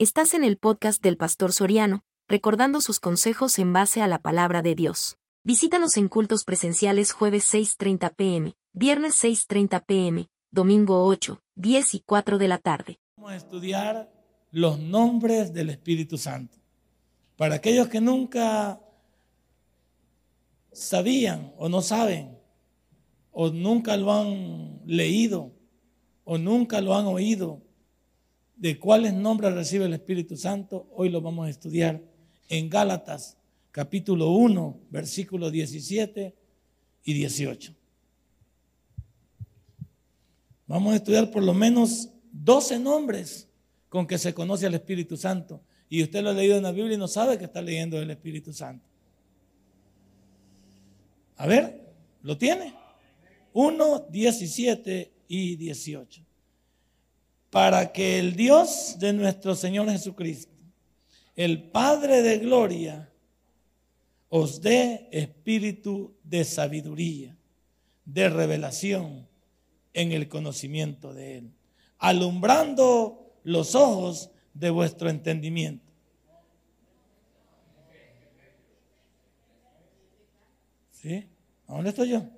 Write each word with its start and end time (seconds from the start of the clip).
Estás 0.00 0.32
en 0.34 0.44
el 0.44 0.58
podcast 0.58 1.02
del 1.02 1.16
Pastor 1.16 1.52
Soriano, 1.52 2.04
recordando 2.28 2.80
sus 2.80 3.00
consejos 3.00 3.58
en 3.58 3.72
base 3.72 4.00
a 4.00 4.06
la 4.06 4.20
palabra 4.20 4.62
de 4.62 4.76
Dios. 4.76 5.18
Visítanos 5.42 5.96
en 5.96 6.06
cultos 6.06 6.44
presenciales 6.44 7.10
jueves 7.10 7.52
6.30 7.52 8.14
pm, 8.14 8.54
viernes 8.72 9.20
6.30 9.24 9.84
pm, 9.84 10.28
domingo 10.52 11.04
8, 11.04 11.40
10 11.56 11.94
y 11.96 12.00
4 12.06 12.38
de 12.38 12.46
la 12.46 12.58
tarde. 12.58 13.00
Vamos 13.16 13.32
a 13.32 13.36
estudiar 13.38 14.08
los 14.52 14.78
nombres 14.78 15.52
del 15.52 15.68
Espíritu 15.68 16.16
Santo. 16.16 16.58
Para 17.36 17.56
aquellos 17.56 17.88
que 17.88 18.00
nunca 18.00 18.80
sabían 20.70 21.52
o 21.58 21.68
no 21.68 21.82
saben, 21.82 22.38
o 23.32 23.50
nunca 23.50 23.96
lo 23.96 24.12
han 24.12 24.80
leído, 24.86 25.50
o 26.22 26.38
nunca 26.38 26.80
lo 26.80 26.94
han 26.94 27.06
oído, 27.06 27.64
de 28.58 28.78
cuáles 28.78 29.14
nombres 29.14 29.54
recibe 29.54 29.84
el 29.84 29.94
Espíritu 29.94 30.36
Santo, 30.36 30.88
hoy 30.92 31.08
lo 31.10 31.20
vamos 31.20 31.46
a 31.46 31.50
estudiar 31.50 32.02
en 32.48 32.68
Gálatas 32.68 33.36
capítulo 33.70 34.32
1, 34.32 34.80
versículos 34.90 35.52
17 35.52 36.34
y 37.04 37.12
18. 37.12 37.72
Vamos 40.66 40.92
a 40.92 40.96
estudiar 40.96 41.30
por 41.30 41.44
lo 41.44 41.54
menos 41.54 42.10
12 42.32 42.80
nombres 42.80 43.48
con 43.88 44.06
que 44.08 44.18
se 44.18 44.34
conoce 44.34 44.66
al 44.66 44.74
Espíritu 44.74 45.16
Santo. 45.16 45.62
Y 45.88 46.02
usted 46.02 46.22
lo 46.22 46.30
ha 46.30 46.34
leído 46.34 46.56
en 46.56 46.64
la 46.64 46.72
Biblia 46.72 46.96
y 46.96 46.98
no 46.98 47.08
sabe 47.08 47.38
que 47.38 47.44
está 47.44 47.62
leyendo 47.62 48.02
el 48.02 48.10
Espíritu 48.10 48.52
Santo. 48.52 48.84
A 51.36 51.46
ver, 51.46 51.94
¿lo 52.22 52.36
tiene? 52.36 52.74
1, 53.52 54.06
17 54.10 55.12
y 55.28 55.56
18 55.56 56.27
para 57.50 57.92
que 57.92 58.18
el 58.18 58.36
Dios 58.36 58.96
de 58.98 59.12
nuestro 59.12 59.54
Señor 59.54 59.90
Jesucristo, 59.90 60.52
el 61.34 61.62
Padre 61.70 62.22
de 62.22 62.38
gloria, 62.38 63.10
os 64.28 64.60
dé 64.60 65.08
espíritu 65.10 66.14
de 66.22 66.44
sabiduría, 66.44 67.36
de 68.04 68.28
revelación 68.28 69.26
en 69.94 70.12
el 70.12 70.28
conocimiento 70.28 71.14
de 71.14 71.38
Él, 71.38 71.52
alumbrando 71.98 73.34
los 73.44 73.74
ojos 73.74 74.30
de 74.52 74.70
vuestro 74.70 75.08
entendimiento. 75.08 75.86
¿Sí? 80.92 81.26
¿A 81.66 81.74
dónde 81.74 81.90
estoy 81.90 82.10
yo? 82.10 82.37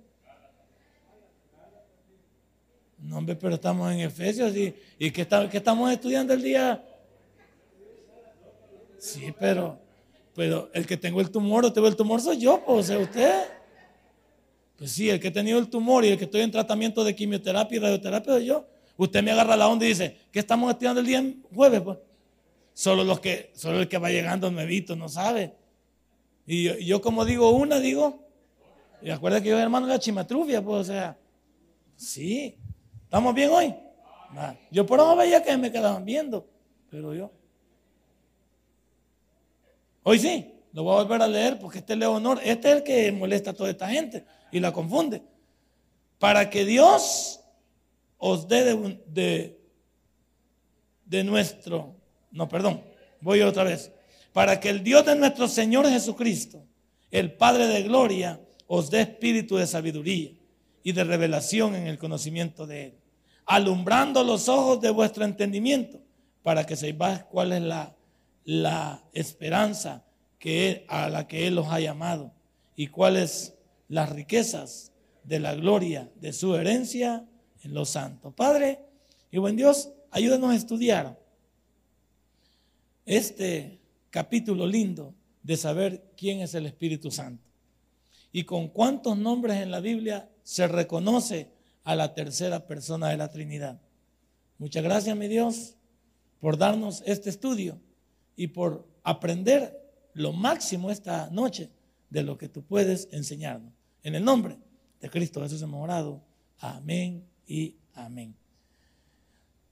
No, 3.02 3.18
hombre, 3.18 3.34
pero 3.34 3.54
estamos 3.54 3.92
en 3.92 4.00
Efesios 4.00 4.54
y, 4.54 4.74
y 4.98 5.10
que, 5.10 5.22
estamos 5.22 5.90
estudiando 5.90 6.34
el 6.34 6.42
día. 6.42 6.84
Sí, 8.98 9.34
pero, 9.38 9.78
el 10.72 10.86
que 10.86 10.96
tengo 10.96 11.20
el 11.20 11.30
tumor 11.30 11.64
o 11.64 11.72
tengo 11.72 11.88
el 11.88 11.96
tumor 11.96 12.20
soy 12.20 12.38
yo, 12.38 12.62
pues, 12.64 12.90
o 12.90 13.00
usted. 13.00 13.44
Pues 14.76 14.92
sí, 14.92 15.10
el 15.10 15.20
que 15.20 15.28
ha 15.28 15.32
tenido 15.32 15.58
el 15.58 15.68
tumor 15.68 16.04
y 16.04 16.08
el 16.08 16.18
que 16.18 16.24
estoy 16.24 16.42
en 16.42 16.50
tratamiento 16.50 17.04
de 17.04 17.14
quimioterapia 17.14 17.76
y 17.76 17.80
radioterapia 17.80 18.34
soy 18.34 18.46
yo. 18.46 18.66
Usted 18.96 19.22
me 19.22 19.30
agarra 19.30 19.56
la 19.56 19.68
onda 19.68 19.86
y 19.86 19.88
dice, 19.88 20.16
¿qué 20.30 20.38
estamos 20.38 20.70
estudiando 20.70 21.00
el 21.00 21.06
día 21.06 21.24
jueves? 21.54 21.80
Pues 21.80 21.98
solo 22.74 23.04
los 23.04 23.20
que, 23.20 23.50
solo 23.54 23.80
el 23.80 23.88
que 23.88 23.98
va 23.98 24.10
llegando 24.10 24.50
nuevito 24.50 24.96
no 24.96 25.08
sabe. 25.08 25.54
Y 26.46 26.84
yo, 26.84 27.00
como 27.00 27.24
digo 27.24 27.50
una, 27.50 27.78
digo, 27.80 28.26
y 29.02 29.10
acuerda 29.10 29.42
que 29.42 29.48
yo 29.48 29.58
hermano 29.58 29.86
la 29.86 29.98
chimatrufia, 29.98 30.62
pues, 30.62 30.80
o 30.80 30.84
sea, 30.84 31.18
sí. 31.96 32.56
¿Estamos 33.11 33.34
bien 33.34 33.50
hoy? 33.50 33.75
Yo 34.70 34.86
por 34.86 35.00
ahora 35.00 35.25
veía 35.25 35.42
que 35.42 35.56
me 35.56 35.72
quedaban 35.72 36.05
viendo, 36.05 36.48
pero 36.89 37.12
yo. 37.12 37.33
Hoy 40.05 40.20
sí, 40.20 40.55
lo 40.72 40.84
voy 40.84 40.94
a 40.94 41.02
volver 41.02 41.22
a 41.22 41.27
leer 41.27 41.58
porque 41.58 41.78
este 41.78 41.94
es 41.94 41.98
Leonor, 41.98 42.41
este 42.44 42.70
es 42.70 42.77
el 42.77 42.83
que 42.84 43.11
molesta 43.11 43.50
a 43.50 43.52
toda 43.52 43.69
esta 43.69 43.89
gente 43.89 44.25
y 44.52 44.61
la 44.61 44.72
confunde. 44.72 45.25
Para 46.20 46.51
que 46.51 46.64
Dios 46.64 47.40
os 48.17 48.46
dé 48.46 48.62
de, 48.62 49.02
de, 49.08 49.61
de 51.05 51.24
nuestro, 51.24 51.96
no, 52.30 52.48
perdón, 52.48 52.80
voy 53.20 53.40
otra 53.40 53.64
vez. 53.64 53.90
Para 54.33 54.61
que 54.61 54.68
el 54.68 54.84
Dios 54.84 55.05
de 55.05 55.17
nuestro 55.17 55.48
Señor 55.48 55.89
Jesucristo, 55.89 56.64
el 57.11 57.33
Padre 57.33 57.67
de 57.67 57.83
gloria, 57.83 58.40
os 58.68 58.89
dé 58.89 59.01
espíritu 59.01 59.57
de 59.57 59.67
sabiduría 59.67 60.30
y 60.84 60.92
de 60.92 61.02
revelación 61.02 61.74
en 61.74 61.89
el 61.89 61.98
conocimiento 61.98 62.68
de 62.68 62.84
Él 62.84 62.99
alumbrando 63.50 64.22
los 64.22 64.48
ojos 64.48 64.80
de 64.80 64.90
vuestro 64.90 65.24
entendimiento, 65.24 66.00
para 66.44 66.64
que 66.64 66.77
sepáis 66.77 67.24
cuál 67.24 67.50
es 67.50 67.61
la, 67.61 67.96
la 68.44 69.02
esperanza 69.12 70.05
que 70.38 70.86
a 70.88 71.08
la 71.08 71.27
que 71.27 71.48
Él 71.48 71.56
los 71.56 71.66
ha 71.66 71.80
llamado 71.80 72.33
y 72.77 72.86
cuáles 72.86 73.56
las 73.89 74.08
riquezas 74.10 74.92
de 75.24 75.40
la 75.40 75.56
gloria 75.56 76.08
de 76.20 76.33
su 76.33 76.55
herencia 76.55 77.27
en 77.64 77.74
los 77.74 77.90
santos. 77.90 78.33
Padre 78.34 78.84
y 79.33 79.39
buen 79.39 79.56
Dios, 79.56 79.90
ayúdanos 80.12 80.52
a 80.52 80.55
estudiar 80.55 81.20
este 83.05 83.80
capítulo 84.10 84.64
lindo 84.64 85.12
de 85.42 85.56
saber 85.56 86.12
quién 86.16 86.39
es 86.39 86.55
el 86.55 86.66
Espíritu 86.66 87.10
Santo 87.10 87.42
y 88.30 88.44
con 88.44 88.68
cuántos 88.68 89.18
nombres 89.18 89.56
en 89.56 89.72
la 89.72 89.80
Biblia 89.80 90.30
se 90.44 90.68
reconoce 90.68 91.50
a 91.85 91.95
la 91.95 92.14
tercera 92.14 92.67
persona 92.67 93.08
de 93.08 93.17
la 93.17 93.30
Trinidad. 93.30 93.80
Muchas 94.58 94.83
gracias, 94.83 95.17
mi 95.17 95.29
Dios, 95.29 95.77
por 96.41 96.58
darnos 96.58 97.02
este 97.07 97.30
estudio 97.30 97.80
y 98.36 98.48
por 98.48 98.86
aprender 99.02 99.80
lo 100.14 100.33
máximo 100.33 100.90
esta 100.90 101.30
noche 101.30 101.70
de 102.11 102.23
lo 102.23 102.36
que 102.36 102.48
tú 102.48 102.63
puedes 102.63 103.08
enseñarnos. 103.13 103.73
En 104.02 104.14
el 104.14 104.24
nombre 104.24 104.58
de 105.01 105.11
Cristo 105.11 105.40
Jesús 105.40 105.63
hemos 105.63 105.83
orado. 105.83 106.23
Amén 106.58 107.24
y 107.46 107.77
amén. 107.95 108.35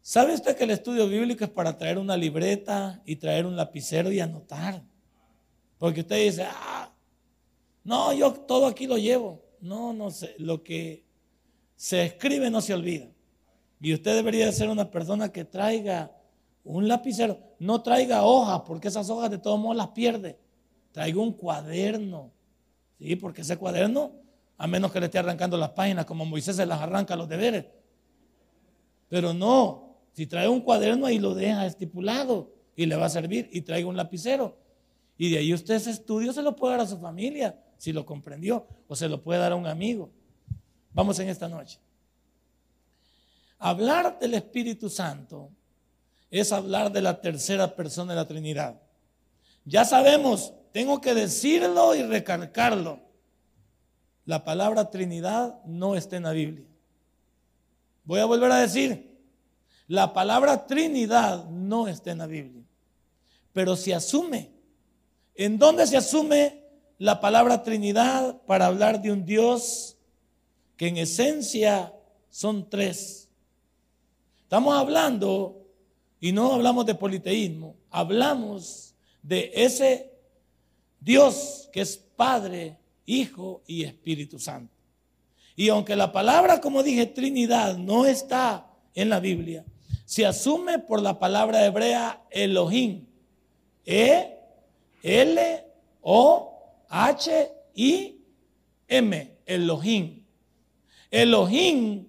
¿Sabe 0.01 0.35
usted 0.35 0.57
que 0.57 0.65
el 0.65 0.71
estudio 0.71 1.07
bíblico 1.07 1.45
es 1.45 1.51
para 1.51 1.77
traer 1.77 1.99
una 1.99 2.17
libreta 2.17 3.03
y 3.05 3.17
traer 3.17 3.45
un 3.45 3.57
lapicero 3.57 4.11
y 4.11 4.21
anotar? 4.21 4.83
Porque 5.79 6.01
usted 6.01 6.25
dice, 6.25 6.47
ah, 6.47 6.91
no, 7.85 8.13
yo 8.13 8.33
todo 8.33 8.67
aquí 8.67 8.87
lo 8.87 8.97
llevo. 8.97 9.45
No, 9.61 9.93
no 9.93 10.11
sé, 10.11 10.35
lo 10.39 10.63
que 10.63 11.05
se 11.79 12.03
escribe, 12.03 12.51
no 12.51 12.61
se 12.61 12.75
olvida. 12.75 13.07
Y 13.81 13.95
usted 13.95 14.17
debería 14.17 14.51
ser 14.51 14.69
una 14.69 14.91
persona 14.91 15.31
que 15.31 15.45
traiga 15.45 16.11
un 16.65 16.89
lapicero, 16.89 17.39
no 17.61 17.83
traiga 17.83 18.25
hojas, 18.25 18.63
porque 18.67 18.89
esas 18.89 19.09
hojas 19.09 19.31
de 19.31 19.39
todos 19.39 19.61
modos 19.61 19.77
las 19.77 19.89
pierde. 19.89 20.37
Traiga 20.91 21.21
un 21.21 21.33
cuaderno, 21.33 22.33
¿sí? 22.99 23.15
Porque 23.15 23.43
ese 23.43 23.57
cuaderno, 23.57 24.11
a 24.57 24.67
menos 24.67 24.91
que 24.91 24.99
le 24.99 25.07
esté 25.07 25.21
arrancando 25.21 25.57
las 25.57 25.71
páginas, 25.71 26.05
como 26.05 26.25
Moisés 26.25 26.57
se 26.57 26.67
las 26.67 26.81
arranca 26.81 27.15
los 27.15 27.29
deberes. 27.29 27.67
Pero 29.09 29.33
no, 29.33 29.99
si 30.13 30.27
trae 30.27 30.49
un 30.49 30.61
cuaderno 30.61 31.07
ahí 31.07 31.21
lo 31.21 31.33
deja 31.33 31.65
estipulado 31.65 32.53
y 32.75 32.87
le 32.87 32.97
va 32.97 33.07
a 33.07 33.11
servir 33.11 33.49
y 33.53 33.61
traiga 33.61 33.89
un 33.89 33.97
lapicero. 33.97 34.59
Y 35.17 35.31
de 35.31 35.39
ahí 35.39 35.55
usted 35.55 35.77
ese 35.77 35.91
estudio 35.91 36.33
se 36.33 36.43
lo 36.43 36.57
puede 36.57 36.73
dar 36.73 36.87
a 36.87 36.89
su 36.89 36.99
familia, 36.99 37.57
si 37.77 37.93
lo 37.93 38.05
comprendió, 38.05 38.67
o 38.89 38.97
se 38.97 39.09
lo 39.09 39.23
puede 39.23 39.39
dar 39.39 39.53
a 39.53 39.57
un 39.57 39.69
amigo. 39.69 40.11
Vamos 40.93 41.19
en 41.19 41.29
esta 41.29 41.49
noche. 41.49 41.79
Hablar 43.59 44.19
del 44.19 44.35
Espíritu 44.35 44.89
Santo 44.89 45.51
es 46.31 46.53
hablar 46.53 46.93
de 46.93 47.03
la 47.03 47.21
tercera 47.21 47.75
persona 47.75 48.13
de 48.13 48.21
la 48.21 48.29
Trinidad. 48.29 48.81
Ya 49.65 49.85
sabemos, 49.85 50.53
tengo 50.73 51.01
que 51.01 51.15
decirlo 51.15 51.95
y 51.95 52.03
recalcarlo. 52.03 53.01
La 54.25 54.45
palabra 54.45 54.91
Trinidad 54.91 55.63
no 55.65 55.97
está 55.97 56.17
en 56.17 56.25
la 56.25 56.33
Biblia. 56.33 56.67
Voy 58.05 58.21
a 58.21 58.27
volver 58.27 58.51
a 58.53 58.57
decir, 58.57 59.19
la 59.87 60.13
palabra 60.13 60.67
Trinidad 60.67 61.47
no 61.49 61.89
está 61.89 62.11
en 62.13 62.19
la 62.19 62.27
Biblia, 62.27 62.63
pero 63.53 63.77
se 63.77 63.95
asume. 63.95 64.51
¿En 65.35 65.59
dónde 65.59 65.87
se 65.87 65.97
asume 65.97 66.65
la 66.99 67.21
palabra 67.21 67.63
Trinidad 67.63 68.41
para 68.47 68.67
hablar 68.67 69.01
de 69.03 69.13
un 69.13 69.25
Dios 69.25 69.98
que 70.79 70.87
en 70.87 70.97
esencia 70.97 71.93
son 72.31 72.71
tres. 72.71 73.29
Estamos 74.45 74.75
hablando, 74.75 75.67
y 76.21 76.33
no 76.33 76.55
hablamos 76.55 76.87
de 76.87 76.95
politeísmo, 76.95 77.77
hablamos 77.91 78.95
de 79.23 79.51
ese 79.55 80.13
Dios 81.01 81.69
que 81.73 81.83
es 81.83 81.97
Padre, 81.97 82.79
Hijo 83.05 83.63
y 83.67 83.83
Espíritu 83.85 84.39
Santo. 84.39 84.73
Y 85.57 85.69
aunque 85.69 85.97
la 85.97 86.13
palabra, 86.13 86.61
como 86.61 86.83
dije, 86.83 87.07
Trinidad 87.07 87.77
no 87.77 88.07
está 88.07 88.71
en 88.95 89.09
la 89.11 89.19
Biblia, 89.19 89.65
se 90.05 90.25
asume 90.25 90.79
por 90.79 91.03
la 91.03 91.19
palabra 91.19 91.67
hebrea 91.67 92.23
Elohim. 92.31 93.05
E, 93.85 94.39
L, 95.03 95.65
O, 96.03 96.85
H, 96.89 97.51
I, 97.75 98.21
M, 98.87 99.39
Elohim. 99.45 100.18
Elohim 101.11 102.07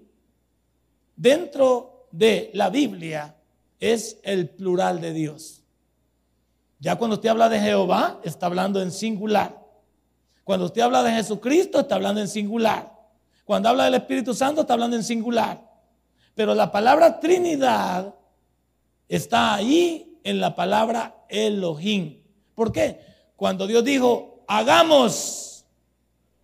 dentro 1.16 2.08
de 2.12 2.52
la 2.54 2.70
Biblia 2.70 3.36
es 3.80 4.20
el 4.24 4.50
plural 4.50 5.00
de 5.02 5.14
Dios. 5.14 5.64
Ya 6.80 6.96
cuando 6.96 7.16
usted 7.16 7.30
habla 7.30 7.50
de 7.50 7.60
Jehová, 7.60 8.20
está 8.24 8.46
hablando 8.46 8.82
en 8.82 8.92
singular. 8.92 9.60
Cuando 10.44 10.66
usted 10.66 10.82
habla 10.82 11.04
de 11.04 11.12
Jesucristo, 11.12 11.82
está 11.82 11.96
hablando 11.96 12.22
en 12.22 12.28
singular. 12.28 12.92
Cuando 13.46 13.70
habla 13.70 13.86
del 13.86 13.96
Espíritu 13.96 14.34
Santo, 14.34 14.62
está 14.62 14.74
hablando 14.74 14.96
en 14.96 15.04
singular. 15.04 15.62
Pero 16.36 16.56
la 16.56 16.72
palabra 16.72 17.20
Trinidad 17.20 18.16
está 19.08 19.56
ahí 19.56 20.20
en 20.24 20.40
la 20.40 20.56
palabra 20.56 21.26
Elohim. 21.28 22.22
¿Por 22.56 22.72
qué? 22.72 23.00
Cuando 23.36 23.68
Dios 23.68 23.84
dijo, 23.84 24.44
hagamos. 24.48 25.66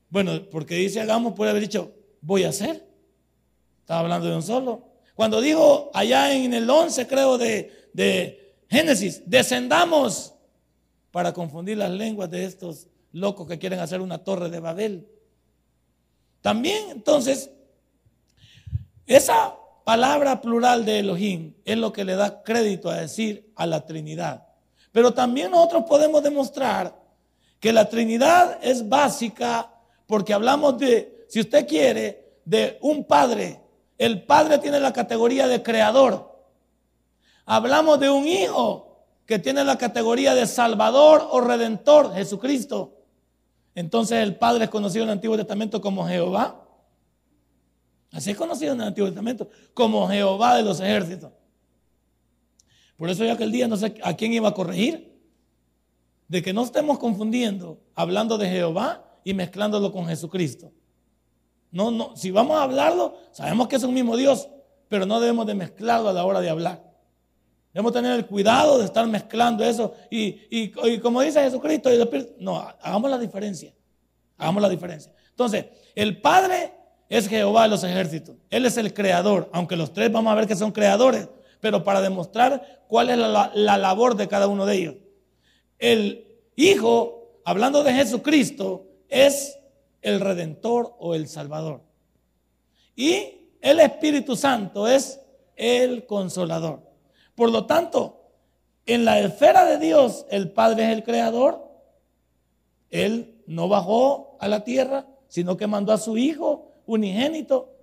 Bueno, 0.10 0.34
porque 0.52 0.76
dice 0.76 1.00
hagamos, 1.02 1.34
puede 1.34 1.52
haber 1.52 1.64
dicho, 1.64 1.95
voy 2.26 2.44
a 2.44 2.50
hacer. 2.50 2.86
Estaba 3.82 4.02
hablando 4.02 4.28
de 4.28 4.36
un 4.36 4.44
solo. 4.44 4.84
Cuando 5.14 5.40
dijo 5.40 5.92
allá 5.94 6.34
en 6.34 6.54
el 6.54 6.70
11, 6.70 7.08
creo, 7.08 7.38
de, 7.38 7.90
de 7.94 8.58
Génesis, 8.70 9.22
descendamos 9.26 10.34
para 11.12 11.32
confundir 11.32 11.78
las 11.78 11.92
lenguas 11.92 12.30
de 12.30 12.44
estos 12.44 12.88
locos 13.12 13.48
que 13.48 13.60
quieren 13.60 13.80
hacer 13.80 14.02
una 14.02 14.18
torre 14.18 14.50
de 14.50 14.60
Babel. 14.60 15.08
También, 16.42 16.90
entonces, 16.90 17.52
esa 19.06 19.56
palabra 19.86 20.42
plural 20.42 20.84
de 20.84 21.00
Elohim 21.00 21.54
es 21.64 21.78
lo 21.78 21.94
que 21.94 22.04
le 22.04 22.16
da 22.16 22.44
crédito 22.44 22.90
a 22.90 22.98
decir 22.98 23.52
a 23.56 23.66
la 23.68 23.86
Trinidad. 23.86 24.48
Pero 24.92 25.14
también 25.14 25.52
nosotros 25.52 25.84
podemos 25.88 26.24
demostrar 26.24 27.00
que 27.60 27.72
la 27.72 27.88
Trinidad 27.88 28.60
es 28.62 28.88
básica 28.90 29.72
porque 30.08 30.34
hablamos 30.34 30.78
de, 30.80 31.15
si 31.28 31.40
usted 31.40 31.68
quiere, 31.68 32.40
de 32.46 32.78
un 32.82 33.06
Padre. 33.06 33.62
El 33.98 34.24
Padre 34.24 34.60
tiene 34.60 34.80
la 34.80 34.94
categoría 34.94 35.48
de 35.48 35.64
creador. 35.64 36.36
Hablamos 37.46 38.00
de 38.00 38.10
un 38.10 38.28
Hijo 38.28 38.86
que 39.26 39.40
tiene 39.40 39.64
la 39.64 39.78
categoría 39.78 40.36
de 40.36 40.46
Salvador 40.46 41.28
o 41.32 41.42
Redentor, 41.42 42.14
Jesucristo. 42.14 42.94
Entonces 43.74 44.20
el 44.20 44.36
Padre 44.36 44.66
es 44.66 44.70
conocido 44.70 45.04
en 45.04 45.10
el 45.10 45.14
Antiguo 45.14 45.36
Testamento 45.36 45.82
como 45.82 46.08
Jehová. 46.08 46.62
Así 48.12 48.32
es 48.32 48.38
conocido 48.38 48.74
en 48.74 48.82
el 48.82 48.88
Antiguo 48.88 49.10
Testamento 49.10 49.50
como 49.74 50.08
Jehová 50.08 50.56
de 50.56 50.64
los 50.64 50.80
ejércitos. 50.80 51.32
Por 52.98 53.10
eso 53.10 53.26
ya 53.26 53.36
que 53.36 53.44
el 53.44 53.52
día 53.52 53.68
no 53.68 53.76
sé 53.76 53.96
a 54.04 54.16
quién 54.16 54.32
iba 54.34 54.50
a 54.50 54.54
corregir. 54.54 55.14
De 56.28 56.42
que 56.42 56.54
no 56.54 56.64
estemos 56.64 56.98
confundiendo 56.98 57.80
hablando 57.94 58.38
de 58.38 58.50
Jehová 58.50 59.20
y 59.24 59.34
mezclándolo 59.34 59.92
con 59.92 60.08
Jesucristo. 60.08 60.72
No, 61.76 61.92
no, 61.92 62.16
si 62.16 62.32
vamos 62.32 62.58
a 62.58 62.64
hablarlo, 62.64 63.18
sabemos 63.32 63.68
que 63.68 63.76
es 63.76 63.84
un 63.84 63.94
mismo 63.94 64.16
Dios, 64.16 64.48
pero 64.88 65.06
no 65.06 65.20
debemos 65.20 65.46
de 65.46 65.56
mezclarlo 65.56 66.08
a 66.08 66.14
la 66.14 66.24
hora 66.24 66.40
de 66.40 66.50
hablar. 66.50 66.82
Debemos 67.74 67.92
tener 67.92 68.14
el 68.14 68.26
cuidado 68.26 68.80
de 68.80 68.86
estar 68.86 69.06
mezclando 69.08 69.62
eso. 69.62 69.94
Y, 70.10 70.40
y 70.50 71.00
como 71.00 71.22
dice 71.22 71.42
Jesucristo, 71.42 71.92
y 71.92 71.96
el 71.96 72.04
Espíritu, 72.04 72.32
no, 72.40 72.58
hagamos 72.58 73.12
la 73.12 73.18
diferencia. 73.18 73.74
Hagamos 74.38 74.62
la 74.62 74.70
diferencia. 74.70 75.12
Entonces, 75.32 75.66
el 75.96 76.22
Padre 76.22 76.72
es 77.10 77.28
Jehová 77.28 77.64
de 77.64 77.70
los 77.70 77.84
ejércitos. 77.84 78.38
Él 78.50 78.66
es 78.66 78.78
el 78.78 78.94
creador, 78.94 79.50
aunque 79.52 79.76
los 79.76 79.92
tres 79.92 80.10
vamos 80.10 80.32
a 80.32 80.36
ver 80.36 80.48
que 80.48 80.56
son 80.56 80.72
creadores, 80.72 81.28
pero 81.60 81.84
para 81.84 82.00
demostrar 82.00 82.86
cuál 82.88 83.10
es 83.10 83.18
la, 83.18 83.52
labor 83.54 84.16
de 84.16 84.30
cada 84.30 84.48
uno 84.48 84.66
de 84.66 84.76
ellos. 84.78 84.96
El 85.78 86.22
Hijo, 86.56 87.42
hablando 87.44 87.84
de 87.84 87.92
Jesucristo, 87.92 88.88
es 89.10 89.60
el 90.06 90.20
Redentor 90.20 90.96
o 91.00 91.16
el 91.16 91.28
Salvador. 91.28 91.82
Y 92.96 93.50
el 93.60 93.80
Espíritu 93.80 94.36
Santo 94.36 94.88
es 94.88 95.20
el 95.56 96.06
Consolador. 96.06 96.84
Por 97.34 97.52
lo 97.52 97.66
tanto, 97.66 98.22
en 98.86 99.04
la 99.04 99.20
esfera 99.20 99.66
de 99.66 99.80
Dios, 99.80 100.28
el 100.30 100.52
Padre 100.52 100.86
es 100.86 100.90
el 100.92 101.04
Creador. 101.04 101.68
Él 102.92 103.42
no 103.48 103.68
bajó 103.68 104.38
a 104.40 104.48
la 104.48 104.64
tierra, 104.64 105.08
sino 105.28 105.58
que 105.58 105.66
mandó 105.66 105.92
a 105.92 105.98
su 105.98 106.18
Hijo 106.18 106.72
unigénito, 106.86 107.74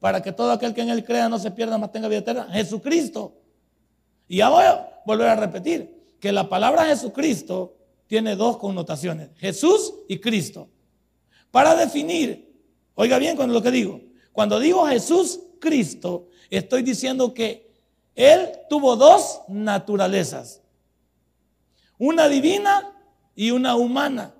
para 0.00 0.22
que 0.22 0.32
todo 0.32 0.52
aquel 0.52 0.72
que 0.72 0.80
en 0.80 0.88
él 0.88 1.04
crea 1.04 1.28
no 1.28 1.38
se 1.38 1.50
pierda, 1.50 1.76
más 1.76 1.92
tenga 1.92 2.08
vida 2.08 2.20
eterna. 2.20 2.48
Jesucristo. 2.50 3.34
Y 4.28 4.38
ya 4.38 4.48
voy 4.48 4.64
a 4.64 5.02
volver 5.04 5.28
a 5.28 5.36
repetir 5.36 6.16
que 6.20 6.32
la 6.32 6.48
palabra 6.48 6.86
Jesucristo 6.86 7.76
tiene 8.06 8.34
dos 8.34 8.56
connotaciones, 8.56 9.28
Jesús 9.36 9.94
y 10.08 10.18
Cristo. 10.20 10.70
Para 11.50 11.74
definir, 11.74 12.54
oiga 12.94 13.18
bien 13.18 13.36
con 13.36 13.52
lo 13.52 13.62
que 13.62 13.70
digo, 13.70 14.00
cuando 14.32 14.58
digo 14.58 14.86
Jesús 14.86 15.40
Cristo, 15.60 16.28
estoy 16.50 16.82
diciendo 16.82 17.32
que 17.32 17.72
Él 18.14 18.50
tuvo 18.68 18.96
dos 18.96 19.40
naturalezas, 19.48 20.62
una 21.98 22.28
divina 22.28 22.92
y 23.34 23.50
una 23.50 23.76
humana. 23.76 24.34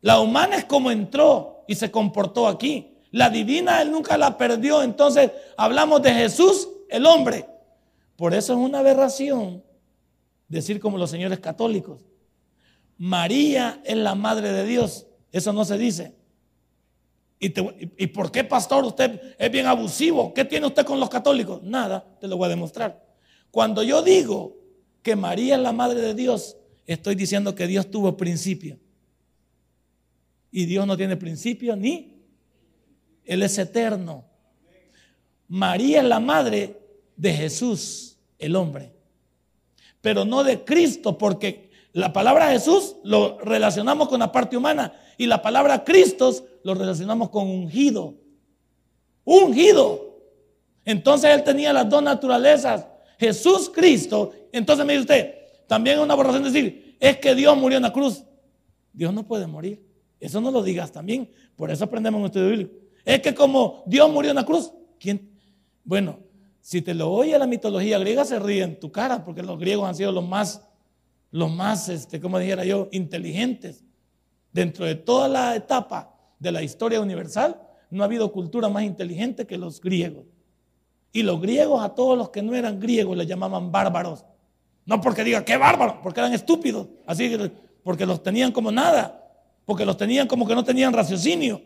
La 0.00 0.20
humana 0.20 0.56
es 0.56 0.64
como 0.64 0.90
entró 0.90 1.64
y 1.66 1.74
se 1.74 1.90
comportó 1.90 2.46
aquí. 2.46 2.94
La 3.10 3.30
divina 3.30 3.80
él 3.82 3.90
nunca 3.90 4.16
la 4.16 4.36
perdió. 4.36 4.82
Entonces 4.82 5.30
hablamos 5.56 6.02
de 6.02 6.12
Jesús, 6.12 6.68
el 6.88 7.06
hombre. 7.06 7.46
Por 8.16 8.34
eso 8.34 8.52
es 8.52 8.58
una 8.58 8.78
aberración 8.78 9.62
decir 10.48 10.80
como 10.80 10.98
los 10.98 11.10
señores 11.10 11.38
católicos. 11.40 12.00
María 12.96 13.80
es 13.84 13.96
la 13.96 14.14
madre 14.14 14.52
de 14.52 14.64
Dios. 14.64 15.06
Eso 15.30 15.52
no 15.52 15.64
se 15.64 15.78
dice. 15.78 16.14
¿Y, 17.40 17.54
¿Y, 17.96 18.06
por 18.08 18.32
qué, 18.32 18.42
pastor, 18.42 18.84
usted 18.84 19.34
es 19.38 19.50
bien 19.50 19.66
abusivo? 19.66 20.34
¿Qué 20.34 20.44
tiene 20.44 20.66
usted 20.66 20.84
con 20.84 20.98
los 20.98 21.08
católicos? 21.08 21.62
Nada, 21.62 22.04
te 22.20 22.26
lo 22.26 22.36
voy 22.36 22.46
a 22.46 22.50
demostrar. 22.50 23.06
Cuando 23.50 23.82
yo 23.82 24.02
digo 24.02 24.56
que 25.02 25.14
María 25.14 25.54
es 25.54 25.60
la 25.60 25.72
madre 25.72 26.00
de 26.00 26.14
Dios, 26.14 26.56
estoy 26.86 27.14
diciendo 27.14 27.54
que 27.54 27.66
Dios 27.66 27.90
tuvo 27.90 28.16
principio. 28.16 28.78
Y 30.50 30.66
Dios 30.66 30.86
no 30.86 30.96
tiene 30.96 31.16
principio 31.16 31.76
ni 31.76 32.18
él 33.28 33.42
es 33.42 33.58
eterno. 33.58 34.24
María 35.48 36.00
es 36.00 36.08
la 36.08 36.18
madre 36.18 36.80
de 37.14 37.32
Jesús, 37.34 38.16
el 38.38 38.56
hombre. 38.56 38.90
Pero 40.00 40.24
no 40.24 40.42
de 40.42 40.64
Cristo, 40.64 41.18
porque 41.18 41.67
la 41.98 42.12
palabra 42.12 42.50
Jesús 42.50 42.94
lo 43.02 43.38
relacionamos 43.38 44.08
con 44.08 44.20
la 44.20 44.30
parte 44.30 44.56
humana 44.56 44.92
y 45.16 45.26
la 45.26 45.42
palabra 45.42 45.82
Cristo 45.82 46.32
lo 46.62 46.74
relacionamos 46.74 47.28
con 47.30 47.48
ungido. 47.48 48.14
Ungido. 49.24 50.16
Entonces 50.84 51.34
él 51.34 51.42
tenía 51.42 51.72
las 51.72 51.88
dos 51.88 52.00
naturalezas. 52.00 52.86
Jesús 53.18 53.68
Cristo. 53.74 54.32
Entonces 54.52 54.86
me 54.86 54.92
dice 54.92 55.00
usted, 55.00 55.34
también 55.66 55.98
es 55.98 56.04
una 56.04 56.14
aberración 56.14 56.44
decir, 56.44 56.96
es 57.00 57.16
que 57.18 57.34
Dios 57.34 57.56
murió 57.56 57.78
en 57.78 57.82
la 57.82 57.92
cruz. 57.92 58.22
Dios 58.92 59.12
no 59.12 59.26
puede 59.26 59.48
morir. 59.48 59.84
Eso 60.20 60.40
no 60.40 60.52
lo 60.52 60.62
digas 60.62 60.92
también. 60.92 61.28
Por 61.56 61.68
eso 61.68 61.84
aprendemos 61.84 62.18
en 62.18 62.22
un 62.22 62.26
estudio 62.26 62.48
bíblico. 62.48 62.74
Es 63.04 63.20
que 63.20 63.34
como 63.34 63.82
Dios 63.86 64.08
murió 64.08 64.30
en 64.30 64.36
la 64.36 64.44
cruz, 64.44 64.72
¿quién? 65.00 65.32
Bueno, 65.82 66.20
si 66.60 66.80
te 66.80 66.94
lo 66.94 67.10
oye 67.10 67.36
la 67.36 67.48
mitología 67.48 67.98
griega, 67.98 68.24
se 68.24 68.38
ríe 68.38 68.62
en 68.62 68.78
tu 68.78 68.92
cara, 68.92 69.24
porque 69.24 69.42
los 69.42 69.58
griegos 69.58 69.88
han 69.88 69.96
sido 69.96 70.12
los 70.12 70.24
más, 70.24 70.67
los 71.30 71.50
más, 71.50 71.88
este, 71.88 72.20
como 72.20 72.38
dijera 72.38 72.64
yo, 72.64 72.88
inteligentes. 72.92 73.84
Dentro 74.52 74.86
de 74.86 74.94
toda 74.94 75.28
la 75.28 75.54
etapa 75.54 76.14
de 76.38 76.52
la 76.52 76.62
historia 76.62 77.00
universal, 77.00 77.60
no 77.90 78.02
ha 78.02 78.06
habido 78.06 78.32
cultura 78.32 78.68
más 78.68 78.82
inteligente 78.82 79.46
que 79.46 79.58
los 79.58 79.80
griegos. 79.80 80.26
Y 81.12 81.22
los 81.22 81.40
griegos 81.40 81.82
a 81.82 81.94
todos 81.94 82.16
los 82.16 82.30
que 82.30 82.42
no 82.42 82.54
eran 82.54 82.78
griegos 82.78 83.16
les 83.16 83.26
llamaban 83.26 83.72
bárbaros. 83.72 84.24
No 84.84 85.00
porque 85.00 85.24
digan, 85.24 85.44
qué 85.44 85.56
bárbaro, 85.56 86.00
porque 86.02 86.20
eran 86.20 86.32
estúpidos. 86.32 86.88
Así 87.06 87.30
porque 87.82 88.06
los 88.06 88.22
tenían 88.22 88.52
como 88.52 88.70
nada, 88.70 89.26
porque 89.64 89.84
los 89.84 89.96
tenían 89.96 90.26
como 90.26 90.46
que 90.46 90.54
no 90.54 90.64
tenían 90.64 90.92
raciocinio. 90.92 91.62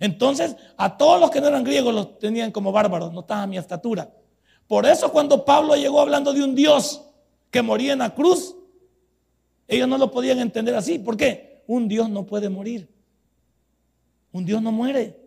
Entonces, 0.00 0.56
a 0.76 0.96
todos 0.96 1.20
los 1.20 1.30
que 1.30 1.40
no 1.40 1.48
eran 1.48 1.64
griegos 1.64 1.92
los 1.92 2.18
tenían 2.18 2.52
como 2.52 2.70
bárbaros, 2.70 3.12
no 3.12 3.20
estaban 3.20 3.44
a 3.44 3.46
mi 3.48 3.58
estatura. 3.58 4.08
Por 4.66 4.86
eso 4.86 5.10
cuando 5.10 5.44
Pablo 5.44 5.74
llegó 5.74 6.00
hablando 6.00 6.32
de 6.32 6.44
un 6.44 6.54
Dios 6.54 7.02
que 7.50 7.62
moría 7.62 7.94
en 7.94 8.00
la 8.00 8.14
cruz, 8.14 8.54
ellos 9.68 9.86
no 9.86 9.98
lo 9.98 10.10
podían 10.10 10.38
entender 10.40 10.74
así. 10.74 10.98
¿Por 10.98 11.16
qué? 11.16 11.62
Un 11.66 11.86
Dios 11.86 12.08
no 12.08 12.24
puede 12.24 12.48
morir. 12.48 12.88
Un 14.32 14.44
Dios 14.44 14.62
no 14.62 14.72
muere. 14.72 15.20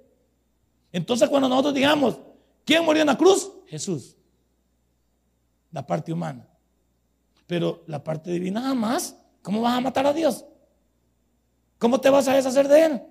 Entonces 0.91 1.29
cuando 1.29 1.47
nosotros 1.47 1.75
digamos, 1.75 2.19
¿quién 2.65 2.83
murió 2.83 3.01
en 3.01 3.07
la 3.07 3.17
cruz? 3.17 3.51
Jesús. 3.67 4.17
La 5.71 5.85
parte 5.85 6.11
humana. 6.11 6.47
Pero 7.45 7.83
la 7.85 8.03
parte 8.03 8.31
divina 8.31 8.61
jamás. 8.61 9.15
¿Cómo 9.43 9.61
vas 9.61 9.77
a 9.77 9.81
matar 9.81 10.05
a 10.07 10.13
Dios? 10.13 10.43
¿Cómo 11.77 12.01
te 12.01 12.09
vas 12.09 12.27
a 12.27 12.35
deshacer 12.35 12.67
de 12.67 12.85
Él? 12.85 13.01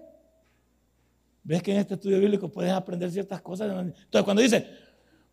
Ves 1.43 1.63
que 1.63 1.73
en 1.73 1.79
este 1.79 1.95
estudio 1.95 2.21
bíblico 2.21 2.51
puedes 2.51 2.73
aprender 2.73 3.11
ciertas 3.11 3.41
cosas. 3.41 3.71
Entonces, 3.71 4.23
cuando 4.25 4.43
dice 4.43 4.69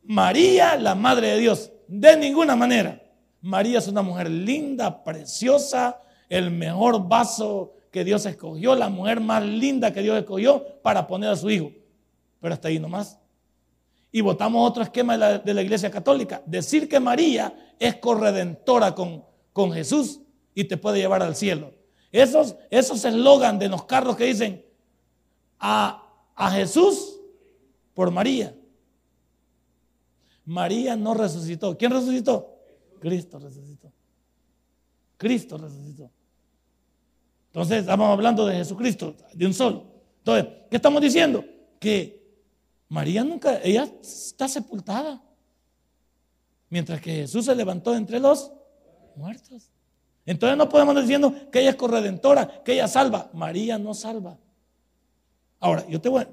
María, 0.03 0.75
la 0.77 0.95
madre 0.95 1.27
de 1.31 1.39
Dios, 1.39 1.71
de 1.87 2.17
ninguna 2.17 2.55
manera. 2.55 3.01
María 3.47 3.79
es 3.79 3.87
una 3.87 4.01
mujer 4.01 4.29
linda, 4.29 5.05
preciosa, 5.05 6.01
el 6.27 6.51
mejor 6.51 7.07
vaso 7.07 7.75
que 7.91 8.03
Dios 8.03 8.25
escogió, 8.25 8.75
la 8.75 8.89
mujer 8.89 9.21
más 9.21 9.41
linda 9.41 9.93
que 9.93 10.01
Dios 10.01 10.17
escogió 10.17 10.81
para 10.81 11.07
poner 11.07 11.29
a 11.29 11.35
su 11.37 11.49
hijo. 11.49 11.71
Pero 12.41 12.53
hasta 12.53 12.67
ahí 12.67 12.77
nomás. 12.77 13.17
Y 14.11 14.19
votamos 14.19 14.69
otro 14.69 14.83
esquema 14.83 15.17
de 15.17 15.53
la, 15.53 15.61
iglesia 15.61 15.89
católica. 15.89 16.41
Decir 16.45 16.89
que 16.89 16.99
María 16.99 17.73
es 17.79 17.95
corredentora 17.95 18.93
con, 18.93 19.23
Jesús 19.71 20.19
y 20.53 20.65
te 20.65 20.75
puede 20.75 20.99
llevar 20.99 21.23
al 21.23 21.33
cielo. 21.33 21.73
Esos 22.11 22.57
esos 22.69 23.05
eslogan 23.05 23.59
de 23.59 23.69
los 23.69 23.85
carros 23.85 24.17
que 24.17 24.25
dicen 24.25 24.65
a 25.57 26.03
Jesús 26.51 27.21
por 27.93 28.11
María. 28.11 28.53
María 30.43 30.97
no 30.97 31.13
resucitó. 31.13 31.77
¿Quién 31.77 31.91
resucitó? 31.91 32.56
Cristo 33.07 33.39
resucitó. 33.39 33.91
Cristo 35.15 35.57
resucitó. 35.57 36.11
Entonces 37.47 37.79
estamos 37.79 38.09
hablando 38.11 38.45
de 38.45 38.55
Jesucristo, 38.55 39.15
de 39.33 39.45
un 39.45 39.53
solo. 39.53 39.85
Entonces, 40.19 40.53
¿qué 40.69 40.75
estamos 40.75 41.01
diciendo? 41.01 41.45
Que 41.79 42.21
María 42.89 43.23
nunca, 43.23 43.61
ella 43.63 43.89
está 44.01 44.49
sepultada. 44.49 45.23
Mientras 46.69 46.99
que 46.99 47.13
Jesús 47.13 47.45
se 47.45 47.55
levantó 47.55 47.95
entre 47.95 48.19
los 48.19 48.51
muertos. 49.15 49.71
Entonces 50.25 50.57
no 50.57 50.67
podemos 50.67 50.99
diciendo 50.99 51.33
que 51.49 51.61
ella 51.61 51.69
es 51.69 51.75
corredentora, 51.77 52.61
que 52.65 52.73
ella 52.73 52.89
salva. 52.89 53.29
María 53.33 53.77
no 53.77 53.93
salva. 53.93 54.37
Ahora, 55.61 55.87
yo 55.87 56.01
te 56.01 56.09
voy 56.09 56.23
a... 56.23 56.29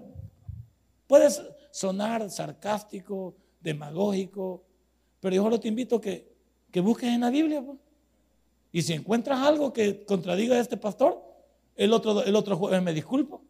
Puedes 1.06 1.40
sonar 1.70 2.28
sarcástico, 2.30 3.36
demagógico, 3.60 4.64
pero 5.20 5.36
yo 5.36 5.42
solo 5.44 5.60
te 5.60 5.68
invito 5.68 6.00
que, 6.00 6.33
que 6.74 6.80
busques 6.80 7.08
en 7.08 7.20
la 7.20 7.30
Biblia. 7.30 7.62
Pues. 7.62 7.78
Y 8.72 8.82
si 8.82 8.94
encuentras 8.94 9.38
algo 9.38 9.72
que 9.72 10.04
contradiga 10.04 10.56
a 10.56 10.58
este 10.58 10.76
pastor, 10.76 11.22
el 11.76 11.92
otro, 11.92 12.24
el 12.24 12.34
otro 12.34 12.56
jueves 12.56 12.82
me 12.82 12.92
disculpo. 12.92 13.44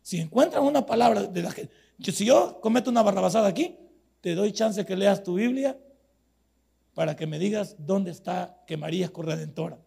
Si 0.00 0.20
encuentras 0.20 0.62
una 0.62 0.86
palabra 0.86 1.24
de 1.24 1.42
la 1.42 1.52
que... 1.52 1.68
Si 1.98 2.24
yo 2.24 2.60
cometo 2.60 2.88
una 2.88 3.02
barrabasada 3.02 3.48
aquí, 3.48 3.76
te 4.20 4.36
doy 4.36 4.52
chance 4.52 4.86
que 4.86 4.94
leas 4.94 5.24
tu 5.24 5.34
Biblia 5.34 5.76
para 6.94 7.16
que 7.16 7.26
me 7.26 7.36
digas 7.36 7.74
dónde 7.80 8.12
está 8.12 8.62
que 8.68 8.76
María 8.76 9.06
es 9.06 9.10
corredentora, 9.10 9.80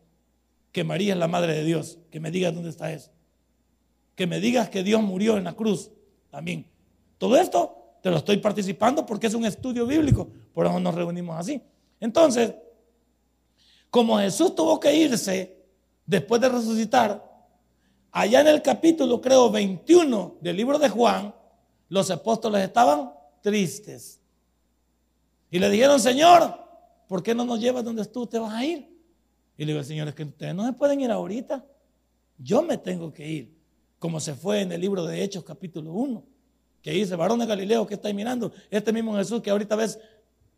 que 0.73 0.83
María 0.83 1.13
es 1.13 1.19
la 1.19 1.29
madre 1.29 1.53
de 1.53 1.63
Dios, 1.63 1.97
que 2.11 2.19
me 2.19 2.29
digas 2.29 2.53
dónde 2.53 2.71
está 2.71 2.91
eso, 2.91 3.11
que 4.15 4.27
me 4.27 4.41
digas 4.41 4.69
que 4.69 4.83
Dios 4.83 5.01
murió 5.01 5.37
en 5.37 5.45
la 5.45 5.53
cruz 5.53 5.91
también. 6.29 6.65
Todo 7.17 7.37
esto 7.37 7.78
te 8.01 8.09
lo 8.09 8.17
estoy 8.17 8.37
participando 8.37 9.05
porque 9.05 9.27
es 9.27 9.33
un 9.33 9.45
estudio 9.45 9.85
bíblico, 9.85 10.27
por 10.53 10.65
eso 10.65 10.79
nos 10.79 10.95
reunimos 10.95 11.37
así. 11.37 11.61
Entonces, 11.99 12.53
como 13.89 14.17
Jesús 14.19 14.55
tuvo 14.55 14.79
que 14.79 14.93
irse 14.95 15.57
después 16.05 16.39
de 16.41 16.49
resucitar, 16.49 17.23
allá 18.11 18.41
en 18.41 18.47
el 18.47 18.61
capítulo, 18.61 19.19
creo, 19.19 19.51
21 19.51 20.37
del 20.39 20.55
libro 20.55 20.79
de 20.79 20.89
Juan, 20.89 21.33
los 21.89 22.09
apóstoles 22.11 22.63
estaban 22.63 23.11
tristes. 23.41 24.19
Y 25.51 25.59
le 25.59 25.69
dijeron, 25.69 25.99
Señor, 25.99 26.55
¿por 27.07 27.23
qué 27.23 27.33
no 27.33 27.43
nos 27.43 27.59
llevas 27.59 27.83
donde 27.83 28.05
tú 28.05 28.27
te 28.27 28.39
vas 28.39 28.53
a 28.53 28.63
ir? 28.63 28.87
Y 29.57 29.65
le 29.65 29.73
digo, 29.73 29.83
Señor, 29.83 30.07
es 30.07 30.15
que 30.15 30.23
ustedes 30.23 30.55
no 30.55 30.65
se 30.65 30.73
pueden 30.73 31.01
ir 31.01 31.11
ahorita. 31.11 31.65
Yo 32.37 32.61
me 32.61 32.77
tengo 32.77 33.11
que 33.11 33.27
ir, 33.27 33.57
como 33.97 34.19
se 34.19 34.35
fue 34.35 34.61
en 34.61 34.71
el 34.71 34.79
libro 34.79 35.03
de 35.03 35.21
Hechos 35.21 35.43
capítulo 35.43 35.91
1 35.91 36.38
que 36.81 36.91
dice, 36.91 37.15
varón 37.15 37.39
de 37.39 37.45
Galileo, 37.45 37.85
que 37.85 37.95
está 37.95 38.11
mirando? 38.13 38.51
Este 38.69 38.93
mismo 38.93 39.15
Jesús 39.15 39.41
que 39.41 39.49
ahorita 39.49 39.75
ves 39.75 39.99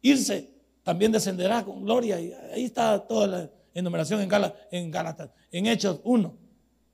irse, 0.02 0.52
también 0.84 1.12
descenderá 1.12 1.64
con 1.64 1.84
gloria. 1.84 2.20
Y 2.20 2.34
ahí 2.54 2.66
está 2.66 3.00
toda 3.00 3.28
la 3.28 3.50
enumeración 3.74 4.22
en, 4.22 4.30
en 4.72 4.92
Gálatas, 4.92 5.30
en 5.52 5.68
Hechos 5.68 6.00
1. 6.04 6.34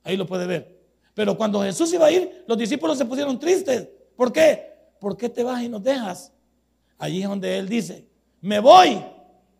Ahí 0.04 0.16
lo 0.16 0.26
puede 0.26 0.46
ver. 0.46 0.78
Pero 1.14 1.36
cuando 1.36 1.62
Jesús 1.62 1.92
iba 1.92 2.06
a 2.06 2.10
ir, 2.10 2.44
los 2.46 2.56
discípulos 2.56 2.96
se 2.96 3.04
pusieron 3.04 3.38
tristes. 3.38 3.88
¿Por 4.16 4.32
qué? 4.32 4.72
¿Por 5.00 5.16
qué 5.16 5.28
te 5.28 5.42
vas 5.42 5.62
y 5.62 5.68
nos 5.68 5.82
dejas? 5.82 6.32
Allí 6.98 7.22
es 7.22 7.28
donde 7.28 7.58
Él 7.58 7.68
dice, 7.68 8.06
me 8.40 8.60
voy, 8.60 9.02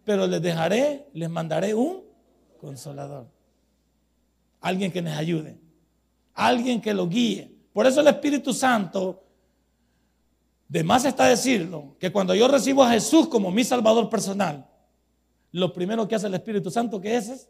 pero 0.05 0.27
les 0.27 0.41
dejaré, 0.41 1.07
les 1.13 1.29
mandaré 1.29 1.75
un 1.75 2.03
consolador. 2.61 3.27
Alguien 4.61 4.91
que 4.91 5.03
les 5.03 5.17
ayude. 5.17 5.59
Alguien 6.35 6.81
que 6.81 6.95
lo 6.95 7.09
guíe. 7.09 7.53
Por 7.73 7.87
eso 7.87 8.01
el 8.01 8.09
Espíritu 8.09 8.53
Santo 8.53 9.25
de 10.69 10.85
más 10.85 11.05
está 11.07 11.27
decirlo, 11.27 11.97
que 11.99 12.13
cuando 12.13 12.35
yo 12.35 12.47
recibo 12.47 12.85
a 12.85 12.91
Jesús 12.91 13.27
como 13.29 13.51
mi 13.51 13.65
Salvador 13.65 14.11
personal, 14.11 14.69
lo 15.51 15.73
primero 15.73 16.07
que 16.07 16.15
hace 16.15 16.27
el 16.27 16.35
Espíritu 16.35 16.71
Santo 16.71 17.01
que 17.01 17.17
es, 17.17 17.49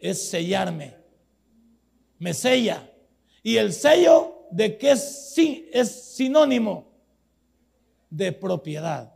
es 0.00 0.28
sellarme. 0.28 0.96
Me 2.18 2.34
sella. 2.34 2.90
Y 3.44 3.56
el 3.58 3.72
sello 3.72 4.46
de 4.50 4.76
que 4.76 4.90
es, 4.90 5.34
es 5.72 6.14
sinónimo 6.16 6.88
de 8.10 8.32
propiedad. 8.32 9.14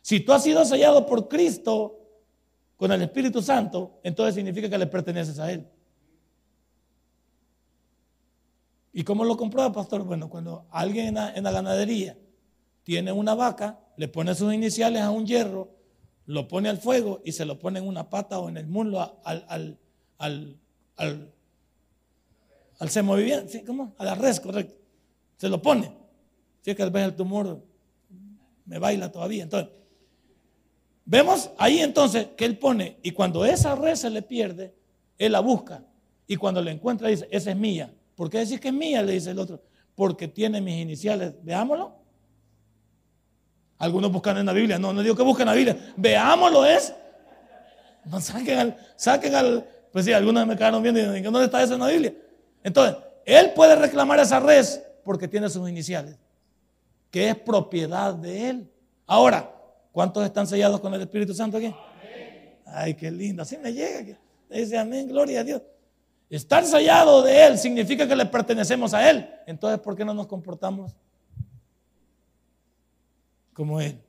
Si 0.00 0.20
tú 0.20 0.32
has 0.32 0.42
sido 0.42 0.64
sellado 0.64 1.04
por 1.04 1.28
Cristo 1.28 2.00
con 2.78 2.90
el 2.92 3.02
Espíritu 3.02 3.42
Santo, 3.42 4.00
entonces 4.02 4.34
significa 4.34 4.70
que 4.70 4.78
le 4.78 4.86
perteneces 4.86 5.38
a 5.38 5.52
Él. 5.52 5.68
¿Y 8.94 9.04
cómo 9.04 9.22
lo 9.22 9.36
comprueba, 9.36 9.70
pastor? 9.70 10.02
Bueno, 10.02 10.30
cuando 10.30 10.66
alguien 10.70 11.14
en 11.18 11.44
la 11.44 11.50
ganadería 11.50 12.16
tiene 12.88 13.12
una 13.12 13.34
vaca, 13.34 13.78
le 13.98 14.08
pone 14.08 14.34
sus 14.34 14.54
iniciales 14.54 15.02
a 15.02 15.10
un 15.10 15.26
hierro, 15.26 15.68
lo 16.24 16.48
pone 16.48 16.70
al 16.70 16.78
fuego 16.78 17.20
y 17.22 17.32
se 17.32 17.44
lo 17.44 17.58
pone 17.58 17.80
en 17.80 17.86
una 17.86 18.08
pata 18.08 18.38
o 18.38 18.48
en 18.48 18.56
el 18.56 18.66
muslo 18.66 19.20
al, 19.24 19.76
al, 20.16 20.56
al, 20.96 21.30
semoviviente. 22.88 23.62
¿cómo? 23.66 23.94
A 23.98 24.06
la 24.06 24.14
res, 24.14 24.40
correcto. 24.40 24.74
Se 25.36 25.50
lo 25.50 25.60
pone. 25.60 25.92
Si 26.62 26.70
es 26.70 26.76
que 26.78 26.88
vez 26.88 27.04
el 27.04 27.14
tumor 27.14 27.62
me 28.64 28.78
baila 28.78 29.12
todavía. 29.12 29.42
Entonces, 29.42 29.70
vemos 31.04 31.50
ahí 31.58 31.80
entonces 31.80 32.28
que 32.38 32.46
él 32.46 32.56
pone, 32.56 32.96
y 33.02 33.10
cuando 33.10 33.44
esa 33.44 33.74
res 33.74 33.98
se 33.98 34.08
le 34.08 34.22
pierde, 34.22 34.74
él 35.18 35.32
la 35.32 35.40
busca. 35.40 35.84
Y 36.26 36.36
cuando 36.36 36.62
la 36.62 36.70
encuentra, 36.70 37.08
dice, 37.08 37.28
esa 37.30 37.50
es 37.50 37.56
mía. 37.58 37.94
¿Por 38.14 38.30
qué 38.30 38.38
decir 38.38 38.58
que 38.58 38.68
es 38.68 38.74
mía? 38.74 39.02
Le 39.02 39.12
dice 39.12 39.32
el 39.32 39.38
otro. 39.38 39.62
Porque 39.94 40.26
tiene 40.26 40.62
mis 40.62 40.76
iniciales. 40.76 41.34
Veámoslo. 41.42 41.98
Algunos 43.78 44.10
buscan 44.10 44.36
en 44.38 44.46
la 44.46 44.52
Biblia. 44.52 44.78
No, 44.78 44.92
no 44.92 45.02
digo 45.02 45.14
que 45.14 45.22
busquen 45.22 45.42
en 45.42 45.54
la 45.54 45.54
Biblia. 45.54 45.92
Veámoslo 45.96 46.64
es. 46.66 46.92
No, 48.04 48.20
saquen 48.20 48.58
al, 48.58 48.76
saquen 48.96 49.34
al. 49.34 49.68
Pues 49.92 50.04
sí, 50.04 50.12
algunos 50.12 50.46
me 50.46 50.56
quedaron 50.56 50.82
viendo 50.82 51.00
y 51.00 51.04
dicen, 51.04 51.22
¿dónde 51.24 51.44
está 51.44 51.62
eso 51.62 51.74
en 51.74 51.80
la 51.80 51.88
Biblia? 51.88 52.12
Entonces, 52.62 52.96
él 53.24 53.52
puede 53.54 53.76
reclamar 53.76 54.18
esa 54.20 54.40
res 54.40 54.82
porque 55.04 55.28
tiene 55.28 55.48
sus 55.48 55.68
iniciales, 55.68 56.16
que 57.10 57.28
es 57.28 57.36
propiedad 57.36 58.14
de 58.14 58.50
él. 58.50 58.70
Ahora, 59.06 59.50
¿cuántos 59.92 60.24
están 60.24 60.46
sellados 60.46 60.80
con 60.80 60.92
el 60.92 61.00
Espíritu 61.00 61.32
Santo 61.32 61.56
aquí? 61.56 61.74
Ay, 62.66 62.94
qué 62.94 63.10
lindo. 63.10 63.42
Así 63.42 63.56
me 63.56 63.72
llega. 63.72 64.18
Dice 64.50 64.76
amén, 64.76 65.08
gloria 65.08 65.40
a 65.40 65.44
Dios. 65.44 65.62
Estar 66.30 66.64
sellado 66.64 67.22
de 67.22 67.46
Él 67.46 67.58
significa 67.58 68.06
que 68.06 68.14
le 68.14 68.26
pertenecemos 68.26 68.92
a 68.92 69.08
Él. 69.08 69.28
Entonces, 69.46 69.80
¿por 69.80 69.96
qué 69.96 70.04
no 70.04 70.12
nos 70.12 70.26
comportamos 70.26 70.94
como 73.58 73.80
él. 73.80 74.00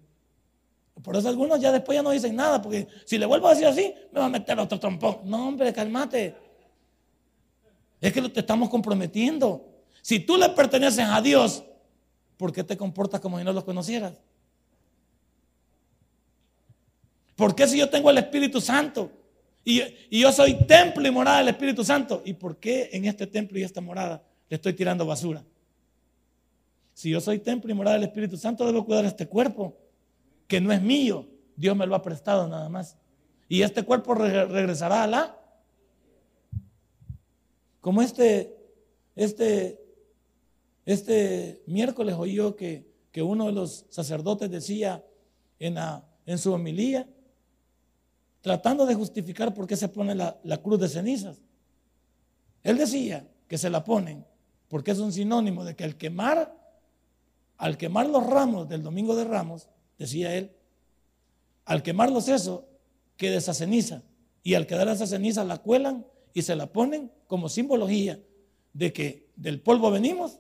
Por 1.01 1.15
eso 1.15 1.27
algunos 1.27 1.59
ya 1.59 1.71
después 1.71 1.95
ya 1.95 2.03
no 2.03 2.11
dicen 2.11 2.35
nada, 2.35 2.61
porque 2.61 2.87
si 3.03 3.17
le 3.17 3.25
vuelvo 3.25 3.47
a 3.47 3.55
decir 3.55 3.65
así, 3.65 3.91
me 4.11 4.19
va 4.19 4.27
a 4.27 4.29
meter 4.29 4.59
otro 4.59 4.79
trompón. 4.79 5.21
No, 5.23 5.47
hombre, 5.47 5.73
cálmate. 5.73 6.35
Es 7.99 8.13
que 8.13 8.21
te 8.29 8.41
estamos 8.41 8.69
comprometiendo. 8.69 9.65
Si 10.03 10.19
tú 10.19 10.37
le 10.37 10.49
perteneces 10.49 11.03
a 11.03 11.19
Dios, 11.19 11.63
¿por 12.37 12.53
qué 12.53 12.63
te 12.63 12.77
comportas 12.77 13.19
como 13.21 13.39
si 13.39 13.43
no 13.43 13.51
lo 13.51 13.65
conocieras? 13.65 14.13
¿Por 17.35 17.55
qué 17.55 17.67
si 17.67 17.79
yo 17.79 17.89
tengo 17.89 18.11
el 18.11 18.19
Espíritu 18.19 18.61
Santo 18.61 19.11
y, 19.65 19.81
y, 20.11 20.19
yo 20.19 20.31
soy 20.31 20.65
templo 20.67 21.07
y 21.07 21.11
morada 21.11 21.39
del 21.39 21.47
Espíritu 21.47 21.83
Santo? 21.83 22.21
¿Y 22.23 22.33
por 22.33 22.57
qué 22.57 22.91
en 22.93 23.05
este 23.05 23.25
templo 23.25 23.57
y 23.57 23.63
esta 23.63 23.81
morada 23.81 24.21
le 24.47 24.57
estoy 24.57 24.73
tirando 24.73 25.07
basura? 25.07 25.43
Si 26.99 27.11
yo 27.11 27.21
soy 27.21 27.39
templo 27.39 27.71
y 27.71 27.73
morada 27.73 27.95
del 27.95 28.09
Espíritu 28.09 28.35
Santo, 28.35 28.65
debo 28.65 28.83
cuidar 28.83 29.05
este 29.05 29.25
cuerpo, 29.25 29.77
que 30.49 30.59
no 30.59 30.73
es 30.73 30.81
mío. 30.81 31.29
Dios 31.55 31.73
me 31.73 31.87
lo 31.87 31.95
ha 31.95 32.01
prestado 32.01 32.45
nada 32.45 32.67
más. 32.67 32.97
Y 33.47 33.61
este 33.61 33.83
cuerpo 33.83 34.15
regresará 34.15 35.03
a 35.03 35.07
la. 35.07 35.39
Como 37.79 38.01
este, 38.01 38.53
este, 39.15 39.81
este 40.85 41.63
miércoles 41.67 42.15
oí 42.19 42.33
yo 42.33 42.57
que, 42.57 42.91
que 43.13 43.21
uno 43.21 43.45
de 43.45 43.53
los 43.53 43.85
sacerdotes 43.87 44.51
decía 44.51 45.01
en, 45.57 45.77
en 46.25 46.37
su 46.37 46.51
homilía, 46.51 47.07
tratando 48.41 48.85
de 48.85 48.95
justificar 48.95 49.53
por 49.53 49.67
qué 49.67 49.77
se 49.77 49.87
pone 49.87 50.15
la, 50.15 50.37
la 50.43 50.57
cruz 50.57 50.81
de 50.81 50.89
cenizas. 50.89 51.39
Él 52.61 52.77
decía 52.77 53.25
que 53.47 53.57
se 53.57 53.69
la 53.69 53.85
ponen 53.85 54.25
porque 54.67 54.91
es 54.91 54.99
un 54.99 55.13
sinónimo 55.13 55.63
de 55.63 55.77
que 55.77 55.85
el 55.85 55.95
quemar 55.95 56.58
al 57.59 57.77
quemar 57.77 58.07
los 58.07 58.25
ramos 58.25 58.67
del 58.67 58.81
domingo 58.81 59.15
de 59.15 59.25
ramos, 59.25 59.67
decía 59.97 60.35
él, 60.35 60.51
al 61.65 61.83
quemarlos 61.83 62.27
eso, 62.29 62.67
queda 63.15 63.37
esa 63.37 63.53
ceniza. 63.53 64.01
Y 64.41 64.55
al 64.55 64.65
quedar 64.65 64.87
esa 64.87 65.05
ceniza 65.05 65.43
la 65.43 65.59
cuelan 65.59 66.05
y 66.33 66.41
se 66.41 66.55
la 66.55 66.71
ponen 66.71 67.11
como 67.27 67.49
simbología 67.49 68.19
de 68.73 68.93
que 68.93 69.29
del 69.35 69.61
polvo 69.61 69.91
venimos 69.91 70.39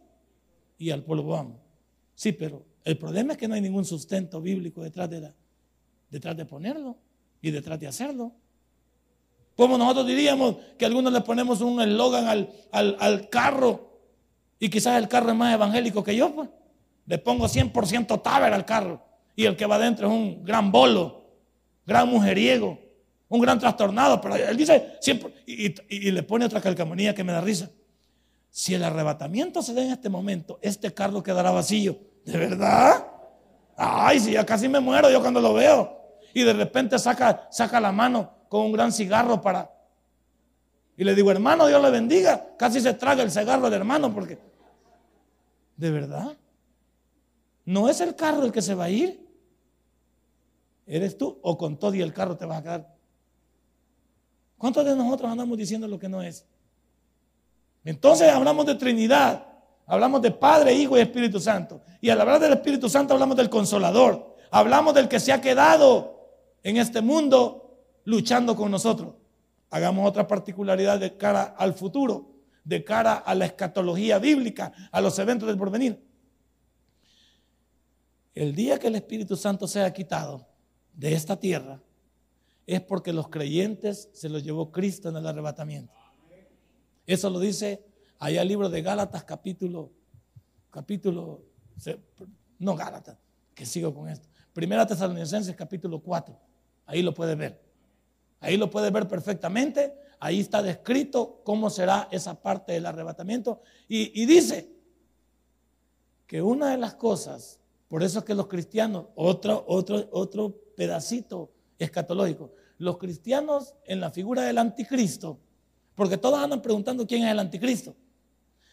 y 0.77 0.91
al 0.91 1.03
polvo 1.03 1.31
vamos. 1.33 1.57
Sí, 2.15 2.31
pero 2.31 2.65
el 2.85 2.97
problema 2.97 3.33
es 3.33 3.37
que 3.37 3.47
no 3.47 3.55
hay 3.55 3.61
ningún 3.61 3.85
sustento 3.85 4.41
bíblico 4.41 4.81
detrás 4.81 5.09
de, 5.09 5.19
la, 5.19 5.35
detrás 6.09 6.37
de 6.37 6.45
ponerlo 6.45 6.97
y 7.41 7.51
detrás 7.51 7.79
de 7.79 7.87
hacerlo. 7.87 8.31
Como 9.57 9.77
nosotros 9.77 10.07
diríamos 10.07 10.55
que 10.77 10.85
algunos 10.85 11.11
le 11.11 11.19
ponemos 11.19 11.59
un 11.59 11.81
eslogan 11.81 12.27
al, 12.27 12.97
al, 12.97 13.29
carro 13.29 13.99
y 14.57 14.69
quizás 14.69 14.97
el 14.97 15.09
carro 15.09 15.31
es 15.31 15.35
más 15.35 15.53
evangélico 15.53 16.01
que 16.01 16.15
yo, 16.15 16.33
pues. 16.33 16.49
Le 17.09 17.17
pongo 17.17 17.47
100% 17.47 18.21
taber 18.21 18.53
al 18.53 18.65
carro 18.65 19.01
y 19.35 19.45
el 19.45 19.55
que 19.55 19.65
va 19.65 19.77
adentro 19.77 20.05
es 20.07 20.13
un 20.13 20.45
gran 20.45 20.71
bolo, 20.71 21.25
gran 21.83 22.07
mujeriego, 22.07 22.77
un 23.27 23.41
gran 23.41 23.57
trastornado. 23.57 24.21
Pero 24.21 24.35
él 24.35 24.55
dice 24.55 24.95
siempre, 25.01 25.33
y, 25.47 25.73
y 25.89 26.11
le 26.11 26.21
pone 26.21 26.45
otra 26.45 26.61
calcamonía 26.61 27.15
que 27.15 27.23
me 27.23 27.31
da 27.31 27.41
risa. 27.41 27.71
Si 28.51 28.75
el 28.75 28.83
arrebatamiento 28.83 29.63
se 29.63 29.73
da 29.73 29.81
en 29.81 29.89
este 29.89 30.07
momento, 30.07 30.59
este 30.61 30.93
carro 30.93 31.23
quedará 31.23 31.49
vacío. 31.49 31.97
¿De 32.25 32.37
verdad? 32.37 33.07
Ay, 33.75 34.19
si 34.19 34.33
ya 34.33 34.45
casi 34.45 34.69
me 34.69 34.79
muero 34.79 35.09
yo 35.09 35.19
cuando 35.19 35.41
lo 35.41 35.55
veo. 35.55 35.97
Y 36.31 36.43
de 36.43 36.53
repente 36.53 36.99
saca, 36.99 37.47
saca 37.49 37.79
la 37.79 37.91
mano 37.91 38.31
con 38.49 38.67
un 38.67 38.71
gran 38.71 38.91
cigarro 38.91 39.41
para... 39.41 39.67
Y 40.95 41.03
le 41.03 41.15
digo, 41.15 41.31
hermano, 41.31 41.65
Dios 41.65 41.81
le 41.81 41.89
bendiga. 41.89 42.55
Casi 42.55 42.79
se 42.79 42.93
traga 42.93 43.23
el 43.23 43.31
cigarro 43.31 43.67
del 43.67 43.79
hermano 43.79 44.13
porque... 44.13 44.37
¿De 45.75 45.89
verdad? 45.89 46.37
¿No 47.69 47.87
es 47.87 48.01
el 48.01 48.15
carro 48.15 48.45
el 48.45 48.51
que 48.51 48.63
se 48.63 48.73
va 48.73 48.85
a 48.85 48.89
ir? 48.89 49.23
¿Eres 50.87 51.15
tú 51.15 51.37
o 51.43 51.55
con 51.55 51.77
todo 51.77 51.93
y 51.93 52.01
el 52.01 52.11
carro 52.11 52.35
te 52.35 52.43
vas 52.43 52.57
a 52.57 52.63
quedar? 52.63 52.95
¿Cuántos 54.57 54.83
de 54.83 54.95
nosotros 54.95 55.29
andamos 55.29 55.55
diciendo 55.55 55.87
lo 55.87 55.99
que 55.99 56.09
no 56.09 56.23
es? 56.23 56.47
Entonces 57.85 58.27
hablamos 58.29 58.65
de 58.65 58.73
Trinidad, 58.73 59.45
hablamos 59.85 60.19
de 60.23 60.31
Padre, 60.31 60.73
Hijo 60.73 60.97
y 60.97 61.01
Espíritu 61.01 61.39
Santo. 61.39 61.83
Y 62.01 62.09
al 62.09 62.19
hablar 62.19 62.39
del 62.39 62.53
Espíritu 62.53 62.89
Santo 62.89 63.13
hablamos 63.13 63.37
del 63.37 63.51
Consolador, 63.51 64.35
hablamos 64.49 64.95
del 64.95 65.07
que 65.07 65.19
se 65.19 65.31
ha 65.31 65.39
quedado 65.39 66.27
en 66.63 66.77
este 66.77 67.01
mundo 67.01 67.83
luchando 68.03 68.55
con 68.55 68.71
nosotros. 68.71 69.13
Hagamos 69.69 70.09
otra 70.09 70.27
particularidad 70.27 70.99
de 70.99 71.17
cara 71.17 71.43
al 71.55 71.75
futuro, 71.75 72.31
de 72.63 72.83
cara 72.83 73.13
a 73.13 73.35
la 73.35 73.45
escatología 73.45 74.17
bíblica, 74.17 74.73
a 74.91 75.01
los 75.01 75.19
eventos 75.19 75.47
del 75.47 75.59
porvenir. 75.59 76.08
El 78.35 78.55
día 78.55 78.79
que 78.79 78.87
el 78.87 78.95
Espíritu 78.95 79.35
Santo 79.35 79.67
sea 79.67 79.91
quitado 79.93 80.47
de 80.93 81.13
esta 81.13 81.39
tierra 81.39 81.81
es 82.67 82.81
porque 82.81 83.11
los 83.11 83.29
creyentes 83.29 84.09
se 84.13 84.29
los 84.29 84.43
llevó 84.43 84.71
Cristo 84.71 85.09
en 85.09 85.15
el 85.15 85.25
arrebatamiento. 85.25 85.93
Eso 87.07 87.29
lo 87.29 87.39
dice 87.39 87.83
allá 88.19 88.41
el 88.41 88.47
libro 88.47 88.69
de 88.69 88.81
Gálatas 88.81 89.23
capítulo, 89.23 89.91
capítulo, 90.69 91.43
no 92.59 92.75
Gálatas, 92.75 93.17
que 93.55 93.65
sigo 93.65 93.93
con 93.93 94.07
esto. 94.09 94.27
Primera 94.53 94.85
Tesalonicenses 94.85 95.55
capítulo 95.55 95.99
4, 95.99 96.37
ahí 96.85 97.01
lo 97.01 97.13
puede 97.13 97.35
ver. 97.35 97.59
Ahí 98.41 98.55
lo 98.55 98.69
puede 98.69 98.89
ver 98.89 99.07
perfectamente. 99.07 99.93
Ahí 100.19 100.39
está 100.39 100.61
descrito 100.61 101.41
cómo 101.43 101.69
será 101.69 102.07
esa 102.11 102.41
parte 102.41 102.73
del 102.73 102.85
arrebatamiento. 102.85 103.61
Y 103.87 104.25
dice 104.25 104.69
que 106.27 106.41
una 106.41 106.71
de 106.71 106.77
las 106.77 106.95
cosas, 106.95 107.58
por 107.89 108.03
eso 108.03 108.19
es 108.19 108.25
que 108.25 108.35
los 108.35 108.47
cristianos, 108.47 109.07
otro, 109.15 109.65
otro, 109.67 110.07
otro 110.11 110.55
pedacito 110.77 111.51
escatológico, 111.77 112.53
los 112.77 112.97
cristianos 112.97 113.73
en 113.85 113.99
la 113.99 114.11
figura 114.11 114.43
del 114.43 114.59
anticristo, 114.59 115.39
porque 115.95 116.17
todos 116.17 116.39
andan 116.39 116.61
preguntando 116.61 117.05
quién 117.05 117.23
es 117.23 117.31
el 117.31 117.39
anticristo. 117.39 117.95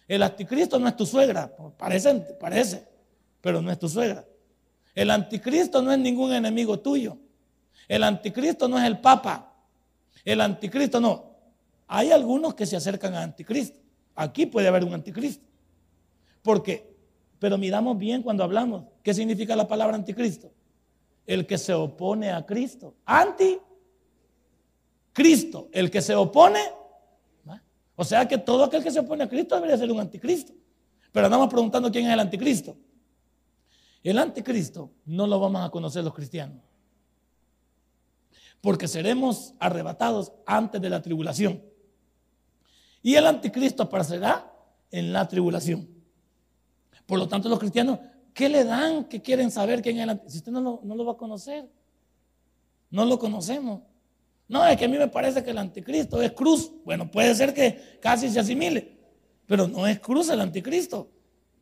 El 0.06 0.22
anticristo 0.22 0.78
no 0.78 0.86
es 0.86 0.96
tu 0.96 1.04
suegra, 1.04 1.50
parece, 1.76 2.14
parece, 2.38 2.86
pero 3.40 3.60
no 3.60 3.72
es 3.72 3.78
tu 3.78 3.88
suegra. 3.88 4.24
El 4.94 5.10
anticristo 5.10 5.82
no 5.82 5.92
es 5.92 5.98
ningún 5.98 6.32
enemigo 6.32 6.78
tuyo. 6.78 7.18
El 7.88 8.02
anticristo 8.02 8.68
no 8.68 8.78
es 8.78 8.84
el 8.84 9.00
papa. 9.00 9.54
El 10.24 10.40
anticristo 10.40 11.00
no. 11.00 11.36
Hay 11.86 12.10
algunos 12.10 12.54
que 12.54 12.66
se 12.66 12.76
acercan 12.76 13.14
al 13.14 13.24
anticristo. 13.24 13.78
Aquí 14.14 14.46
puede 14.46 14.68
haber 14.68 14.84
un 14.84 14.94
anticristo. 14.94 15.44
Porque, 16.42 16.95
pero 17.38 17.58
miramos 17.58 17.98
bien 17.98 18.22
cuando 18.22 18.44
hablamos. 18.44 18.84
¿Qué 19.02 19.12
significa 19.14 19.54
la 19.56 19.68
palabra 19.68 19.96
anticristo? 19.96 20.52
El 21.26 21.46
que 21.46 21.58
se 21.58 21.74
opone 21.74 22.30
a 22.30 22.44
Cristo. 22.46 22.94
Anti 23.04 23.58
Cristo. 25.12 25.68
El 25.72 25.90
que 25.90 26.00
se 26.00 26.14
opone 26.14 26.60
o 27.96 28.04
sea 28.04 28.28
que 28.28 28.36
todo 28.36 28.64
aquel 28.64 28.84
que 28.84 28.90
se 28.90 29.00
opone 29.00 29.24
a 29.24 29.28
Cristo 29.28 29.54
debería 29.54 29.78
ser 29.78 29.90
un 29.90 29.98
anticristo. 29.98 30.52
Pero 31.10 31.26
andamos 31.26 31.48
preguntando 31.48 31.90
quién 31.90 32.06
es 32.06 32.12
el 32.12 32.20
anticristo. 32.20 32.76
El 34.02 34.18
anticristo 34.18 34.92
no 35.06 35.26
lo 35.26 35.40
vamos 35.40 35.64
a 35.64 35.70
conocer 35.70 36.04
los 36.04 36.14
cristianos. 36.14 36.58
Porque 38.60 38.86
seremos 38.86 39.54
arrebatados 39.58 40.32
antes 40.44 40.80
de 40.80 40.90
la 40.90 41.00
tribulación. 41.00 41.62
Y 43.02 43.14
el 43.14 43.26
anticristo 43.26 43.84
aparecerá 43.84 44.52
en 44.90 45.12
la 45.12 45.26
tribulación. 45.26 45.88
Por 47.06 47.18
lo 47.18 47.28
tanto, 47.28 47.48
los 47.48 47.58
cristianos, 47.58 47.98
¿qué 48.34 48.48
le 48.48 48.64
dan 48.64 49.04
que 49.04 49.22
quieren 49.22 49.50
saber 49.50 49.80
quién 49.80 49.98
es 49.98 50.08
el? 50.08 50.20
Si 50.26 50.38
usted 50.38 50.52
no 50.52 50.80
no 50.82 50.94
lo 50.94 51.04
va 51.04 51.12
a 51.12 51.16
conocer, 51.16 51.68
no 52.90 53.04
lo 53.04 53.18
conocemos. 53.18 53.82
No, 54.48 54.64
es 54.66 54.76
que 54.76 54.84
a 54.84 54.88
mí 54.88 54.96
me 54.96 55.08
parece 55.08 55.42
que 55.42 55.50
el 55.50 55.58
anticristo 55.58 56.22
es 56.22 56.32
cruz. 56.32 56.70
Bueno, 56.84 57.10
puede 57.10 57.34
ser 57.34 57.52
que 57.52 57.98
casi 58.00 58.28
se 58.28 58.38
asimile, 58.38 58.96
pero 59.46 59.66
no 59.66 59.86
es 59.86 59.98
cruz 59.98 60.28
el 60.28 60.40
anticristo. 60.40 61.10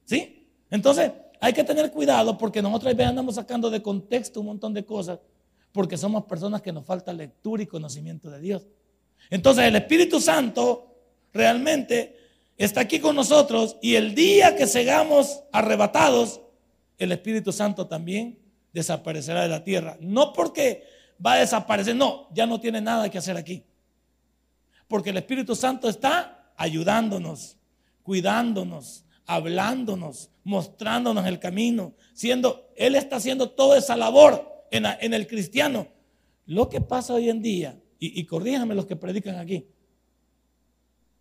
¿Sí? 0.04 0.48
Entonces, 0.70 1.12
hay 1.40 1.52
que 1.52 1.64
tener 1.64 1.90
cuidado 1.90 2.36
porque 2.36 2.60
nosotros 2.60 2.94
andamos 2.98 3.36
sacando 3.36 3.70
de 3.70 3.82
contexto 3.82 4.40
un 4.40 4.46
montón 4.46 4.74
de 4.74 4.84
cosas 4.84 5.18
porque 5.72 5.96
somos 5.96 6.24
personas 6.24 6.62
que 6.62 6.72
nos 6.72 6.84
falta 6.84 7.12
lectura 7.12 7.62
y 7.62 7.66
conocimiento 7.66 8.30
de 8.30 8.40
Dios. 8.40 8.66
Entonces, 9.30 9.64
el 9.64 9.76
Espíritu 9.76 10.20
Santo 10.20 10.94
realmente 11.32 12.23
está 12.56 12.80
aquí 12.80 13.00
con 13.00 13.16
nosotros 13.16 13.76
y 13.82 13.96
el 13.96 14.14
día 14.14 14.56
que 14.56 14.66
seamos 14.66 15.42
arrebatados, 15.52 16.40
el 16.98 17.12
Espíritu 17.12 17.52
Santo 17.52 17.86
también 17.86 18.38
desaparecerá 18.72 19.42
de 19.42 19.48
la 19.48 19.64
tierra. 19.64 19.96
No 20.00 20.32
porque 20.32 20.84
va 21.24 21.34
a 21.34 21.38
desaparecer. 21.38 21.96
No, 21.96 22.28
ya 22.32 22.46
no 22.46 22.60
tiene 22.60 22.80
nada 22.80 23.10
que 23.10 23.18
hacer 23.18 23.36
aquí. 23.36 23.64
Porque 24.88 25.10
el 25.10 25.16
Espíritu 25.16 25.54
Santo 25.54 25.88
está 25.88 26.52
ayudándonos, 26.56 27.56
cuidándonos, 28.02 29.04
hablándonos, 29.26 30.30
mostrándonos 30.44 31.26
el 31.26 31.38
camino, 31.38 31.94
siendo, 32.12 32.70
Él 32.76 32.94
está 32.94 33.16
haciendo 33.16 33.50
toda 33.50 33.78
esa 33.78 33.96
labor 33.96 34.66
en, 34.70 35.14
el 35.14 35.26
cristiano. 35.26 35.88
Lo 36.46 36.68
que 36.68 36.80
pasa 36.80 37.14
hoy 37.14 37.30
en 37.30 37.40
día, 37.40 37.80
y, 37.98 38.20
y 38.20 38.26
corríjame 38.26 38.74
los 38.74 38.86
que 38.86 38.96
predican 38.96 39.36
aquí, 39.36 39.66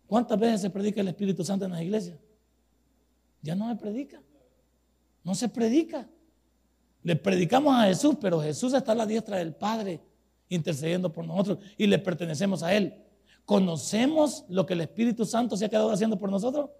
¿cuántas 0.06 0.38
veces 0.38 0.60
se 0.60 0.70
predica 0.70 1.00
el 1.00 1.08
Espíritu 1.08 1.44
Santo 1.44 1.64
en 1.64 1.72
las 1.72 1.82
iglesias? 1.82 2.18
Ya 3.42 3.54
no 3.54 3.68
se 3.68 3.76
predica, 3.76 4.22
no 5.22 5.34
se 5.34 5.48
predica. 5.48 6.08
Le 7.02 7.16
predicamos 7.16 7.74
a 7.74 7.84
Jesús, 7.84 8.16
pero 8.20 8.40
Jesús 8.40 8.72
está 8.72 8.92
a 8.92 8.94
la 8.94 9.06
diestra 9.06 9.36
del 9.36 9.54
Padre 9.54 10.00
intercediendo 10.48 11.12
por 11.12 11.26
nosotros 11.26 11.58
y 11.76 11.86
le 11.86 11.98
pertenecemos 11.98 12.62
a 12.62 12.74
Él. 12.74 12.94
¿Conocemos 13.44 14.44
lo 14.48 14.64
que 14.64 14.72
el 14.72 14.80
Espíritu 14.80 15.26
Santo 15.26 15.56
se 15.56 15.66
ha 15.66 15.68
quedado 15.68 15.90
haciendo 15.90 16.18
por 16.18 16.30
nosotros? 16.30 16.70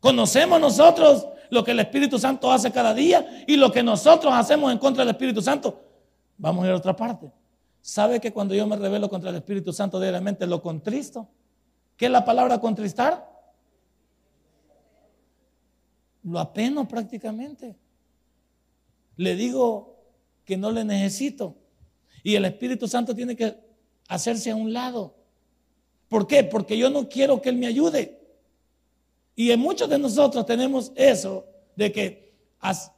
¿Conocemos 0.00 0.58
nosotros 0.58 1.26
lo 1.50 1.62
que 1.62 1.72
el 1.72 1.80
Espíritu 1.80 2.18
Santo 2.18 2.50
hace 2.50 2.72
cada 2.72 2.94
día 2.94 3.44
y 3.46 3.56
lo 3.56 3.70
que 3.70 3.82
nosotros 3.82 4.32
hacemos 4.32 4.72
en 4.72 4.78
contra 4.78 5.04
del 5.04 5.14
Espíritu 5.14 5.42
Santo? 5.42 5.78
Vamos 6.38 6.64
a 6.64 6.68
ir 6.68 6.72
a 6.72 6.76
otra 6.78 6.96
parte. 6.96 7.30
¿Sabe 7.82 8.18
que 8.20 8.32
cuando 8.32 8.54
yo 8.54 8.66
me 8.66 8.76
revelo 8.76 9.10
contra 9.10 9.28
el 9.28 9.36
Espíritu 9.36 9.72
Santo 9.72 10.00
diariamente 10.00 10.46
lo 10.46 10.62
contristo? 10.62 11.28
¿Qué 12.00 12.06
es 12.06 12.10
la 12.10 12.24
palabra 12.24 12.58
contristar? 12.58 13.30
Lo 16.22 16.38
apeno 16.38 16.88
prácticamente 16.88 17.76
le 19.16 19.36
digo 19.36 19.98
que 20.46 20.56
no 20.56 20.70
le 20.70 20.82
necesito. 20.82 21.58
Y 22.22 22.36
el 22.36 22.46
Espíritu 22.46 22.88
Santo 22.88 23.14
tiene 23.14 23.36
que 23.36 23.54
hacerse 24.08 24.50
a 24.50 24.56
un 24.56 24.72
lado. 24.72 25.14
¿Por 26.08 26.26
qué? 26.26 26.42
Porque 26.42 26.78
yo 26.78 26.88
no 26.88 27.06
quiero 27.06 27.42
que 27.42 27.50
Él 27.50 27.56
me 27.56 27.66
ayude. 27.66 28.18
Y 29.36 29.50
en 29.50 29.60
muchos 29.60 29.90
de 29.90 29.98
nosotros 29.98 30.46
tenemos 30.46 30.92
eso 30.94 31.44
de 31.76 31.92
que 31.92 32.32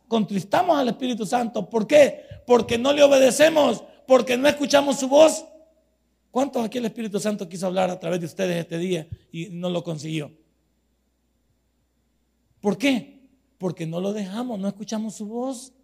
contristamos 0.07 0.79
al 0.79 0.91
Espíritu 0.91 1.27
Santo. 1.27 1.69
¿Por 1.69 1.89
qué? 1.89 2.25
Porque 2.47 2.79
no 2.79 2.93
le 2.93 3.03
obedecemos, 3.03 3.83
porque 4.07 4.37
no 4.37 4.47
escuchamos 4.47 5.01
su 5.01 5.09
voz. 5.09 5.45
¿Cuántos 6.33 6.65
aquí 6.65 6.79
el 6.79 6.87
Espíritu 6.87 7.21
Santo 7.21 7.47
quiso 7.47 7.67
hablar 7.67 7.91
a 7.91 8.01
través 8.01 8.19
de 8.19 8.25
ustedes 8.25 8.57
este 8.57 8.79
día 8.79 9.07
y 9.31 9.51
no 9.51 9.69
lo 9.69 9.85
consiguió? 9.85 10.33
¿Por 12.59 12.79
qué? 12.79 13.21
Porque 13.59 13.87
no 13.87 14.01
lo 14.01 14.15
dejamos, 14.15 14.59
no 14.59 14.67
escuchamos 14.67 15.15
su 15.15 15.27
voz. 15.27 15.75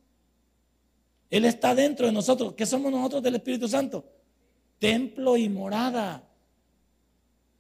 Él 1.29 1.45
está 1.45 1.75
dentro 1.75 2.07
de 2.07 2.13
nosotros. 2.13 2.55
¿Qué 2.55 2.65
somos 2.65 2.91
nosotros 2.91 3.23
del 3.23 3.35
Espíritu 3.35 3.69
Santo? 3.69 4.07
Templo 4.79 5.37
y 5.37 5.51
morada. 5.51 6.27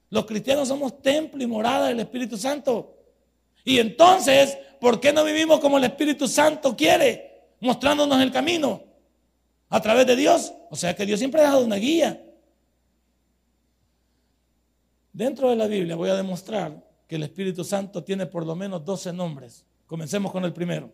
Los 0.08 0.24
cristianos 0.24 0.68
somos 0.68 1.02
templo 1.02 1.42
y 1.42 1.46
morada 1.46 1.88
del 1.88 2.00
Espíritu 2.00 2.38
Santo. 2.38 2.96
Y 3.64 3.80
entonces, 3.80 4.56
¿por 4.80 4.98
qué 4.98 5.12
no 5.12 5.24
vivimos 5.24 5.60
como 5.60 5.76
el 5.76 5.84
Espíritu 5.84 6.26
Santo 6.26 6.74
quiere? 6.74 7.50
Mostrándonos 7.60 8.18
el 8.22 8.32
camino 8.32 8.82
a 9.68 9.82
través 9.82 10.06
de 10.06 10.16
Dios. 10.16 10.54
O 10.70 10.76
sea 10.76 10.96
que 10.96 11.04
Dios 11.04 11.18
siempre 11.18 11.42
ha 11.42 11.44
dejado 11.44 11.66
una 11.66 11.76
guía. 11.76 12.24
Dentro 15.18 15.50
de 15.50 15.56
la 15.56 15.66
Biblia 15.66 15.96
voy 15.96 16.10
a 16.10 16.14
demostrar 16.14 16.80
que 17.08 17.16
el 17.16 17.24
Espíritu 17.24 17.64
Santo 17.64 18.04
tiene 18.04 18.26
por 18.26 18.46
lo 18.46 18.54
menos 18.54 18.84
12 18.84 19.12
nombres. 19.12 19.66
Comencemos 19.84 20.30
con 20.30 20.44
el 20.44 20.52
primero. 20.52 20.92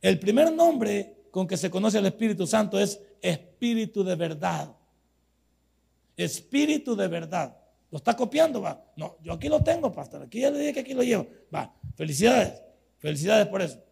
El 0.00 0.20
primer 0.20 0.52
nombre 0.52 1.24
con 1.32 1.44
que 1.44 1.56
se 1.56 1.68
conoce 1.68 1.98
al 1.98 2.06
Espíritu 2.06 2.46
Santo 2.46 2.78
es 2.78 3.00
Espíritu 3.20 4.04
de 4.04 4.14
verdad. 4.14 4.70
Espíritu 6.16 6.94
de 6.94 7.08
verdad. 7.08 7.56
¿Lo 7.90 7.98
está 7.98 8.14
copiando? 8.14 8.62
Va. 8.62 8.80
No, 8.94 9.16
yo 9.20 9.32
aquí 9.32 9.48
lo 9.48 9.60
tengo, 9.64 9.92
pastor. 9.92 10.22
Aquí 10.22 10.38
ya 10.38 10.52
le 10.52 10.60
dije 10.60 10.72
que 10.74 10.80
aquí 10.80 10.94
lo 10.94 11.02
llevo. 11.02 11.26
Va. 11.52 11.74
Felicidades. 11.96 12.62
Felicidades 12.98 13.48
por 13.48 13.62
eso. 13.62 13.82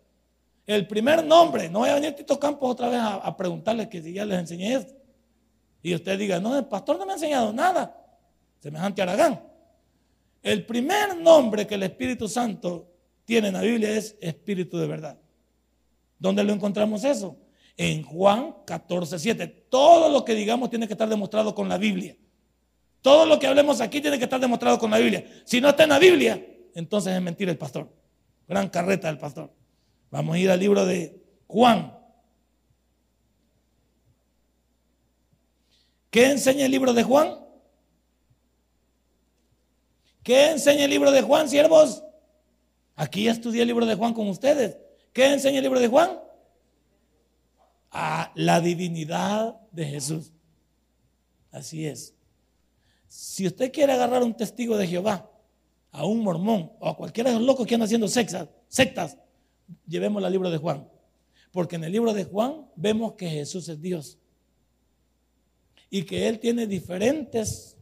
El 0.64 0.86
primer 0.86 1.24
nombre, 1.24 1.68
no 1.68 1.80
voy 1.80 1.88
a 1.88 1.94
venir 1.94 2.14
Tito 2.14 2.38
Campos 2.38 2.70
otra 2.70 2.88
vez 2.88 3.00
a, 3.00 3.14
a 3.16 3.36
preguntarles 3.36 3.88
que 3.88 4.00
si 4.00 4.12
ya 4.12 4.24
les 4.24 4.38
enseñé 4.38 4.74
esto. 4.74 4.94
Y 5.82 5.96
usted 5.96 6.16
diga, 6.16 6.38
no, 6.38 6.56
el 6.56 6.66
pastor 6.66 6.96
no 6.96 7.06
me 7.06 7.10
ha 7.10 7.16
enseñado 7.16 7.52
nada. 7.52 8.01
Semejante 8.62 9.02
Aragán. 9.02 9.42
El 10.40 10.64
primer 10.64 11.16
nombre 11.16 11.66
que 11.66 11.74
el 11.74 11.82
Espíritu 11.82 12.28
Santo 12.28 12.88
tiene 13.24 13.48
en 13.48 13.54
la 13.54 13.60
Biblia 13.60 13.90
es 13.90 14.16
Espíritu 14.20 14.78
de 14.78 14.86
verdad. 14.86 15.18
¿Dónde 16.16 16.44
lo 16.44 16.52
encontramos 16.52 17.02
eso? 17.02 17.36
En 17.76 18.04
Juan 18.04 18.54
14, 18.64 19.18
7. 19.18 19.48
Todo 19.68 20.08
lo 20.10 20.24
que 20.24 20.36
digamos 20.36 20.70
tiene 20.70 20.86
que 20.86 20.94
estar 20.94 21.08
demostrado 21.08 21.56
con 21.56 21.68
la 21.68 21.76
Biblia. 21.76 22.16
Todo 23.00 23.26
lo 23.26 23.40
que 23.40 23.48
hablemos 23.48 23.80
aquí 23.80 24.00
tiene 24.00 24.16
que 24.16 24.24
estar 24.24 24.38
demostrado 24.38 24.78
con 24.78 24.92
la 24.92 24.98
Biblia. 24.98 25.26
Si 25.44 25.60
no 25.60 25.68
está 25.68 25.82
en 25.82 25.88
la 25.88 25.98
Biblia, 25.98 26.46
entonces 26.76 27.14
es 27.14 27.20
mentira 27.20 27.50
el 27.50 27.58
pastor. 27.58 27.92
Gran 28.46 28.68
carreta 28.68 29.08
del 29.08 29.18
pastor. 29.18 29.52
Vamos 30.08 30.36
a 30.36 30.38
ir 30.38 30.48
al 30.48 30.60
libro 30.60 30.86
de 30.86 31.20
Juan. 31.48 31.98
¿Qué 36.10 36.26
enseña 36.30 36.66
el 36.66 36.70
libro 36.70 36.92
de 36.92 37.02
Juan? 37.02 37.41
¿Qué 40.22 40.50
enseña 40.50 40.84
el 40.84 40.90
libro 40.90 41.10
de 41.10 41.22
Juan, 41.22 41.48
siervos? 41.48 42.04
Aquí 42.94 43.28
estudié 43.28 43.62
el 43.62 43.68
libro 43.68 43.86
de 43.86 43.94
Juan 43.94 44.14
con 44.14 44.28
ustedes. 44.28 44.76
¿Qué 45.12 45.26
enseña 45.26 45.58
el 45.58 45.64
libro 45.64 45.80
de 45.80 45.88
Juan? 45.88 46.20
A 47.90 48.32
la 48.34 48.60
divinidad 48.60 49.60
de 49.72 49.84
Jesús. 49.84 50.32
Así 51.50 51.86
es. 51.86 52.14
Si 53.08 53.46
usted 53.46 53.72
quiere 53.72 53.92
agarrar 53.92 54.22
un 54.22 54.34
testigo 54.34 54.76
de 54.76 54.86
Jehová, 54.86 55.28
a 55.90 56.06
un 56.06 56.20
mormón 56.20 56.72
o 56.80 56.88
a 56.88 56.96
cualquiera 56.96 57.30
de 57.30 57.36
los 57.36 57.44
locos 57.44 57.66
que 57.66 57.74
andan 57.74 57.86
haciendo 57.86 58.08
sectas, 58.08 59.18
llevemos 59.86 60.24
el 60.24 60.32
libro 60.32 60.50
de 60.50 60.58
Juan. 60.58 60.88
Porque 61.50 61.76
en 61.76 61.84
el 61.84 61.92
libro 61.92 62.14
de 62.14 62.24
Juan 62.24 62.66
vemos 62.76 63.12
que 63.14 63.28
Jesús 63.28 63.68
es 63.68 63.80
Dios. 63.80 64.18
Y 65.90 66.04
que 66.04 66.28
Él 66.28 66.38
tiene 66.38 66.66
diferentes, 66.66 67.76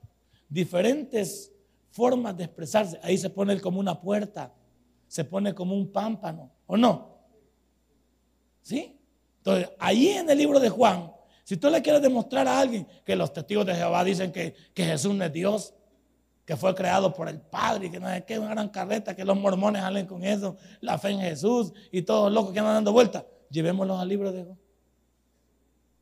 diferentes 0.48 1.52
formas 1.90 2.36
de 2.36 2.44
expresarse. 2.44 2.98
Ahí 3.02 3.18
se 3.18 3.30
pone 3.30 3.60
como 3.60 3.80
una 3.80 4.00
puerta, 4.00 4.52
se 5.06 5.24
pone 5.24 5.54
como 5.54 5.74
un 5.74 5.92
pámpano, 5.92 6.50
¿o 6.66 6.76
no? 6.76 7.18
¿Sí? 8.62 8.98
Entonces, 9.38 9.70
ahí 9.78 10.08
en 10.08 10.30
el 10.30 10.38
libro 10.38 10.60
de 10.60 10.68
Juan, 10.68 11.12
si 11.44 11.56
tú 11.56 11.68
le 11.68 11.82
quieres 11.82 12.02
demostrar 12.02 12.46
a 12.46 12.60
alguien 12.60 12.86
que 13.04 13.16
los 13.16 13.32
testigos 13.32 13.66
de 13.66 13.74
Jehová 13.74 14.04
dicen 14.04 14.30
que, 14.30 14.54
que 14.72 14.84
Jesús 14.84 15.14
no 15.14 15.24
es 15.24 15.32
Dios, 15.32 15.74
que 16.44 16.56
fue 16.56 16.74
creado 16.74 17.12
por 17.14 17.28
el 17.28 17.40
Padre 17.40 17.86
y 17.86 17.90
que 17.90 18.00
no 18.00 18.10
es 18.10 18.24
que 18.24 18.38
una 18.38 18.50
gran 18.50 18.68
carreta, 18.68 19.14
que 19.14 19.24
los 19.24 19.36
mormones 19.36 19.82
salen 19.82 20.06
con 20.06 20.24
eso, 20.24 20.56
la 20.80 20.98
fe 20.98 21.10
en 21.10 21.20
Jesús 21.20 21.72
y 21.90 22.02
todos 22.02 22.24
los 22.24 22.32
locos 22.32 22.52
que 22.52 22.58
andan 22.58 22.74
dando 22.74 22.92
vueltas, 22.92 23.24
llevémoslos 23.50 23.98
al 23.98 24.08
libro 24.08 24.32
de 24.32 24.44
Juan. 24.44 24.58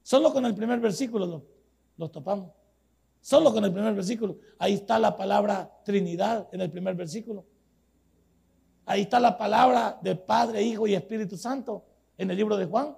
Solo 0.03 0.33
con 0.33 0.46
el 0.46 0.55
primer 0.55 0.81
versículo 0.81 1.44
los 1.96 2.11
topamos. 2.11 2.58
Solo 3.20 3.52
con 3.52 3.64
el 3.64 3.72
primer 3.72 3.94
versículo. 3.94 4.38
Ahí 4.59 4.74
está 4.74 4.98
la 4.98 5.16
palabra 5.16 5.70
Trinidad 5.85 6.48
en 6.52 6.61
el 6.61 6.70
primer 6.70 6.94
versículo. 6.94 7.44
Ahí 8.87 9.02
está 9.02 9.20
la 9.20 9.37
palabra 9.37 9.98
de 10.00 10.16
Padre, 10.16 10.62
Hijo 10.62 10.87
y 10.87 10.94
Espíritu 10.94 11.37
Santo 11.37 11.85
en 12.16 12.31
el 12.31 12.37
libro 12.37 12.57
de 12.57 12.64
Juan. 12.64 12.96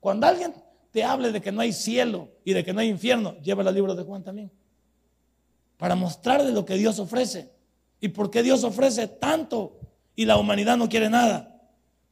Cuando 0.00 0.26
alguien 0.26 0.52
te 0.90 1.04
hable 1.04 1.30
de 1.30 1.40
que 1.40 1.52
no 1.52 1.60
hay 1.60 1.72
cielo 1.72 2.28
y 2.44 2.52
de 2.52 2.64
que 2.64 2.72
no 2.72 2.80
hay 2.80 2.88
infierno, 2.88 3.36
lleva 3.40 3.62
el 3.62 3.74
libro 3.74 3.94
de 3.94 4.02
Juan 4.02 4.24
también. 4.24 4.50
Para 5.76 5.94
mostrarle 5.94 6.50
lo 6.50 6.64
que 6.64 6.74
Dios 6.74 6.98
ofrece 6.98 7.50
y 8.00 8.08
por 8.08 8.30
qué 8.30 8.42
Dios 8.42 8.64
ofrece 8.64 9.06
tanto 9.06 9.78
y 10.16 10.24
la 10.24 10.36
humanidad 10.36 10.76
no 10.76 10.88
quiere 10.88 11.08
nada. 11.08 11.62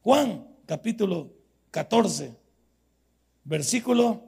Juan 0.01 0.47
capítulo 0.65 1.33
14, 1.71 2.35
versículo 3.43 4.23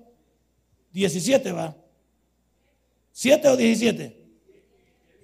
17 0.92 1.52
va. 1.52 1.76
¿Siete 3.12 3.48
o 3.50 3.58
17? 3.58 4.22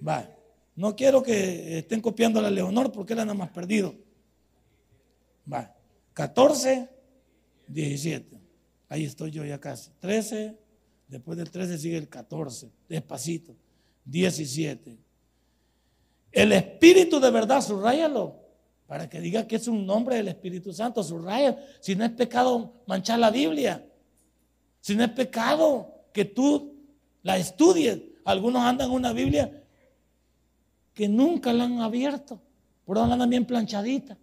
Va. 0.06 0.34
No 0.76 0.94
quiero 0.94 1.22
que 1.22 1.78
estén 1.78 2.00
copiando 2.00 2.38
a 2.38 2.42
la 2.42 2.50
Leonor 2.50 2.92
porque 2.92 3.14
él 3.14 3.20
anda 3.20 3.34
más 3.34 3.50
perdido. 3.50 3.94
Va. 5.50 5.74
14, 6.12 6.88
17. 7.66 8.40
Ahí 8.88 9.04
estoy 9.04 9.30
yo 9.30 9.44
ya 9.44 9.58
casi. 9.58 9.90
13, 10.00 10.56
después 11.08 11.38
del 11.38 11.50
13 11.50 11.78
sigue 11.78 11.96
el 11.96 12.08
14. 12.08 12.70
Despacito. 12.88 13.56
17. 14.04 14.98
El 16.32 16.52
Espíritu 16.52 17.20
de 17.20 17.30
verdad, 17.30 17.60
subrayalo. 17.60 18.36
Para 18.86 19.08
que 19.08 19.20
diga 19.20 19.46
que 19.46 19.56
es 19.56 19.68
un 19.68 19.84
nombre 19.84 20.16
del 20.16 20.28
Espíritu 20.28 20.72
Santo, 20.72 21.02
subraya. 21.02 21.58
Si 21.80 21.94
no 21.94 22.04
es 22.04 22.12
pecado 22.12 22.82
manchar 22.86 23.18
la 23.18 23.30
Biblia. 23.30 23.86
Si 24.80 24.94
no 24.94 25.04
es 25.04 25.10
pecado 25.10 26.06
que 26.12 26.24
tú 26.24 26.77
la 27.22 27.36
estudies. 27.36 28.00
Algunos 28.24 28.62
andan 28.62 28.90
una 28.90 29.12
Biblia 29.12 29.62
que 30.94 31.08
nunca 31.08 31.52
la 31.52 31.64
han 31.64 31.80
abierto, 31.80 32.40
por 32.84 32.96
donde 32.96 33.14
andan 33.14 33.30
bien 33.30 33.44
planchadita. 33.44 34.18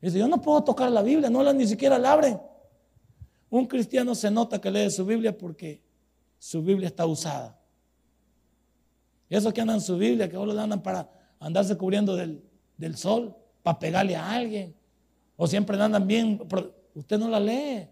Dice, 0.00 0.18
yo 0.18 0.26
no 0.26 0.40
puedo 0.40 0.64
tocar 0.64 0.90
la 0.90 1.02
Biblia, 1.02 1.30
no 1.30 1.42
la 1.42 1.52
ni 1.52 1.66
siquiera 1.66 1.98
la 1.98 2.12
abren. 2.12 2.40
Un 3.50 3.66
cristiano 3.66 4.14
se 4.14 4.30
nota 4.30 4.60
que 4.60 4.70
lee 4.70 4.90
su 4.90 5.04
Biblia 5.04 5.36
porque 5.36 5.82
su 6.38 6.62
Biblia 6.62 6.88
está 6.88 7.06
usada. 7.06 7.60
Esos 9.28 9.52
que 9.52 9.60
andan 9.60 9.80
su 9.80 9.96
Biblia, 9.96 10.28
que 10.28 10.34
solo 10.34 10.58
andan 10.58 10.82
para 10.82 11.08
andarse 11.38 11.76
cubriendo 11.76 12.16
del, 12.16 12.42
del 12.76 12.96
sol, 12.96 13.36
para 13.62 13.78
pegarle 13.78 14.16
a 14.16 14.32
alguien, 14.32 14.74
o 15.36 15.46
siempre 15.46 15.80
andan 15.80 16.06
bien, 16.06 16.40
usted 16.94 17.18
no 17.18 17.28
la 17.28 17.40
lee. 17.40 17.88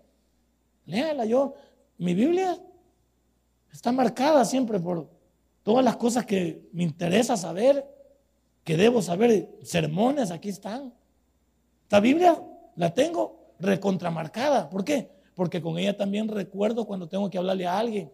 Léala 0.86 1.24
yo. 1.24 1.54
Mi 1.98 2.14
Biblia 2.14 2.58
Está 3.72 3.92
marcada 3.92 4.44
siempre 4.44 4.78
por 4.78 5.08
todas 5.62 5.84
las 5.84 5.96
cosas 5.96 6.26
que 6.26 6.68
me 6.72 6.82
interesa 6.82 7.36
saber, 7.36 7.86
que 8.64 8.76
debo 8.76 9.02
saber. 9.02 9.58
Sermones, 9.62 10.30
aquí 10.30 10.48
están. 10.48 10.92
Esta 11.82 12.00
Biblia 12.00 12.42
la 12.76 12.92
tengo 12.92 13.54
recontramarcada. 13.58 14.68
¿Por 14.68 14.84
qué? 14.84 15.10
Porque 15.34 15.62
con 15.62 15.78
ella 15.78 15.96
también 15.96 16.28
recuerdo 16.28 16.86
cuando 16.86 17.08
tengo 17.08 17.30
que 17.30 17.38
hablarle 17.38 17.66
a 17.66 17.78
alguien 17.78 18.12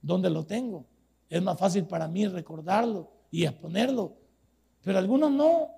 dónde 0.00 0.30
lo 0.30 0.44
tengo. 0.44 0.86
Es 1.28 1.42
más 1.42 1.58
fácil 1.58 1.84
para 1.84 2.08
mí 2.08 2.26
recordarlo 2.26 3.10
y 3.30 3.44
exponerlo. 3.44 4.16
Pero 4.82 4.98
algunos 4.98 5.30
no. 5.30 5.70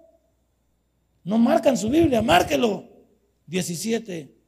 No 1.25 1.39
marcan 1.39 1.77
su 1.77 1.89
Biblia, 1.89 2.23
márquelo. 2.23 2.89
17 3.47 4.42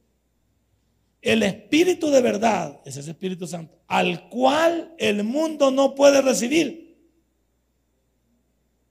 el 1.25 1.41
Espíritu 1.41 2.11
de 2.11 2.21
verdad, 2.21 2.79
ese 2.85 2.99
es 2.99 3.07
el 3.07 3.13
Espíritu 3.13 3.47
Santo, 3.47 3.79
al 3.87 4.29
cual 4.29 4.93
el 4.99 5.23
mundo 5.23 5.71
no 5.71 5.95
puede 5.95 6.21
recibir. 6.21 6.95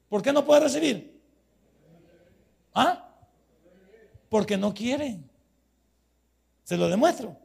¿Por 0.08 0.20
qué 0.20 0.32
no 0.32 0.44
puede 0.44 0.62
recibir? 0.62 1.22
¿Ah? 2.74 3.08
Porque 4.28 4.56
no 4.56 4.74
quiere. 4.74 5.20
Se 6.64 6.76
lo 6.76 6.88
demuestro. 6.88 7.38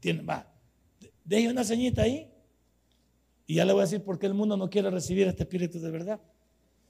Tiene, 0.00 0.22
va, 0.22 0.50
deje 1.22 1.50
una 1.50 1.62
ceñita 1.62 2.02
ahí 2.02 2.32
y 3.46 3.56
ya 3.56 3.66
le 3.66 3.74
voy 3.74 3.82
a 3.82 3.84
decir 3.84 4.02
por 4.02 4.18
qué 4.18 4.24
el 4.24 4.34
mundo 4.34 4.56
no 4.56 4.70
quiere 4.70 4.88
recibir 4.88 5.28
este 5.28 5.42
Espíritu 5.42 5.80
de 5.80 5.90
verdad. 5.90 6.18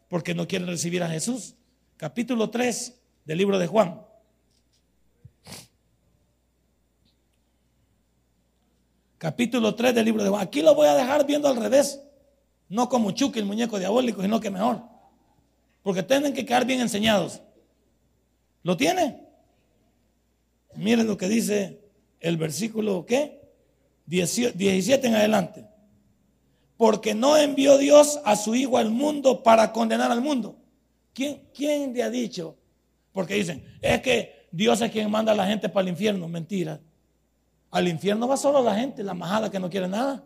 Porque 0.08 0.36
no 0.36 0.46
quiere 0.46 0.66
recibir 0.66 1.02
a 1.02 1.08
Jesús. 1.08 1.56
Capítulo 1.96 2.50
3 2.50 3.00
del 3.24 3.38
libro 3.38 3.58
de 3.58 3.66
Juan. 3.66 4.02
Capítulo 9.24 9.74
3 9.74 9.94
del 9.94 10.04
libro 10.04 10.22
de 10.22 10.28
Juan. 10.28 10.42
Aquí 10.42 10.60
lo 10.60 10.74
voy 10.74 10.86
a 10.86 10.94
dejar 10.94 11.24
viendo 11.26 11.48
al 11.48 11.56
revés. 11.56 11.98
No 12.68 12.90
como 12.90 13.10
Chucky, 13.10 13.38
el 13.38 13.46
muñeco 13.46 13.78
diabólico, 13.78 14.20
sino 14.20 14.38
que 14.38 14.50
mejor. 14.50 14.82
Porque 15.82 16.02
tienen 16.02 16.34
que 16.34 16.44
quedar 16.44 16.66
bien 16.66 16.82
enseñados. 16.82 17.40
¿Lo 18.62 18.76
tiene? 18.76 19.22
Miren 20.74 21.06
lo 21.06 21.16
que 21.16 21.26
dice 21.28 21.80
el 22.20 22.36
versículo, 22.36 23.06
¿qué? 23.06 23.40
17 24.04 25.06
en 25.08 25.14
adelante. 25.14 25.64
Porque 26.76 27.14
no 27.14 27.38
envió 27.38 27.78
Dios 27.78 28.20
a 28.26 28.36
su 28.36 28.54
Hijo 28.54 28.76
al 28.76 28.90
mundo 28.90 29.42
para 29.42 29.72
condenar 29.72 30.12
al 30.12 30.20
mundo. 30.20 30.58
¿Quién, 31.14 31.40
quién 31.54 31.94
le 31.94 32.02
ha 32.02 32.10
dicho? 32.10 32.58
Porque 33.10 33.36
dicen, 33.36 33.64
es 33.80 34.02
que 34.02 34.48
Dios 34.50 34.82
es 34.82 34.90
quien 34.90 35.10
manda 35.10 35.32
a 35.32 35.34
la 35.34 35.46
gente 35.46 35.70
para 35.70 35.84
el 35.84 35.92
infierno. 35.92 36.28
Mentira. 36.28 36.78
Al 37.74 37.88
infierno 37.88 38.28
va 38.28 38.36
solo 38.36 38.62
la 38.62 38.76
gente, 38.76 39.02
la 39.02 39.14
majada 39.14 39.50
que 39.50 39.58
no 39.58 39.68
quiere 39.68 39.88
nada. 39.88 40.22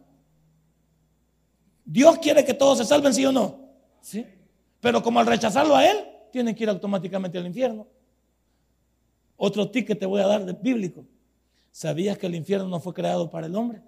Dios 1.83 2.19
quiere 2.19 2.45
que 2.45 2.53
todos 2.53 2.77
se 2.77 2.85
salven, 2.85 3.15
sí 3.15 3.25
o 3.25 3.33
no. 3.33 3.59
¿Sí? 4.03 4.27
Pero 4.81 5.03
como 5.03 5.19
al 5.19 5.27
rechazarlo 5.27 5.75
a 5.75 5.83
Él, 5.87 5.97
tienen 6.31 6.55
que 6.55 6.65
ir 6.65 6.69
automáticamente 6.69 7.39
al 7.39 7.47
infierno. 7.47 7.87
Otro 9.39 9.73
que 9.73 9.95
te 9.95 10.05
voy 10.05 10.21
a 10.21 10.27
dar 10.27 10.45
de 10.45 10.53
bíblico. 10.53 11.07
¿Sabías 11.73 12.19
que 12.19 12.27
el 12.27 12.35
infierno 12.35 12.69
no 12.69 12.81
fue 12.81 12.93
creado 12.93 13.31
para 13.31 13.47
el 13.47 13.57
hombre? 13.57 13.81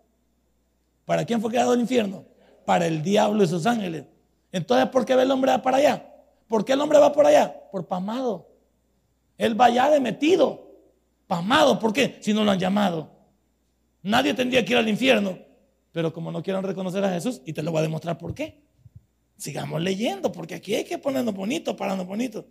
¿Para 1.04 1.26
quién 1.26 1.38
fue 1.42 1.50
creado 1.50 1.74
el 1.74 1.80
infierno? 1.80 2.24
Para 2.64 2.86
el 2.86 3.02
diablo 3.02 3.44
y 3.44 3.46
sus 3.46 3.66
ángeles. 3.66 4.06
Entonces, 4.52 4.88
¿por 4.88 5.04
qué 5.04 5.12
el 5.12 5.30
hombre 5.30 5.58
para 5.58 5.76
allá? 5.76 6.10
¿Por 6.48 6.64
qué 6.64 6.72
el 6.72 6.80
hombre 6.80 6.98
va 6.98 7.12
por 7.12 7.26
allá? 7.26 7.54
Por 7.70 7.86
pasmado. 7.86 8.48
Él 9.36 9.60
va 9.60 9.66
allá 9.66 9.90
de 9.90 10.00
metido. 10.00 10.66
Pasmado. 11.26 11.78
¿Por 11.78 11.92
qué? 11.92 12.16
Si 12.22 12.32
no 12.32 12.42
lo 12.42 12.52
han 12.52 12.58
llamado. 12.58 13.19
Nadie 14.02 14.34
tendría 14.34 14.64
que 14.64 14.72
ir 14.72 14.78
al 14.78 14.88
infierno. 14.88 15.38
Pero 15.92 16.12
como 16.12 16.30
no 16.30 16.42
quieren 16.42 16.62
reconocer 16.62 17.04
a 17.04 17.12
Jesús, 17.12 17.42
y 17.44 17.52
te 17.52 17.62
lo 17.62 17.72
voy 17.72 17.80
a 17.80 17.82
demostrar 17.82 18.16
por 18.16 18.34
qué. 18.34 18.62
Sigamos 19.36 19.80
leyendo, 19.80 20.30
porque 20.30 20.54
aquí 20.54 20.74
hay 20.74 20.84
que 20.84 20.98
ponernos 20.98 21.34
bonitos, 21.34 21.74
pararnos 21.74 22.06
bonitos. 22.06 22.44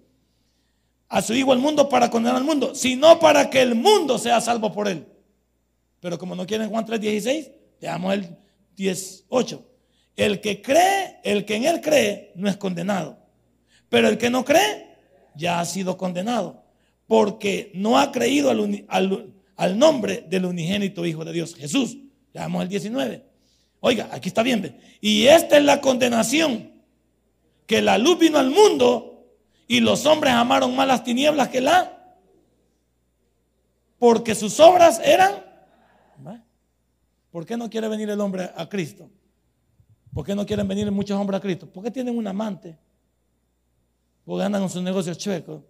A 1.07 1.21
su 1.21 1.33
hijo 1.33 1.53
el 1.53 1.59
mundo 1.59 1.89
para 1.89 2.09
condenar 2.09 2.37
al 2.37 2.43
mundo, 2.43 2.75
sino 2.75 3.19
para 3.19 3.49
que 3.49 3.61
el 3.61 3.75
mundo 3.75 4.17
sea 4.17 4.41
salvo 4.41 4.71
por 4.71 4.87
él. 4.87 5.07
Pero 5.99 6.17
como 6.17 6.35
no 6.35 6.45
quieren 6.45 6.69
Juan 6.69 6.85
3:16, 6.85 7.51
leamos 7.79 8.13
el 8.13 8.37
18. 8.75 9.65
El 10.15 10.41
que 10.41 10.61
cree, 10.61 11.19
el 11.23 11.45
que 11.45 11.55
en 11.55 11.65
él 11.65 11.81
cree, 11.81 12.33
no 12.35 12.49
es 12.49 12.57
condenado. 12.57 13.17
Pero 13.87 14.07
el 14.07 14.17
que 14.17 14.29
no 14.29 14.45
cree, 14.45 14.97
ya 15.35 15.59
ha 15.59 15.65
sido 15.65 15.97
condenado. 15.97 16.63
Porque 17.07 17.71
no 17.73 17.97
ha 17.97 18.11
creído 18.11 18.51
al, 18.51 19.33
nombre 19.67 20.25
del 20.29 20.45
unigénito 20.45 21.05
Hijo 21.05 21.25
de 21.25 21.33
Dios, 21.33 21.55
Jesús. 21.55 21.97
Leamos 22.33 22.63
el 22.63 22.69
19. 22.69 23.25
Oiga, 23.81 24.09
aquí 24.11 24.29
está 24.29 24.43
bien. 24.43 24.79
Y 25.01 25.25
esta 25.25 25.57
es 25.57 25.63
la 25.63 25.81
condenación, 25.81 26.71
que 27.65 27.81
la 27.81 27.97
luz 27.97 28.19
vino 28.19 28.37
al 28.37 28.49
mundo 28.49 29.35
y 29.67 29.79
los 29.79 30.05
hombres 30.05 30.33
amaron 30.33 30.75
más 30.75 30.87
las 30.87 31.03
tinieblas 31.03 31.49
que 31.49 31.61
la. 31.61 32.17
Porque 33.97 34.33
sus 34.33 34.59
obras 34.59 35.01
eran 35.03 35.49
¿Por 37.31 37.45
qué 37.45 37.57
no 37.57 37.69
quiere 37.69 37.87
venir 37.87 38.09
el 38.09 38.19
hombre 38.19 38.49
a 38.55 38.67
Cristo? 38.67 39.09
¿Por 40.13 40.25
qué 40.25 40.33
no 40.33 40.45
quieren 40.45 40.67
venir 40.67 40.91
muchos 40.91 41.19
hombres 41.19 41.37
a 41.37 41.41
Cristo? 41.41 41.67
¿Por 41.67 41.83
qué 41.83 41.91
tienen 41.91 42.17
un 42.17 42.25
amante? 42.25 42.77
Porque 44.25 44.43
andan 44.43 44.61
con 44.61 44.69
sus 44.69 44.81
negocios 44.81 45.17
chuecos. 45.17 45.61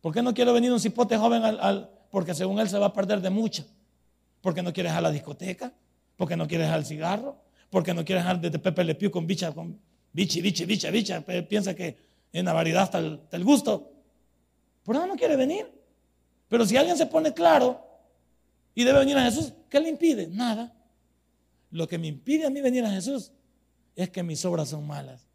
¿Por 0.00 0.14
qué 0.14 0.22
no 0.22 0.32
quiere 0.32 0.52
venir 0.52 0.72
un 0.72 0.78
cipote 0.78 1.16
joven 1.16 1.42
al, 1.42 1.90
porque 2.14 2.32
según 2.32 2.60
él 2.60 2.68
se 2.68 2.78
va 2.78 2.86
a 2.86 2.92
perder 2.92 3.20
de 3.20 3.28
mucho? 3.28 3.66
Porque 4.40 4.62
no 4.62 4.72
quiere 4.72 4.88
dejar 4.88 5.02
la 5.02 5.10
discoteca, 5.10 5.74
porque 6.16 6.36
no 6.36 6.46
quiere 6.46 6.62
dejar 6.62 6.78
el 6.78 6.86
cigarro, 6.86 7.42
porque 7.70 7.92
no 7.92 8.04
quiere 8.04 8.20
dejar 8.20 8.40
de 8.40 8.56
Pepe 8.56 8.84
Le 8.84 8.94
Pew 8.94 9.10
con 9.10 9.26
bicha, 9.26 9.50
con 9.50 9.80
bichi, 10.12 10.40
bichi, 10.40 10.64
bicha, 10.64 10.92
bicha. 10.92 11.24
Piensa 11.48 11.74
que 11.74 11.98
en 12.32 12.44
la 12.44 12.52
variedad 12.52 12.84
está 12.84 13.00
el, 13.00 13.44
gusto. 13.44 13.90
¿Por 14.84 14.94
qué 14.94 15.08
no 15.08 15.16
quiere 15.16 15.34
venir? 15.34 15.66
Pero 16.46 16.64
si 16.64 16.76
alguien 16.76 16.96
se 16.96 17.06
pone 17.06 17.34
claro 17.34 17.84
y 18.76 18.84
debe 18.84 19.00
venir 19.00 19.18
a 19.18 19.24
Jesús, 19.24 19.52
¿qué 19.68 19.80
le 19.80 19.88
impide? 19.88 20.28
Nada. 20.28 20.72
Lo 21.72 21.88
que 21.88 21.98
me 21.98 22.06
impide 22.06 22.46
a 22.46 22.50
mí 22.50 22.60
venir 22.60 22.84
a 22.84 22.92
Jesús 22.92 23.32
es 23.96 24.08
que 24.10 24.22
mis 24.22 24.44
obras 24.44 24.68
son 24.68 24.86
malas 24.86 25.26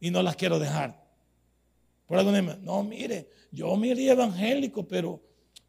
y 0.00 0.10
no 0.10 0.24
las 0.24 0.34
quiero 0.34 0.58
dejar. 0.58 1.06
Por 2.04 2.18
algo 2.18 2.32
no, 2.32 2.82
mire, 2.82 3.30
yo 3.52 3.76
me 3.76 3.86
iría 3.86 4.10
evangélico, 4.10 4.88
pero 4.88 5.22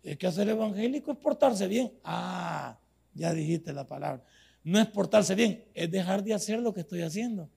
es 0.07 0.17
que 0.17 0.25
hacer 0.25 0.47
evangélico 0.47 1.11
es 1.11 1.17
portarse 1.17 1.67
bien. 1.67 1.91
Ah, 2.01 2.77
ya 3.13 3.33
dijiste 3.33 3.73
la 3.73 3.85
palabra. 3.85 4.23
No 4.63 4.79
es 4.79 4.87
portarse 4.87 5.35
bien, 5.35 5.65
es 5.73 5.91
dejar 5.91 6.23
de 6.23 6.33
hacer 6.33 6.59
lo 6.59 6.73
que 6.73 6.79
estoy 6.79 7.01
haciendo. 7.01 7.49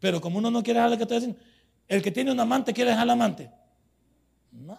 Pero 0.00 0.20
como 0.20 0.38
uno 0.38 0.50
no 0.50 0.64
quiere 0.64 0.78
dejar 0.80 0.90
lo 0.90 0.96
que 0.96 1.04
estoy 1.04 1.18
haciendo, 1.18 1.38
el 1.86 2.02
que 2.02 2.10
tiene 2.10 2.32
un 2.32 2.40
amante 2.40 2.72
quiere 2.72 2.90
dejar 2.90 3.04
al 3.04 3.10
amante. 3.10 3.52
No. 4.50 4.76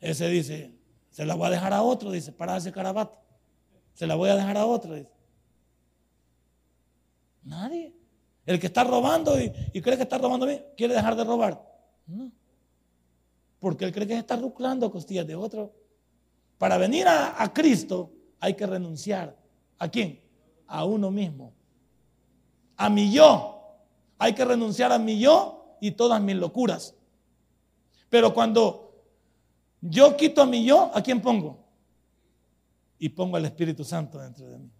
Ese 0.00 0.28
dice, 0.28 0.78
se 1.10 1.26
la 1.26 1.34
voy 1.34 1.48
a 1.48 1.50
dejar 1.50 1.74
a 1.74 1.82
otro, 1.82 2.10
dice, 2.10 2.32
para 2.32 2.56
ese 2.56 2.72
carabato. 2.72 3.18
Se 3.92 4.06
la 4.06 4.14
voy 4.14 4.30
a 4.30 4.36
dejar 4.36 4.56
a 4.56 4.64
otro. 4.64 4.96
Nadie. 7.42 7.94
El 8.46 8.58
que 8.58 8.68
está 8.68 8.82
robando 8.82 9.38
y, 9.38 9.50
cree 9.82 9.96
que 9.98 10.04
está 10.04 10.16
robando 10.16 10.46
bien, 10.46 10.64
quiere 10.74 10.94
dejar 10.94 11.16
de 11.16 11.24
robar. 11.24 11.62
No. 12.06 12.32
Porque 13.62 13.84
él 13.84 13.92
cree 13.92 14.06
que 14.06 14.18
está 14.18 14.34
ruclando 14.34 14.90
costillas 14.90 15.26
de 15.26 15.36
otro. 15.36 15.72
Para 16.58 16.76
venir 16.76 17.06
a, 17.06 17.40
a 17.40 17.54
Cristo 17.54 18.10
hay 18.40 18.54
que 18.54 18.66
renunciar. 18.66 19.38
¿A 19.78 19.88
quién? 19.88 20.20
A 20.66 20.84
uno 20.84 21.10
mismo. 21.10 21.54
A 22.76 22.90
mi 22.90 23.12
yo. 23.12 23.78
Hay 24.18 24.34
que 24.34 24.44
renunciar 24.44 24.90
a 24.90 24.98
mi 24.98 25.18
yo 25.20 25.76
y 25.80 25.92
todas 25.92 26.20
mis 26.20 26.34
locuras. 26.36 26.94
Pero 28.10 28.34
cuando 28.34 29.06
yo 29.80 30.16
quito 30.16 30.42
a 30.42 30.46
mi 30.46 30.64
yo, 30.64 30.90
¿a 30.92 31.00
quién 31.02 31.22
pongo? 31.22 31.62
y 33.02 33.08
pongo 33.08 33.36
al 33.36 33.44
Espíritu 33.44 33.82
Santo 33.82 34.20
dentro 34.20 34.48
de 34.48 34.58
mí. 34.60 34.70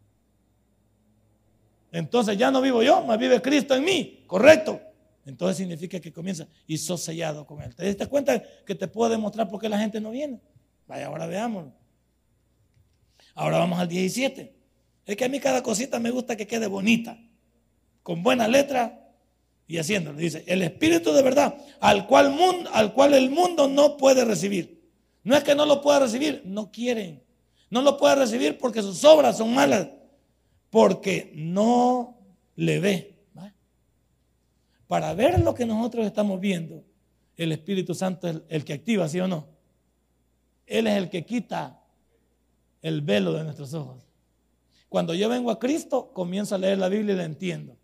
Entonces 1.91 2.39
ya 2.39 2.53
no 2.53 2.61
vivo 2.61 2.81
yo, 2.81 3.03
más 3.03 3.19
vive 3.19 3.43
Cristo 3.43 3.75
en 3.75 3.85
mí, 3.85 4.23
correcto. 4.29 4.81
Entonces 5.25 5.57
significa 5.57 6.01
que 6.01 6.13
comienza 6.13 6.49
y 6.67 6.79
sos 6.79 7.03
sellado 7.03 7.47
con 7.47 7.63
Él. 7.63 7.75
¿Te 7.75 7.87
diste 7.87 8.07
cuenta 8.07 8.43
que 8.67 8.75
te 8.75 8.89
puedo 8.89 9.11
demostrar 9.11 9.49
por 9.49 9.61
qué 9.61 9.69
la 9.69 9.79
gente 9.79 10.01
no 10.01 10.11
viene? 10.11 10.41
Vaya, 10.87 11.07
ahora 11.07 11.27
veámoslo. 11.27 11.73
Ahora 13.35 13.59
vamos 13.59 13.79
al 13.79 13.89
17. 13.89 14.53
Es 15.07 15.17
que 15.17 15.25
a 15.25 15.29
mí 15.29 15.41
cada 15.41 15.63
cosita 15.63 15.99
me 15.99 16.11
gusta 16.11 16.37
que 16.37 16.47
quede 16.47 16.67
bonita, 16.67 17.19
con 18.03 18.23
buena 18.23 18.49
letra 18.49 19.11
y 19.67 19.79
haciéndolo. 19.79 20.19
Dice, 20.19 20.45
el 20.47 20.63
Espíritu 20.63 21.13
de 21.13 21.23
verdad, 21.23 21.57
al 21.81 22.07
cual, 22.07 22.37
al 22.73 22.93
cual 22.93 23.15
el 23.15 23.31
mundo 23.31 23.69
no 23.69 23.97
puede 23.97 24.25
recibir. 24.25 24.83
No 25.25 25.37
es 25.37 25.45
que 25.45 25.55
no 25.55 25.67
lo 25.67 25.81
pueda 25.81 26.01
recibir, 26.01 26.43
no 26.45 26.71
quieren. 26.71 27.23
No 27.71 27.81
lo 27.81 27.97
puede 27.97 28.17
recibir 28.17 28.59
porque 28.59 28.83
sus 28.83 29.03
obras 29.05 29.39
son 29.39 29.55
malas, 29.55 29.89
porque 30.69 31.33
no 31.35 32.19
le 32.57 32.81
ve. 32.81 33.12
Para 34.93 35.15
ver 35.15 35.41
lo 35.41 35.55
que 35.55 35.65
nosotros 35.65 36.05
estamos 36.05 36.39
viendo, 36.39 36.85
el 37.39 37.51
Espíritu 37.53 37.95
Santo 37.95 38.29
es 38.29 38.43
el 38.51 38.63
que 38.63 38.75
activa, 38.75 39.09
¿sí 39.09 39.21
o 39.21 39.27
no? 39.27 39.47
Él 40.67 40.87
es 40.87 40.99
el 40.99 41.09
que 41.09 41.25
quita 41.25 41.81
el 42.83 43.01
velo 43.01 43.33
de 43.33 43.43
nuestros 43.43 43.73
ojos. 43.73 44.07
Cuando 44.91 45.15
yo 45.15 45.31
vengo 45.31 45.51
a 45.51 45.59
Cristo, 45.59 46.13
comienzo 46.13 46.57
a 46.57 46.59
leer 46.59 46.77
la 46.77 46.91
Biblia 46.91 47.15
y 47.15 47.17
la 47.17 47.25
entiendo. 47.25 47.79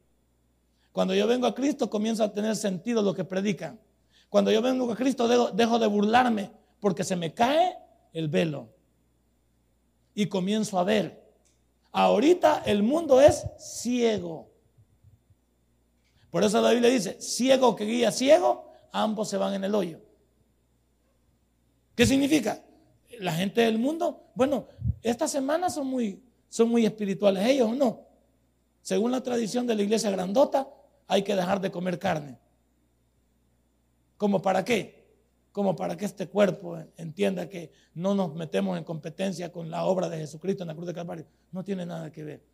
Cuando 0.92 1.14
yo 1.14 1.26
vengo 1.26 1.46
a 1.46 1.54
Cristo, 1.54 1.88
comienzo 1.88 2.22
a 2.24 2.34
tener 2.34 2.54
sentido 2.56 3.00
lo 3.00 3.14
que 3.14 3.24
predican. 3.24 3.80
Cuando 4.28 4.52
yo 4.52 4.60
vengo 4.60 4.92
a 4.92 4.94
Cristo, 4.94 5.26
dejo, 5.54 5.78
de 5.78 5.86
burlarme 5.86 6.50
porque 6.78 7.04
se 7.04 7.16
me 7.16 7.32
cae 7.32 7.78
el 8.12 8.28
velo 8.28 8.68
y 10.14 10.26
comienzo 10.26 10.78
a 10.78 10.84
ver. 10.84 11.24
Ahorita 11.90 12.64
el 12.66 12.82
mundo 12.82 13.18
es 13.18 13.46
ciego. 13.56 14.47
Por 16.30 16.44
eso 16.44 16.60
la 16.60 16.70
Biblia 16.70 16.90
dice, 16.90 17.20
ciego 17.20 17.74
que 17.74 17.84
guía 17.84 18.12
ciego, 18.12 18.70
ambos 18.92 19.28
se 19.28 19.36
van 19.36 19.54
en 19.54 19.64
el 19.64 19.74
hoyo. 19.74 20.00
¿Qué 21.94 22.06
significa? 22.06 22.62
La 23.20 23.32
gente 23.32 23.62
del 23.62 23.78
mundo, 23.78 24.30
bueno, 24.34 24.68
estas 25.02 25.30
semanas 25.30 25.74
son 25.74 25.86
muy, 25.86 26.22
son 26.48 26.68
muy 26.68 26.86
espirituales 26.86 27.46
ellos, 27.46 27.70
¿o 27.70 27.74
no? 27.74 28.06
Según 28.82 29.10
la 29.10 29.22
tradición 29.22 29.66
de 29.66 29.74
la 29.74 29.82
iglesia 29.82 30.10
grandota, 30.10 30.68
hay 31.06 31.22
que 31.22 31.34
dejar 31.34 31.60
de 31.60 31.70
comer 31.70 31.98
carne. 31.98 32.38
¿Cómo 34.16 34.40
para 34.42 34.64
qué? 34.64 34.98
como 35.58 35.74
para 35.74 35.96
que 35.96 36.04
este 36.04 36.28
cuerpo 36.28 36.78
entienda 36.96 37.48
que 37.48 37.72
no 37.94 38.14
nos 38.14 38.32
metemos 38.32 38.78
en 38.78 38.84
competencia 38.84 39.50
con 39.50 39.68
la 39.70 39.84
obra 39.86 40.08
de 40.08 40.18
Jesucristo 40.18 40.62
en 40.62 40.68
la 40.68 40.74
cruz 40.76 40.86
de 40.86 40.94
Calvario. 40.94 41.26
No 41.50 41.64
tiene 41.64 41.84
nada 41.84 42.12
que 42.12 42.22
ver. 42.22 42.44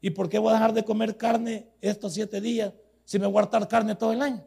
¿Y 0.00 0.10
por 0.10 0.28
qué 0.28 0.38
voy 0.38 0.50
a 0.50 0.54
dejar 0.54 0.72
de 0.72 0.84
comer 0.84 1.16
carne 1.16 1.68
estos 1.80 2.14
siete 2.14 2.40
días 2.40 2.72
si 3.04 3.18
me 3.18 3.26
voy 3.26 3.42
a 3.42 3.68
carne 3.68 3.94
todo 3.94 4.12
el 4.12 4.22
año? 4.22 4.44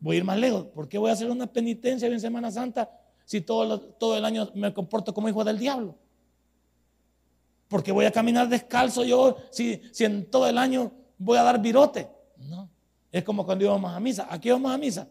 voy 0.00 0.16
a 0.16 0.18
ir 0.18 0.24
más 0.24 0.38
lejos. 0.38 0.66
¿Por 0.66 0.88
qué 0.88 0.98
voy 0.98 1.10
a 1.10 1.12
hacer 1.12 1.30
una 1.30 1.46
penitencia 1.46 2.08
en 2.08 2.20
Semana 2.20 2.50
Santa 2.50 2.90
si 3.24 3.40
todo, 3.40 3.80
todo 3.80 4.16
el 4.16 4.24
año 4.24 4.50
me 4.54 4.72
comporto 4.72 5.12
como 5.12 5.28
hijo 5.28 5.44
del 5.44 5.58
diablo? 5.58 5.94
¿Por 7.68 7.82
qué 7.82 7.92
voy 7.92 8.06
a 8.06 8.12
caminar 8.12 8.48
descalzo 8.48 9.04
yo 9.04 9.36
si, 9.50 9.82
si 9.92 10.04
en 10.04 10.30
todo 10.30 10.48
el 10.48 10.56
año 10.56 10.92
voy 11.18 11.36
a 11.38 11.42
dar 11.42 11.60
virote? 11.60 12.08
No. 12.38 12.68
Es 13.12 13.24
como 13.24 13.44
cuando 13.44 13.64
íbamos 13.64 13.92
a 13.92 14.00
misa. 14.00 14.26
¿A 14.30 14.40
qué 14.40 14.48
íbamos 14.48 14.72
a 14.72 14.78
misa? 14.78 15.08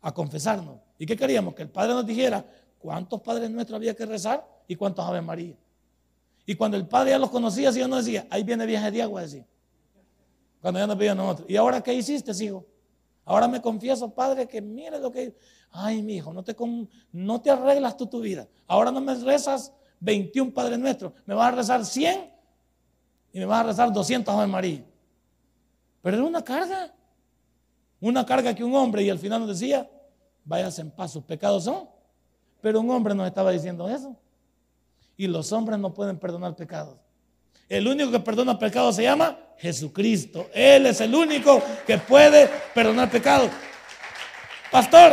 A 0.00 0.12
confesarnos. 0.12 0.78
¿Y 0.98 1.06
qué 1.06 1.16
queríamos? 1.16 1.54
Que 1.54 1.62
el 1.62 1.70
Padre 1.70 1.94
nos 1.94 2.06
dijera 2.06 2.44
cuántos 2.78 3.20
Padres 3.20 3.50
Nuestros 3.50 3.76
había 3.76 3.94
que 3.94 4.06
rezar 4.06 4.46
y 4.66 4.74
cuántos 4.74 5.04
Ave 5.04 5.22
María. 5.22 5.54
Y 6.46 6.54
cuando 6.54 6.76
el 6.76 6.86
Padre 6.86 7.10
ya 7.10 7.18
los 7.18 7.30
conocía, 7.30 7.72
si 7.72 7.80
yo 7.80 7.88
no 7.88 7.96
decía, 7.96 8.26
ahí 8.30 8.44
viene 8.44 8.64
viaje 8.64 8.90
de 8.92 9.02
agua, 9.02 9.22
decía. 9.22 9.44
Cuando 10.60 10.80
ya 10.80 10.86
nos 10.86 10.96
pedía 10.96 11.12
a 11.12 11.14
nosotros. 11.16 11.50
¿Y 11.50 11.56
ahora 11.56 11.82
qué 11.82 11.92
hiciste, 11.92 12.32
hijo? 12.42 12.64
Ahora 13.24 13.48
me 13.48 13.60
confieso, 13.60 14.08
Padre, 14.14 14.46
que 14.46 14.62
mire 14.62 15.00
lo 15.00 15.10
que... 15.10 15.36
Ay, 15.72 16.02
mi 16.02 16.14
hijo, 16.14 16.32
no 16.32 16.44
te, 16.44 16.56
no 17.12 17.40
te 17.42 17.50
arreglas 17.50 17.96
tú 17.96 18.06
tu 18.06 18.20
vida. 18.20 18.48
Ahora 18.68 18.92
no 18.92 19.00
me 19.00 19.14
rezas 19.16 19.72
21 20.00 20.54
Padres 20.54 20.78
Nuestros, 20.78 21.12
me 21.24 21.34
vas 21.34 21.52
a 21.52 21.56
rezar 21.56 21.84
100 21.84 22.30
y 23.32 23.38
me 23.40 23.46
vas 23.46 23.60
a 23.60 23.62
rezar 23.64 23.92
200 23.92 24.32
Ave 24.32 24.46
María. 24.46 24.84
Pero 26.02 26.18
era 26.18 26.26
una 26.26 26.42
carga. 26.42 26.94
Una 28.00 28.24
carga 28.24 28.54
que 28.54 28.62
un 28.62 28.74
hombre, 28.74 29.02
y 29.02 29.10
al 29.10 29.18
final 29.18 29.40
nos 29.40 29.48
decía, 29.48 29.90
váyase 30.44 30.82
en 30.82 30.90
paz, 30.90 31.12
sus 31.12 31.24
pecados 31.24 31.64
son. 31.64 31.88
Pero 32.60 32.80
un 32.80 32.90
hombre 32.90 33.14
nos 33.14 33.26
estaba 33.26 33.50
diciendo 33.50 33.88
eso. 33.88 34.16
Y 35.16 35.26
los 35.26 35.52
hombres 35.52 35.78
no 35.78 35.94
pueden 35.94 36.18
perdonar 36.18 36.54
pecados. 36.54 36.98
El 37.68 37.88
único 37.88 38.10
que 38.10 38.20
perdona 38.20 38.58
pecados 38.58 38.96
se 38.96 39.02
llama 39.02 39.38
Jesucristo. 39.58 40.48
Él 40.54 40.86
es 40.86 41.00
el 41.00 41.14
único 41.14 41.62
que 41.86 41.98
puede 41.98 42.48
perdonar 42.74 43.10
pecados. 43.10 43.50
Pastor, 44.70 45.12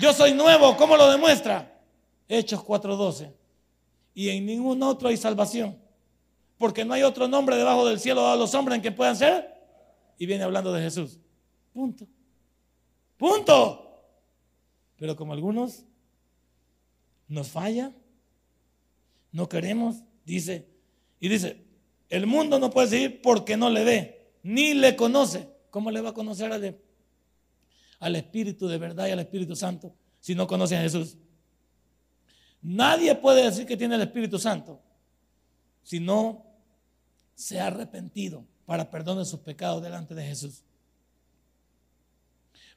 yo 0.00 0.12
soy 0.12 0.32
nuevo, 0.32 0.76
¿cómo 0.76 0.96
lo 0.96 1.10
demuestra? 1.10 1.72
Hechos 2.28 2.60
4:12. 2.64 3.32
Y 4.14 4.30
en 4.30 4.46
ningún 4.46 4.82
otro 4.82 5.08
hay 5.08 5.16
salvación. 5.16 5.78
Porque 6.58 6.84
no 6.84 6.94
hay 6.94 7.02
otro 7.02 7.28
nombre 7.28 7.56
debajo 7.56 7.86
del 7.86 8.00
cielo 8.00 8.22
dado 8.22 8.34
a 8.34 8.36
los 8.36 8.54
hombres 8.54 8.76
en 8.76 8.82
que 8.82 8.92
puedan 8.92 9.16
ser. 9.16 9.52
Y 10.18 10.26
viene 10.26 10.44
hablando 10.44 10.72
de 10.72 10.82
Jesús. 10.82 11.18
Punto. 11.72 12.06
Punto. 13.16 14.04
Pero 14.96 15.16
como 15.16 15.32
algunos 15.32 15.84
nos 17.28 17.48
falla, 17.48 17.92
no 19.32 19.48
queremos, 19.48 20.02
dice, 20.24 20.68
y 21.18 21.28
dice, 21.28 21.64
el 22.08 22.26
mundo 22.26 22.58
no 22.58 22.70
puede 22.70 22.88
seguir 22.88 23.22
porque 23.22 23.56
no 23.56 23.70
le 23.70 23.84
ve, 23.84 24.32
ni 24.42 24.74
le 24.74 24.94
conoce. 24.94 25.48
¿Cómo 25.70 25.90
le 25.90 26.02
va 26.02 26.10
a 26.10 26.14
conocer 26.14 26.52
al, 26.52 26.78
al 27.98 28.16
Espíritu 28.16 28.68
de 28.68 28.76
verdad 28.76 29.08
y 29.08 29.12
al 29.12 29.20
Espíritu 29.20 29.56
Santo 29.56 29.94
si 30.20 30.34
no 30.34 30.46
conoce 30.46 30.76
a 30.76 30.82
Jesús? 30.82 31.16
Nadie 32.60 33.14
puede 33.14 33.42
decir 33.42 33.66
que 33.66 33.76
tiene 33.76 33.94
el 33.94 34.02
Espíritu 34.02 34.38
Santo 34.38 34.80
si 35.82 35.98
no 35.98 36.44
se 37.34 37.58
ha 37.58 37.68
arrepentido 37.68 38.44
para 38.66 38.90
perdón 38.90 39.18
de 39.18 39.24
sus 39.24 39.40
pecados 39.40 39.82
delante 39.82 40.14
de 40.14 40.24
Jesús. 40.26 40.62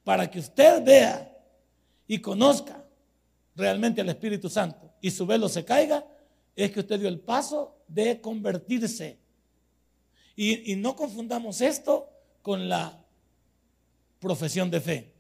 Para 0.04 0.30
que 0.30 0.40
usted 0.40 0.84
vea 0.84 1.32
y 2.08 2.20
conozca 2.20 2.86
realmente 3.56 4.02
al 4.02 4.10
Espíritu 4.10 4.50
Santo 4.50 4.94
y 5.02 5.12
su 5.12 5.26
velo 5.26 5.50
se 5.50 5.66
caiga, 5.66 6.06
es 6.56 6.72
que 6.72 6.80
usted 6.80 7.00
dio 7.00 7.10
el 7.10 7.20
paso 7.20 7.76
de 7.88 8.22
convertirse. 8.22 9.20
Y, 10.36 10.76
no 10.76 10.96
confundamos 10.96 11.62
esto 11.62 12.10
con 12.42 12.68
la 12.68 13.04
profesión 14.20 14.70
de 14.70 14.82
fe. 14.82 15.14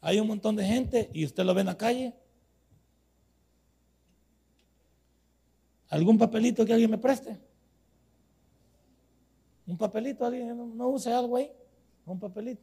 Hay 0.00 0.20
un 0.20 0.26
montón 0.28 0.56
de 0.56 0.64
gente 0.64 1.10
y 1.12 1.24
usted 1.24 1.44
lo 1.44 1.54
ve 1.54 1.62
en 1.62 1.66
la 1.66 1.76
calle 1.76 2.14
¿Algún 5.88 6.18
papelito 6.18 6.64
que 6.64 6.72
alguien 6.72 6.90
me 6.90 6.98
preste? 6.98 7.38
Un 9.66 9.76
papelito, 9.76 10.24
alguien 10.24 10.76
no, 10.76 10.88
use 10.88 11.12
algo 11.12 11.36
ahí. 11.36 11.50
Un 12.04 12.18
papelito. 12.18 12.62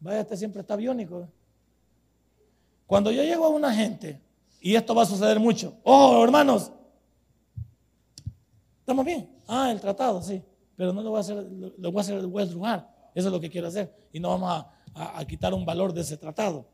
Vaya, 0.00 0.20
este 0.20 0.36
siempre 0.36 0.60
está 0.60 0.76
biónico. 0.76 1.22
¿eh? 1.22 1.28
Cuando 2.86 3.10
yo 3.10 3.22
llego 3.22 3.44
a 3.44 3.48
una 3.48 3.72
gente, 3.72 4.20
y 4.64 4.74
esto 4.76 4.94
va 4.94 5.02
a 5.02 5.06
suceder 5.06 5.38
mucho, 5.38 5.76
oh 5.82 6.24
hermanos, 6.24 6.72
¿estamos 8.80 9.04
bien? 9.04 9.28
Ah, 9.46 9.70
el 9.70 9.78
tratado, 9.78 10.22
sí, 10.22 10.42
pero 10.74 10.90
no 10.90 11.02
lo 11.02 11.10
voy 11.10 11.18
a 11.18 11.20
hacer, 11.20 11.36
lo 11.76 11.92
voy 11.92 11.98
a 11.98 12.00
hacer, 12.00 12.26
voy 12.26 12.42
a 12.42 12.90
Eso 13.14 13.28
es 13.28 13.32
lo 13.32 13.38
que 13.38 13.50
quiero 13.50 13.68
hacer. 13.68 13.94
Y 14.10 14.20
no 14.20 14.30
vamos 14.30 14.64
a, 14.94 15.24
quitar 15.26 15.52
un 15.52 15.66
valor 15.66 15.92
de 15.92 16.00
ese 16.00 16.16
tratado. 16.16 16.66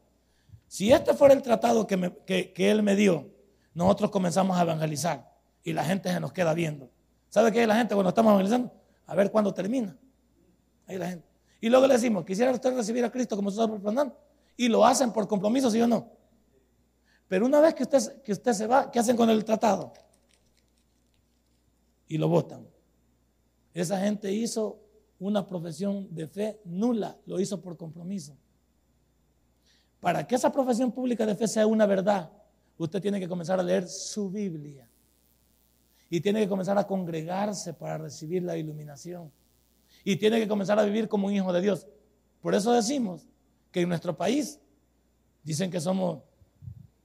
Si 0.69 0.93
este 0.93 1.15
fuera 1.15 1.35
el 1.35 1.43
tratado 1.43 1.85
que, 1.89 2.53
que 2.55 2.71
él 2.71 2.85
me 2.85 2.95
dio, 2.95 3.29
nosotros 3.75 4.13
comenzamos 4.13 4.57
a 4.57 4.63
evangelizar 4.63 5.29
y 5.65 5.73
la 5.73 5.83
gente 5.83 6.13
se 6.13 6.21
nos 6.21 6.33
queda 6.33 6.55
viendo. 6.55 6.89
¿Sabe 7.29 7.51
qué 7.51 7.63
es 7.63 7.67
la 7.67 7.75
gente 7.75 7.97
cuando 7.97 8.11
estamos 8.11 8.31
evangelizando? 8.31 8.73
A 9.05 9.17
ver 9.17 9.33
cuándo 9.33 9.53
termina. 9.53 9.99
Ahí 10.87 10.97
la 10.97 11.09
gente. 11.09 11.27
Y 11.61 11.69
luego 11.69 11.89
le 11.89 11.95
decimos, 11.95 12.25
¿quisiera 12.25 12.53
usted 12.53 12.73
recibir 12.73 13.05
a 13.05 13.11
Cristo 13.11 13.35
como 13.35 13.51
su 13.51 13.57
Salvador 13.57 14.17
Y 14.57 14.69
lo 14.69 14.87
hacen 14.87 15.13
por 15.13 15.27
compromiso, 15.27 15.73
¿sí 15.73 15.83
o 15.83 15.89
no? 15.89 16.20
Pero 17.31 17.47
una 17.47 17.61
vez 17.61 17.77
que 17.77 17.85
usted, 17.85 18.23
que 18.23 18.33
usted 18.33 18.53
se 18.53 18.67
va, 18.67 18.91
¿qué 18.91 18.99
hacen 18.99 19.17
con 19.17 19.31
el 19.31 19.45
tratado? 19.45 19.93
Y 22.09 22.19
lo 22.19 22.29
votan. 22.29 22.67
Esa 23.73 24.01
gente 24.01 24.33
hizo 24.33 24.81
una 25.21 25.47
profesión 25.47 26.13
de 26.13 26.27
fe 26.27 26.61
nula, 26.65 27.17
lo 27.27 27.39
hizo 27.39 27.61
por 27.61 27.77
compromiso. 27.77 28.37
Para 30.01 30.27
que 30.27 30.35
esa 30.35 30.51
profesión 30.51 30.91
pública 30.91 31.25
de 31.25 31.37
fe 31.37 31.47
sea 31.47 31.69
una 31.69 31.87
verdad, 31.87 32.33
usted 32.77 33.01
tiene 33.01 33.21
que 33.21 33.29
comenzar 33.29 33.61
a 33.61 33.63
leer 33.63 33.87
su 33.87 34.29
Biblia. 34.29 34.91
Y 36.09 36.21
tiene 36.21 36.41
que 36.41 36.49
comenzar 36.49 36.77
a 36.79 36.85
congregarse 36.85 37.75
para 37.75 37.97
recibir 37.97 38.43
la 38.43 38.57
iluminación. 38.57 39.31
Y 40.03 40.17
tiene 40.17 40.41
que 40.41 40.49
comenzar 40.49 40.81
a 40.81 40.83
vivir 40.83 41.07
como 41.07 41.29
un 41.29 41.35
hijo 41.35 41.53
de 41.53 41.61
Dios. 41.61 41.87
Por 42.43 42.57
eso 42.57 42.73
decimos 42.73 43.29
que 43.71 43.83
en 43.83 43.89
nuestro 43.89 44.17
país 44.17 44.59
dicen 45.45 45.71
que 45.71 45.81
somos, 45.81 46.25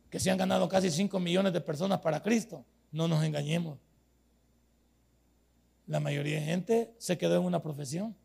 que 0.10 0.20
se 0.20 0.32
han 0.32 0.38
ganado 0.38 0.68
casi 0.70 0.90
5 0.90 1.20
millones 1.20 1.54
de 1.54 1.62
personas 1.62 2.00
para 2.00 2.22
Cristo. 2.22 2.66
No 2.92 3.08
nos 3.08 3.24
engañemos. 3.24 3.80
La 5.88 6.00
mayoría 6.00 6.40
de 6.40 6.46
gente 6.46 6.96
se 6.98 7.18
quedó 7.18 7.38
en 7.38 7.44
una 7.44 7.62
profesión. 7.62 8.16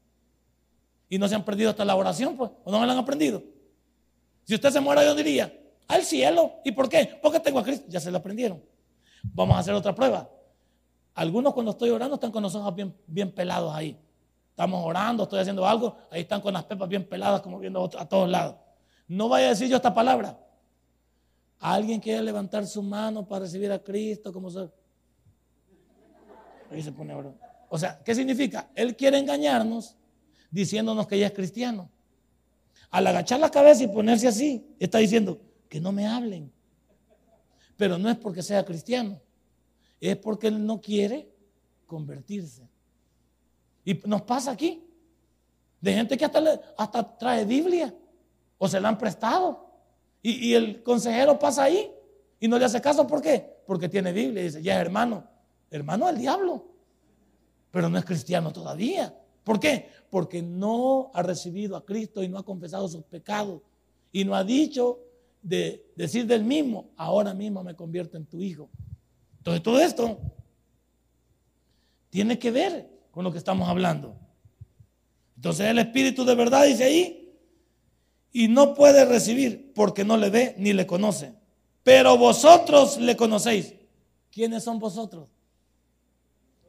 Y 1.09 1.19
no 1.19 1.29
se 1.29 1.35
han 1.35 1.45
perdido 1.45 1.71
hasta 1.71 1.85
la 1.85 1.97
oración, 1.97 2.37
pues, 2.37 2.51
o 2.65 2.71
no 2.71 2.79
me 2.79 2.87
la 2.87 2.93
han 2.93 2.99
aprendido. 2.99 3.43
Si 4.45 4.55
usted 4.55 4.71
se 4.71 4.81
muera, 4.81 5.05
yo 5.05 5.15
diría, 5.15 5.53
al 5.89 6.05
cielo. 6.05 6.55
¿Y 6.65 6.73
por 6.73 6.89
qué? 6.89 7.19
Porque 7.21 7.41
tengo 7.41 7.59
a 7.59 7.65
Cristo. 7.65 7.87
Ya 7.89 8.01
se 8.01 8.11
lo 8.11 8.19
aprendieron. 8.19 8.63
Vamos 9.23 9.57
a 9.57 9.59
hacer 9.59 9.75
otra 9.75 9.95
prueba. 9.95 10.31
Algunos 11.15 11.53
cuando 11.53 11.73
estoy 11.73 11.91
orando 11.91 12.15
están 12.15 12.31
con 12.31 12.43
los 12.43 12.55
ojos 12.55 12.75
bien, 12.75 12.95
bien 13.07 13.33
pelados 13.33 13.75
ahí. 13.75 13.99
Estamos 14.51 14.85
orando, 14.85 15.23
estoy 15.23 15.41
haciendo 15.41 15.67
algo, 15.67 15.97
ahí 16.11 16.21
están 16.21 16.41
con 16.41 16.53
las 16.53 16.65
pepas 16.65 16.89
bien 16.89 17.09
peladas 17.09 17.41
como 17.41 17.59
viendo 17.59 17.89
a 17.99 18.07
todos 18.07 18.29
lados. 18.29 18.57
No 19.09 19.29
vaya 19.29 19.47
a 19.47 19.49
decir 19.51 19.69
yo 19.69 19.77
esta 19.77 19.95
palabra. 19.95 20.39
¿Alguien 21.61 22.01
quiere 22.01 22.23
levantar 22.23 22.67
su 22.67 22.83
mano 22.83 23.27
para 23.29 23.45
recibir 23.45 23.71
a 23.71 23.79
Cristo 23.79 24.33
como 24.33 24.51
se... 24.51 24.69
Ahí 26.71 26.83
se 26.83 26.91
pone. 26.91 27.15
O 27.69 27.79
sea, 27.79 28.03
¿qué 28.03 28.15
significa? 28.15 28.71
Él 28.75 28.97
quiere 28.97 29.19
engañarnos 29.19 29.95
diciéndonos 30.51 31.07
que 31.07 31.17
ella 31.17 31.27
es 31.27 31.33
cristiano. 31.33 31.91
Al 32.91 33.07
agachar 33.07 33.39
la 33.39 33.51
cabeza 33.51 33.85
y 33.85 33.89
ponerse 33.89 34.27
así, 34.27 34.75
está 34.79 34.99
diciendo, 34.99 35.39
que 35.69 35.81
no 35.81 35.93
me 35.93 36.07
hablen. 36.07 36.51
Pero 37.77 37.99
no 37.99 38.11
es 38.11 38.17
porque 38.17 38.43
sea 38.43 38.65
cristiano, 38.65 39.21
es 40.01 40.17
porque 40.17 40.49
él 40.49 40.65
no 40.65 40.81
quiere 40.81 41.31
convertirse. 41.87 42.69
Y 43.85 43.95
nos 44.07 44.23
pasa 44.23 44.51
aquí, 44.51 44.83
de 45.81 45.93
gente 45.95 46.17
que 46.17 46.25
hasta, 46.25 46.61
hasta 46.77 47.17
trae 47.19 47.45
Biblia 47.45 47.95
o 48.59 48.69
se 48.69 48.81
la 48.81 48.89
han 48.89 48.99
prestado. 48.99 49.70
Y, 50.23 50.53
el 50.55 50.83
consejero 50.83 51.39
pasa 51.39 51.65
ahí 51.65 51.91
y 52.39 52.47
no 52.47 52.59
le 52.59 52.65
hace 52.65 52.81
caso. 52.81 53.07
¿Por 53.07 53.23
qué? 53.23 53.63
Porque 53.67 53.89
tiene 53.89 54.13
Biblia 54.13 54.43
y 54.43 54.47
dice, 54.47 54.63
ya 54.63 54.75
es 54.75 54.81
hermano, 54.81 55.25
hermano 55.71 56.07
del 56.07 56.19
diablo, 56.19 56.67
pero 57.71 57.89
no 57.89 57.99
es 57.99 58.05
cristiano 58.05 58.53
todavía. 58.53 59.15
¿Por 59.45 59.59
qué? 59.59 59.89
Porque 60.11 60.43
no 60.43 61.11
ha 61.15 61.23
recibido 61.23 61.77
a 61.77 61.85
Cristo 61.85 62.23
y 62.23 62.29
no 62.29 62.39
ha 62.39 62.45
confesado 62.45 62.87
sus 62.89 63.05
pecados 63.05 63.63
y 64.13 64.25
no 64.25 64.35
ha 64.35 64.45
dicho 64.45 65.01
de 65.43 65.87
decir 65.97 66.27
del 66.27 66.45
mismo, 66.45 66.91
ahora 66.97 67.33
mismo 67.33 67.65
me 67.65 67.75
convierto 67.75 68.17
en 68.17 68.27
tu 68.27 68.43
hijo. 68.43 68.69
Entonces 69.39 69.63
todo 69.63 69.81
esto 69.81 70.21
tiene 72.11 72.39
que 72.39 72.51
ver 72.51 72.91
con 73.11 73.25
lo 73.25 73.33
que 73.33 73.39
estamos 73.39 73.69
hablando. 73.69 74.17
Entonces 75.37 75.67
el 75.67 75.79
Espíritu 75.79 76.25
de 76.25 76.35
verdad 76.35 76.67
dice 76.67 76.85
ahí, 76.85 77.20
y 78.33 78.49
no 78.49 78.75
puede 78.75 79.05
recibir 79.05 79.73
porque 79.75 80.05
no 80.05 80.17
le 80.17 80.31
ve 80.31 80.55
ni 80.59 80.73
le 80.73 80.87
conoce. 80.87 81.35
Pero 81.83 82.17
vosotros 82.17 82.99
le 82.99 83.17
conocéis. 83.17 83.75
¿Quiénes 84.31 84.63
son 84.63 84.79
vosotros? 84.79 85.29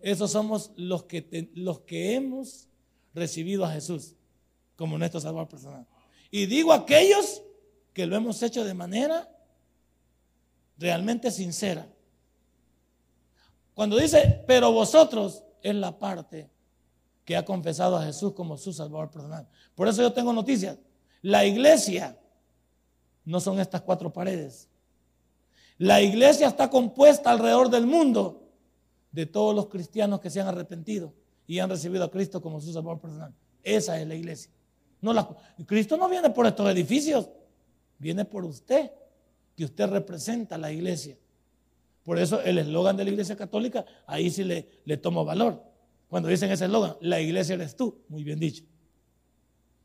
Esos 0.01 0.31
somos 0.31 0.71
los 0.75 1.03
que, 1.03 1.51
los 1.53 1.81
que 1.81 2.15
hemos 2.15 2.67
recibido 3.13 3.65
a 3.65 3.71
Jesús 3.71 4.15
como 4.75 4.97
nuestro 4.97 5.19
Salvador 5.19 5.47
personal. 5.47 5.85
Y 6.31 6.47
digo 6.47 6.73
aquellos 6.73 7.43
que 7.93 8.05
lo 8.07 8.15
hemos 8.15 8.41
hecho 8.41 8.63
de 8.63 8.73
manera 8.73 9.29
realmente 10.77 11.29
sincera. 11.29 11.87
Cuando 13.73 13.97
dice, 13.97 14.43
pero 14.47 14.71
vosotros 14.71 15.43
es 15.61 15.75
la 15.75 15.97
parte 15.99 16.49
que 17.25 17.35
ha 17.35 17.45
confesado 17.45 17.97
a 17.97 18.05
Jesús 18.05 18.33
como 18.33 18.57
su 18.57 18.73
Salvador 18.73 19.11
personal. 19.11 19.47
Por 19.75 19.87
eso 19.87 20.01
yo 20.01 20.11
tengo 20.11 20.33
noticias. 20.33 20.77
La 21.21 21.45
iglesia 21.45 22.17
no 23.25 23.39
son 23.39 23.59
estas 23.59 23.81
cuatro 23.81 24.11
paredes. 24.11 24.67
La 25.77 26.01
iglesia 26.01 26.47
está 26.47 26.69
compuesta 26.69 27.31
alrededor 27.31 27.69
del 27.69 27.85
mundo 27.85 28.49
de 29.11 29.25
todos 29.25 29.55
los 29.55 29.67
cristianos 29.67 30.19
que 30.19 30.29
se 30.29 30.39
han 30.39 30.47
arrepentido 30.47 31.13
y 31.47 31.59
han 31.59 31.69
recibido 31.69 32.03
a 32.03 32.11
Cristo 32.11 32.41
como 32.41 32.61
su 32.61 32.71
Salvador 32.71 32.99
personal. 32.99 33.33
Esa 33.63 33.99
es 33.99 34.07
la 34.07 34.15
iglesia. 34.15 34.51
No 35.01 35.13
la, 35.13 35.27
Cristo 35.65 35.97
no 35.97 36.07
viene 36.07 36.29
por 36.29 36.45
estos 36.45 36.69
edificios 36.69 37.27
viene 38.01 38.25
por 38.25 38.43
usted, 38.43 38.91
que 39.55 39.63
usted 39.63 39.87
representa 39.87 40.55
a 40.55 40.57
la 40.57 40.71
iglesia. 40.71 41.17
Por 42.03 42.17
eso 42.17 42.41
el 42.41 42.57
eslogan 42.57 42.97
de 42.97 43.03
la 43.03 43.11
iglesia 43.11 43.35
católica, 43.35 43.85
ahí 44.07 44.31
sí 44.31 44.43
le, 44.43 44.67
le 44.85 44.97
tomo 44.97 45.23
valor. 45.23 45.63
Cuando 46.09 46.27
dicen 46.27 46.49
ese 46.51 46.65
eslogan, 46.65 46.95
la 46.99 47.21
iglesia 47.21 47.53
eres 47.53 47.75
tú, 47.75 48.01
muy 48.09 48.23
bien 48.23 48.39
dicho. 48.39 48.63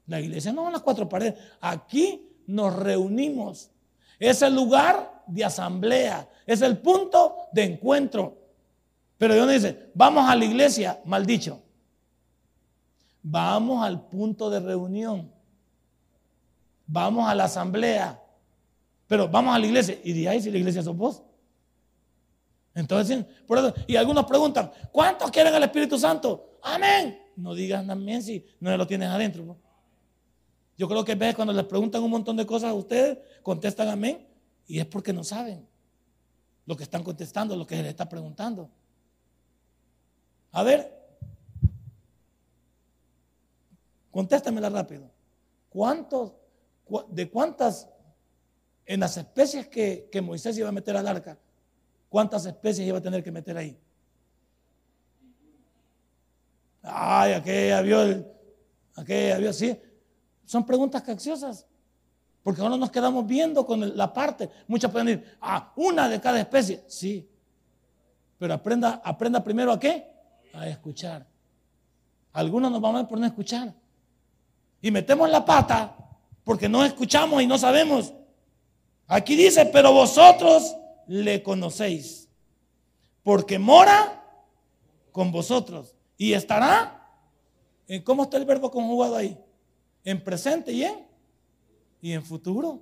La 0.06 0.20
iglesia 0.20 0.52
no 0.52 0.64
son 0.64 0.72
las 0.72 0.82
cuatro 0.82 1.08
paredes. 1.08 1.34
Aquí 1.60 2.28
nos 2.46 2.74
reunimos. 2.74 3.70
Es 4.18 4.42
el 4.42 4.54
lugar 4.54 5.24
de 5.26 5.44
asamblea, 5.44 6.28
es 6.46 6.62
el 6.62 6.78
punto 6.78 7.36
de 7.52 7.64
encuentro. 7.64 8.38
Pero 9.18 9.34
Dios 9.34 9.50
dice, 9.50 9.90
vamos 9.94 10.28
a 10.28 10.36
la 10.36 10.44
iglesia, 10.44 11.00
mal 11.04 11.26
dicho. 11.26 11.60
Vamos 13.22 13.84
al 13.84 14.06
punto 14.06 14.48
de 14.50 14.60
reunión. 14.60 15.32
Vamos 16.86 17.28
a 17.28 17.34
la 17.34 17.44
asamblea. 17.44 18.22
Pero 19.06 19.28
vamos 19.28 19.54
a 19.54 19.58
la 19.58 19.66
iglesia. 19.66 19.98
¿Y 20.04 20.12
de 20.12 20.28
ahí 20.28 20.40
si 20.40 20.50
la 20.50 20.58
iglesia 20.58 20.82
sos 20.82 20.96
vos? 20.96 21.22
Entonces, 22.74 23.24
por 23.46 23.58
eso, 23.58 23.74
y 23.86 23.96
algunos 23.96 24.26
preguntan, 24.26 24.70
¿cuántos 24.92 25.30
quieren 25.30 25.54
el 25.54 25.62
Espíritu 25.62 25.98
Santo? 25.98 26.58
Amén. 26.62 27.18
No 27.36 27.54
digas 27.54 27.88
amén 27.88 28.22
si 28.22 28.44
no 28.60 28.76
lo 28.76 28.86
tienes 28.86 29.08
adentro. 29.08 29.56
Yo 30.76 30.88
creo 30.88 31.04
que 31.04 31.12
a 31.12 31.16
veces 31.16 31.34
cuando 31.34 31.54
les 31.54 31.64
preguntan 31.64 32.02
un 32.02 32.10
montón 32.10 32.36
de 32.36 32.44
cosas 32.44 32.70
a 32.70 32.74
ustedes, 32.74 33.18
contestan 33.42 33.88
amén 33.88 34.26
y 34.66 34.78
es 34.78 34.86
porque 34.86 35.12
no 35.12 35.24
saben 35.24 35.66
lo 36.66 36.76
que 36.76 36.82
están 36.82 37.02
contestando, 37.02 37.56
lo 37.56 37.66
que 37.66 37.76
se 37.76 37.82
les 37.82 37.90
está 37.90 38.08
preguntando. 38.08 38.68
A 40.52 40.62
ver, 40.62 40.92
contéstamela 44.10 44.68
rápido. 44.68 45.10
¿Cuántos, 45.70 46.32
de 47.08 47.30
cuántas, 47.30 47.88
en 48.84 49.00
las 49.00 49.16
especies 49.16 49.68
que, 49.68 50.08
que 50.10 50.20
Moisés 50.20 50.58
iba 50.58 50.68
a 50.68 50.72
meter 50.72 50.96
al 50.96 51.06
arca, 51.06 51.38
cuántas 52.08 52.44
especies 52.46 52.88
iba 52.88 52.98
a 52.98 53.02
tener 53.02 53.22
que 53.22 53.30
meter 53.30 53.56
ahí? 53.56 53.78
Ay, 56.82 57.32
aquella 57.32 57.82
vio 57.82 58.02
el, 58.02 58.26
aquella 58.94 59.38
vio 59.38 59.50
así. 59.50 59.78
Son 60.46 60.64
preguntas 60.64 61.02
capciosas. 61.02 61.66
Porque 62.42 62.62
ahora 62.62 62.76
nos 62.76 62.90
quedamos 62.90 63.26
viendo 63.26 63.66
con 63.66 63.96
la 63.96 64.12
parte. 64.12 64.48
Muchas 64.68 64.90
pueden 64.90 65.08
decir, 65.08 65.36
ah, 65.40 65.72
una 65.74 66.08
de 66.08 66.20
cada 66.20 66.38
especie. 66.38 66.84
Sí. 66.86 67.28
Pero 68.38 68.54
aprenda, 68.54 69.02
aprenda 69.04 69.42
primero 69.42 69.72
a 69.72 69.80
qué? 69.80 70.06
A 70.54 70.68
escuchar. 70.68 71.26
Algunos 72.32 72.70
nos 72.70 72.80
vamos 72.80 73.02
a 73.02 73.08
por 73.08 73.18
no 73.18 73.26
escuchar. 73.26 73.74
Y 74.80 74.90
metemos 74.92 75.28
la 75.28 75.44
pata 75.44 75.96
porque 76.44 76.68
no 76.68 76.84
escuchamos 76.84 77.42
y 77.42 77.46
no 77.46 77.58
sabemos. 77.58 78.12
Aquí 79.08 79.34
dice, 79.34 79.66
pero 79.66 79.92
vosotros 79.92 80.76
le 81.08 81.42
conocéis. 81.42 82.28
Porque 83.24 83.58
mora 83.58 84.22
con 85.10 85.32
vosotros. 85.32 85.96
Y 86.16 86.34
estará. 86.34 87.10
¿En 87.88 88.02
¿Cómo 88.02 88.22
está 88.22 88.36
el 88.36 88.44
verbo 88.44 88.70
conjugado 88.70 89.16
ahí? 89.16 89.36
En 90.06 90.24
presente 90.24 90.72
y 90.72 90.84
en 90.84 91.04
y 92.00 92.12
en 92.12 92.22
futuro. 92.22 92.80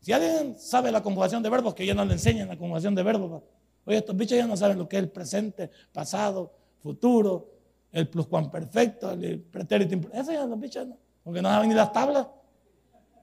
Si 0.00 0.12
alguien 0.12 0.56
sabe 0.56 0.92
la 0.92 1.02
conjugación 1.02 1.42
de 1.42 1.50
verbos, 1.50 1.74
que 1.74 1.84
ya 1.84 1.92
no 1.92 2.04
le 2.04 2.12
enseñan 2.12 2.46
la 2.46 2.56
conjugación 2.56 2.94
de 2.94 3.02
verbos. 3.02 3.42
Oye, 3.84 3.98
estos 3.98 4.16
bichos 4.16 4.38
ya 4.38 4.46
no 4.46 4.56
saben 4.56 4.78
lo 4.78 4.88
que 4.88 4.96
es 4.96 5.02
el 5.02 5.10
presente, 5.10 5.68
pasado, 5.92 6.54
futuro, 6.78 7.50
el 7.90 8.08
pluscuamperfecto, 8.08 9.10
el 9.10 9.40
pretérito. 9.40 10.08
Eso 10.12 10.32
ya 10.32 10.46
los 10.46 10.60
bichos 10.60 10.86
no, 10.86 10.96
porque 11.24 11.42
no 11.42 11.48
saben 11.48 11.68
ni 11.68 11.74
las 11.74 11.92
tablas. 11.92 12.28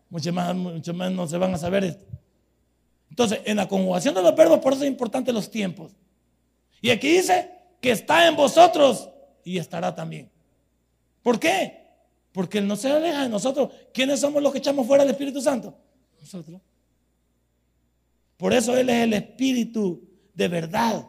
Mucho 0.10 0.34
más, 0.34 0.54
mucho 0.54 0.94
más 0.94 1.10
no 1.12 1.26
se 1.26 1.38
van 1.38 1.54
a 1.54 1.58
saber 1.58 1.86
esto. 1.86 2.06
Entonces, 3.10 3.40
en 3.46 3.56
la 3.56 3.68
conjugación 3.68 4.14
de 4.14 4.22
los 4.22 4.36
verbos, 4.36 4.60
por 4.60 4.74
eso 4.74 4.84
es 4.84 4.90
importante 4.90 5.32
los 5.32 5.50
tiempos. 5.50 5.94
Y 6.82 6.90
aquí 6.90 7.14
dice 7.14 7.50
que 7.80 7.92
está 7.92 8.28
en 8.28 8.36
vosotros 8.36 9.10
y 9.46 9.58
estará 9.58 9.96
también. 9.96 10.30
¿Por 11.24 11.40
qué? 11.40 11.85
Porque 12.36 12.58
Él 12.58 12.68
no 12.68 12.76
se 12.76 12.92
aleja 12.92 13.24
de 13.24 13.30
nosotros. 13.30 13.70
¿Quiénes 13.94 14.20
somos 14.20 14.44
los 14.44 14.52
que 14.52 14.58
echamos 14.58 14.86
fuera 14.86 15.04
al 15.04 15.10
Espíritu 15.10 15.40
Santo? 15.40 15.74
Nosotros. 16.20 16.60
Por 18.36 18.52
eso 18.52 18.76
Él 18.76 18.90
es 18.90 19.04
el 19.04 19.14
Espíritu 19.14 20.06
de 20.34 20.50
verdad. 20.50 21.08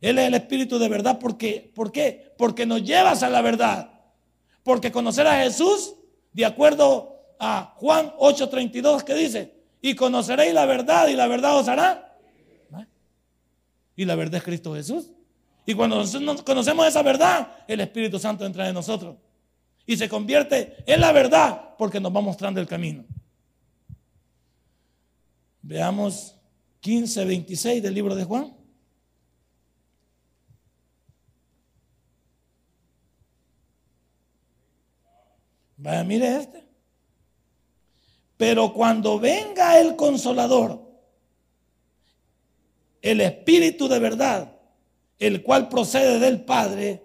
Él 0.00 0.18
es 0.18 0.28
el 0.28 0.32
Espíritu 0.32 0.78
de 0.78 0.88
verdad 0.88 1.18
porque, 1.18 1.70
¿por 1.74 1.92
qué? 1.92 2.32
Porque 2.38 2.64
nos 2.64 2.82
llevas 2.82 3.22
a 3.22 3.28
la 3.28 3.42
verdad. 3.42 4.00
Porque 4.62 4.90
conocer 4.90 5.26
a 5.26 5.42
Jesús, 5.42 5.94
de 6.32 6.46
acuerdo 6.46 7.20
a 7.38 7.74
Juan 7.76 8.14
8:32 8.18 9.04
que 9.04 9.12
dice, 9.12 9.52
y 9.82 9.94
conoceréis 9.94 10.54
la 10.54 10.64
verdad 10.64 11.08
y 11.08 11.16
la 11.16 11.26
verdad 11.26 11.58
os 11.58 11.68
hará. 11.68 12.18
Y 13.94 14.06
la 14.06 14.14
verdad 14.14 14.36
es 14.36 14.42
Cristo 14.42 14.74
Jesús. 14.74 15.10
Y 15.66 15.74
cuando 15.74 16.02
conocemos 16.46 16.86
esa 16.86 17.02
verdad, 17.02 17.58
el 17.68 17.80
Espíritu 17.80 18.18
Santo 18.18 18.46
entra 18.46 18.66
en 18.66 18.72
nosotros 18.72 19.16
y 19.86 19.96
se 19.96 20.08
convierte 20.08 20.76
en 20.84 21.00
la 21.00 21.12
verdad 21.12 21.74
porque 21.78 22.00
nos 22.00 22.14
va 22.14 22.20
mostrando 22.20 22.60
el 22.60 22.66
camino. 22.66 23.04
Veamos 25.62 26.36
15, 26.80 27.24
26 27.24 27.82
del 27.82 27.94
libro 27.94 28.14
de 28.14 28.24
Juan. 28.24 28.54
Vaya, 35.76 36.04
mire 36.04 36.36
este. 36.36 36.66
Pero 38.36 38.72
cuando 38.72 39.18
venga 39.18 39.78
el 39.78 39.96
consolador, 39.96 40.82
el 43.00 43.20
Espíritu 43.20 43.88
de 43.88 43.98
verdad, 43.98 44.52
el 45.18 45.42
cual 45.42 45.68
procede 45.68 46.18
del 46.18 46.44
Padre, 46.44 47.04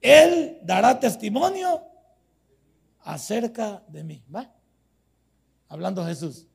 Él 0.00 0.58
dará 0.62 1.00
testimonio 1.00 1.89
acerca 3.02 3.82
de 3.88 4.04
mí. 4.04 4.22
¿Va? 4.34 4.52
Hablando 5.68 6.04
Jesús. 6.04 6.46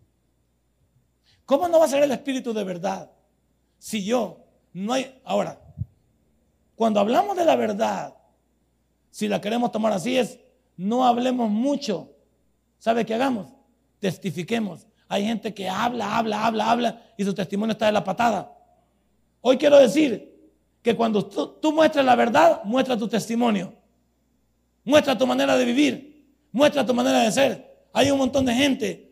¿Cómo 1.46 1.68
no 1.68 1.80
va 1.80 1.86
a 1.86 1.90
ser 1.90 2.04
el 2.04 2.12
Espíritu 2.12 2.54
de 2.54 2.64
verdad 2.64 3.12
si 3.78 4.04
yo 4.04 4.40
no 4.74 4.94
hay... 4.94 5.22
Ahora, 5.24 5.62
cuando 6.76 7.00
hablamos 7.00 7.38
de 7.38 7.46
la 7.46 7.56
verdad, 7.56 8.16
si 9.12 9.28
la 9.28 9.40
queremos 9.40 9.72
tomar 9.72 9.94
así 9.94 10.18
es, 10.18 10.40
no 10.76 11.06
hablemos 11.06 11.50
mucho. 11.50 12.12
¿Sabe 12.80 13.06
qué 13.06 13.14
hagamos? 13.14 13.48
Testifiquemos. 14.00 14.88
Hay 15.08 15.24
gente 15.24 15.54
que 15.54 15.70
habla, 15.70 16.18
habla, 16.18 16.46
habla, 16.46 16.72
habla 16.72 17.04
y 17.16 17.24
su 17.24 17.34
testimonio 17.34 17.74
está 17.74 17.86
de 17.86 17.92
la 17.92 18.04
patada. 18.04 18.52
Hoy 19.42 19.58
quiero 19.58 19.78
decir 19.78 20.52
que 20.82 20.96
cuando 20.96 21.26
tú, 21.26 21.48
tú 21.62 21.72
muestras 21.72 22.04
la 22.04 22.16
verdad, 22.16 22.64
muestra 22.64 22.98
tu 22.98 23.08
testimonio. 23.08 23.74
Muestra 24.84 25.18
tu 25.18 25.26
manera 25.26 25.56
de 25.56 25.66
vivir. 25.66 26.15
Muestra 26.56 26.86
tu 26.86 26.94
manera 26.94 27.20
de 27.20 27.32
ser. 27.34 27.86
Hay 27.92 28.10
un 28.12 28.18
montón 28.18 28.46
de 28.46 28.54
gente 28.54 29.12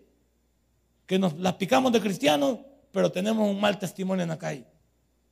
que 1.06 1.20
nos 1.20 1.38
las 1.38 1.56
picamos 1.56 1.92
de 1.92 2.00
cristianos, 2.00 2.60
pero 2.90 3.12
tenemos 3.12 3.50
un 3.50 3.60
mal 3.60 3.78
testimonio 3.78 4.24
en 4.24 4.30
la 4.30 4.40
calle. 4.40 4.66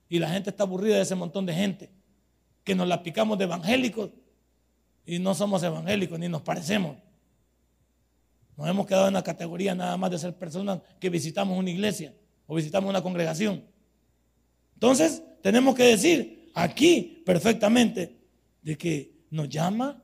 Y 0.09 0.19
la 0.19 0.29
gente 0.29 0.49
está 0.49 0.63
aburrida 0.63 0.97
de 0.97 1.03
ese 1.03 1.15
montón 1.15 1.45
de 1.45 1.53
gente. 1.53 1.89
Que 2.65 2.75
nos 2.75 2.85
la 2.85 3.01
picamos 3.01 3.37
de 3.37 3.45
evangélicos 3.45 4.09
y 5.05 5.19
no 5.19 5.33
somos 5.33 5.63
evangélicos 5.63 6.19
ni 6.19 6.27
nos 6.27 6.41
parecemos. 6.41 6.97
Nos 8.57 8.67
hemos 8.67 8.85
quedado 8.85 9.07
en 9.07 9.13
la 9.13 9.23
categoría 9.23 9.73
nada 9.73 9.95
más 9.95 10.11
de 10.11 10.19
ser 10.19 10.37
personas 10.37 10.81
que 10.99 11.09
visitamos 11.09 11.57
una 11.57 11.69
iglesia 11.69 12.13
o 12.45 12.55
visitamos 12.55 12.89
una 12.89 13.01
congregación. 13.01 13.63
Entonces, 14.73 15.23
tenemos 15.41 15.75
que 15.75 15.83
decir 15.83 16.51
aquí 16.55 17.23
perfectamente 17.25 18.19
de 18.61 18.77
que 18.77 19.13
nos 19.29 19.47
llama 19.47 20.03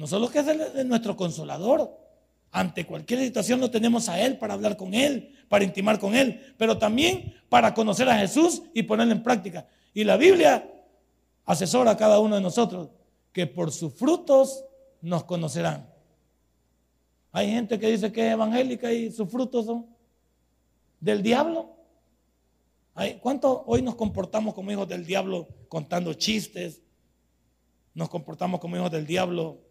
no 0.00 0.06
solo 0.06 0.30
que 0.30 0.38
es 0.38 0.86
nuestro 0.86 1.14
consolador. 1.14 1.94
Ante 2.52 2.86
cualquier 2.86 3.20
situación 3.20 3.60
lo 3.60 3.70
tenemos 3.70 4.08
a 4.08 4.18
Él 4.18 4.38
para 4.38 4.54
hablar 4.54 4.78
con 4.78 4.94
Él, 4.94 5.34
para 5.46 5.62
intimar 5.62 5.98
con 5.98 6.14
Él, 6.14 6.54
pero 6.56 6.78
también 6.78 7.34
para 7.50 7.74
conocer 7.74 8.08
a 8.08 8.16
Jesús 8.16 8.62
y 8.72 8.84
ponerlo 8.84 9.12
en 9.12 9.22
práctica. 9.22 9.68
Y 9.92 10.04
la 10.04 10.16
Biblia 10.16 10.66
asesora 11.44 11.90
a 11.90 11.96
cada 11.98 12.18
uno 12.18 12.36
de 12.36 12.40
nosotros 12.40 12.88
que 13.30 13.46
por 13.46 13.72
sus 13.72 13.92
frutos 13.92 14.64
nos 15.02 15.24
conocerán. 15.24 15.86
Hay 17.30 17.50
gente 17.50 17.78
que 17.78 17.90
dice 17.90 18.10
que 18.10 18.26
es 18.26 18.32
evangélica 18.32 18.90
y 18.90 19.12
sus 19.12 19.28
frutos 19.28 19.66
son 19.66 19.86
del 20.98 21.22
diablo. 21.22 21.76
¿Cuánto 23.20 23.64
hoy 23.66 23.82
nos 23.82 23.96
comportamos 23.96 24.54
como 24.54 24.72
hijos 24.72 24.88
del 24.88 25.04
diablo 25.04 25.46
contando 25.68 26.14
chistes? 26.14 26.80
Nos 27.92 28.08
comportamos 28.08 28.60
como 28.60 28.76
hijos 28.76 28.90
del 28.90 29.06
diablo 29.06 29.68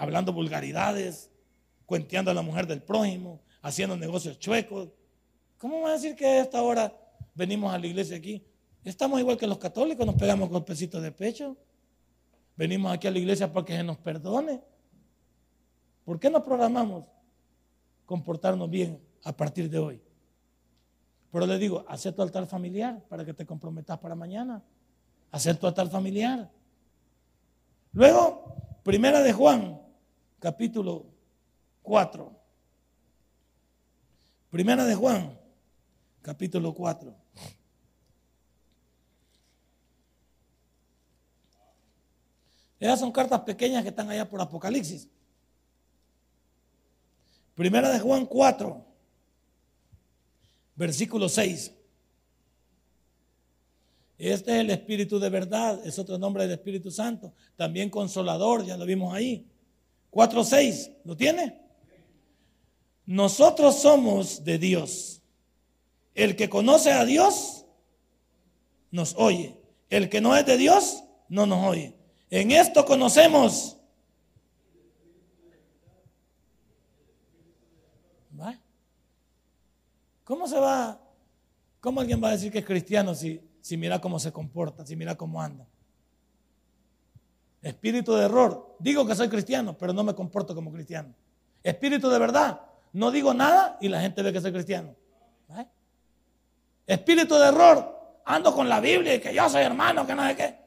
hablando 0.00 0.32
vulgaridades, 0.32 1.30
cuenteando 1.84 2.30
a 2.30 2.34
la 2.34 2.40
mujer 2.40 2.66
del 2.66 2.82
prójimo, 2.82 3.42
haciendo 3.60 3.98
negocios 3.98 4.38
chuecos. 4.38 4.88
¿Cómo 5.58 5.82
va 5.82 5.90
a 5.90 5.92
decir 5.92 6.16
que 6.16 6.24
a 6.24 6.40
esta 6.40 6.62
hora 6.62 6.90
venimos 7.34 7.70
a 7.70 7.78
la 7.78 7.86
iglesia 7.86 8.16
aquí? 8.16 8.42
Estamos 8.82 9.20
igual 9.20 9.36
que 9.36 9.46
los 9.46 9.58
católicos, 9.58 10.06
nos 10.06 10.14
pegamos 10.14 10.48
golpecitos 10.48 11.02
de 11.02 11.12
pecho. 11.12 11.54
Venimos 12.56 12.90
aquí 12.90 13.08
a 13.08 13.10
la 13.10 13.18
iglesia 13.18 13.52
para 13.52 13.66
que 13.66 13.76
se 13.76 13.84
nos 13.84 13.98
perdone. 13.98 14.62
¿Por 16.06 16.18
qué 16.18 16.30
no 16.30 16.42
programamos 16.42 17.04
comportarnos 18.06 18.70
bien 18.70 18.98
a 19.22 19.36
partir 19.36 19.68
de 19.68 19.78
hoy? 19.78 20.02
Pero 21.30 21.44
le 21.44 21.58
digo, 21.58 21.84
haz 21.86 22.04
tu 22.04 22.22
altar 22.22 22.46
familiar 22.46 23.04
para 23.06 23.22
que 23.22 23.34
te 23.34 23.44
comprometas 23.44 23.98
para 23.98 24.14
mañana. 24.14 24.62
Haz 25.30 25.46
tu 25.58 25.66
altar 25.66 25.90
familiar. 25.90 26.50
Luego, 27.92 28.56
primera 28.82 29.20
de 29.20 29.34
Juan, 29.34 29.89
capítulo 30.40 31.06
4. 31.82 32.36
Primera 34.50 34.84
de 34.84 34.94
Juan, 34.96 35.38
capítulo 36.22 36.74
4. 36.74 37.14
Esas 42.80 42.98
son 42.98 43.12
cartas 43.12 43.40
pequeñas 43.42 43.82
que 43.82 43.90
están 43.90 44.08
allá 44.08 44.28
por 44.28 44.40
Apocalipsis. 44.40 45.08
Primera 47.54 47.90
de 47.90 48.00
Juan 48.00 48.24
4, 48.24 48.86
versículo 50.74 51.28
6. 51.28 51.74
Este 54.16 54.52
es 54.52 54.60
el 54.60 54.70
Espíritu 54.70 55.18
de 55.18 55.28
verdad, 55.28 55.86
es 55.86 55.98
otro 55.98 56.16
nombre 56.16 56.44
del 56.44 56.52
Espíritu 56.52 56.90
Santo. 56.90 57.34
También 57.56 57.90
consolador, 57.90 58.64
ya 58.64 58.78
lo 58.78 58.86
vimos 58.86 59.14
ahí. 59.14 59.49
4.6, 60.10 60.96
¿lo 61.04 61.16
tiene? 61.16 61.60
Nosotros 63.06 63.80
somos 63.80 64.44
de 64.44 64.58
Dios. 64.58 65.22
El 66.14 66.36
que 66.36 66.48
conoce 66.48 66.92
a 66.92 67.04
Dios 67.04 67.66
nos 68.90 69.14
oye. 69.16 69.60
El 69.88 70.08
que 70.08 70.20
no 70.20 70.36
es 70.36 70.46
de 70.46 70.56
Dios 70.56 71.04
no 71.28 71.46
nos 71.46 71.66
oye. 71.66 71.96
En 72.30 72.50
esto 72.50 72.84
conocemos. 72.84 73.76
¿Cómo 80.30 80.46
se 80.46 80.60
va? 80.60 81.00
¿Cómo 81.80 82.00
alguien 82.00 82.22
va 82.22 82.28
a 82.28 82.32
decir 82.32 82.52
que 82.52 82.60
es 82.60 82.64
cristiano 82.64 83.16
si 83.16 83.40
mira 83.76 84.00
cómo 84.00 84.20
se 84.20 84.30
comporta, 84.30 84.86
si 84.86 84.94
mira 84.94 85.16
cómo 85.16 85.42
anda. 85.42 85.66
Espíritu 87.62 88.14
de 88.14 88.24
error. 88.24 88.76
Digo 88.78 89.06
que 89.06 89.14
soy 89.14 89.28
cristiano, 89.28 89.76
pero 89.76 89.92
no 89.92 90.02
me 90.02 90.14
comporto 90.14 90.54
como 90.54 90.72
cristiano. 90.72 91.14
Espíritu 91.62 92.08
de 92.08 92.18
verdad. 92.18 92.60
No 92.92 93.10
digo 93.10 93.34
nada 93.34 93.76
y 93.80 93.88
la 93.88 94.00
gente 94.00 94.22
ve 94.22 94.32
que 94.32 94.40
soy 94.40 94.52
cristiano. 94.52 94.94
Espíritu 96.86 97.36
de 97.36 97.48
error. 97.48 98.20
Ando 98.24 98.54
con 98.54 98.68
la 98.68 98.80
Biblia 98.80 99.14
y 99.14 99.20
que 99.20 99.34
yo 99.34 99.48
soy 99.48 99.62
hermano, 99.62 100.06
que 100.06 100.14
no 100.14 100.26
sé 100.26 100.36
qué. 100.36 100.58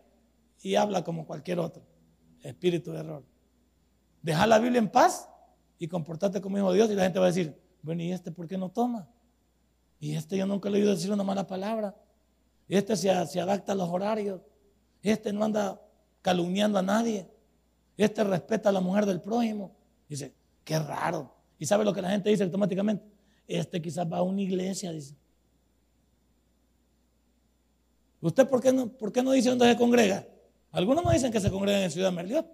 Y 0.61 0.75
habla 0.75 1.03
como 1.03 1.25
cualquier 1.25 1.59
otro. 1.59 1.83
Espíritu 2.41 2.91
de 2.91 2.99
error. 2.99 3.23
Deja 4.21 4.47
la 4.47 4.59
Biblia 4.59 4.79
en 4.79 4.89
paz 4.89 5.29
y 5.77 5.87
comportarte 5.87 6.39
como 6.39 6.57
hijo 6.57 6.71
de 6.71 6.77
Dios 6.77 6.91
y 6.91 6.95
la 6.95 7.03
gente 7.03 7.19
va 7.19 7.25
a 7.25 7.27
decir, 7.29 7.59
bueno, 7.81 8.01
¿y 8.03 8.11
este 8.11 8.31
por 8.31 8.47
qué 8.47 8.57
no 8.57 8.69
toma? 8.69 9.09
Y 9.99 10.15
este 10.15 10.37
yo 10.37 10.45
nunca 10.45 10.69
le 10.69 10.77
he 10.77 10.81
oído 10.81 10.93
decir 10.93 11.11
una 11.11 11.23
mala 11.23 11.45
palabra. 11.45 11.95
Este 12.69 12.95
se, 12.95 13.09
adapta 13.09 13.73
a 13.73 13.75
los 13.75 13.89
horarios. 13.89 14.41
Este 15.01 15.33
no 15.33 15.43
anda 15.43 15.81
calumniando 16.23 16.79
a 16.79 16.81
nadie. 16.81 17.27
Este 17.95 18.23
respeta 18.23 18.69
a 18.69 18.71
la 18.71 18.81
mujer 18.81 19.05
del 19.05 19.21
prójimo. 19.21 19.75
Dice, 20.09 20.33
qué 20.63 20.79
raro. 20.79 21.31
¿Y 21.59 21.67
sabe 21.67 21.85
lo 21.85 21.93
que 21.93 22.01
la 22.01 22.09
gente 22.09 22.31
dice 22.31 22.43
automáticamente? 22.43 23.05
Este 23.47 23.79
quizás 23.79 24.11
va 24.11 24.17
a 24.17 24.23
una 24.23 24.41
iglesia, 24.41 24.91
dice. 24.91 25.15
¿Usted 28.19 28.47
por 28.47 28.61
qué 28.61 28.71
no, 28.71 28.87
por 28.87 29.11
qué 29.11 29.21
no 29.21 29.31
dice 29.31 29.49
dónde 29.49 29.69
se 29.69 29.77
congrega? 29.77 30.25
Algunos 30.71 31.03
no 31.03 31.11
dicen 31.11 31.31
que 31.31 31.39
se 31.39 31.51
congregan 31.51 31.83
en 31.83 31.91
Ciudad 31.91 32.11
Merliot, 32.11 32.47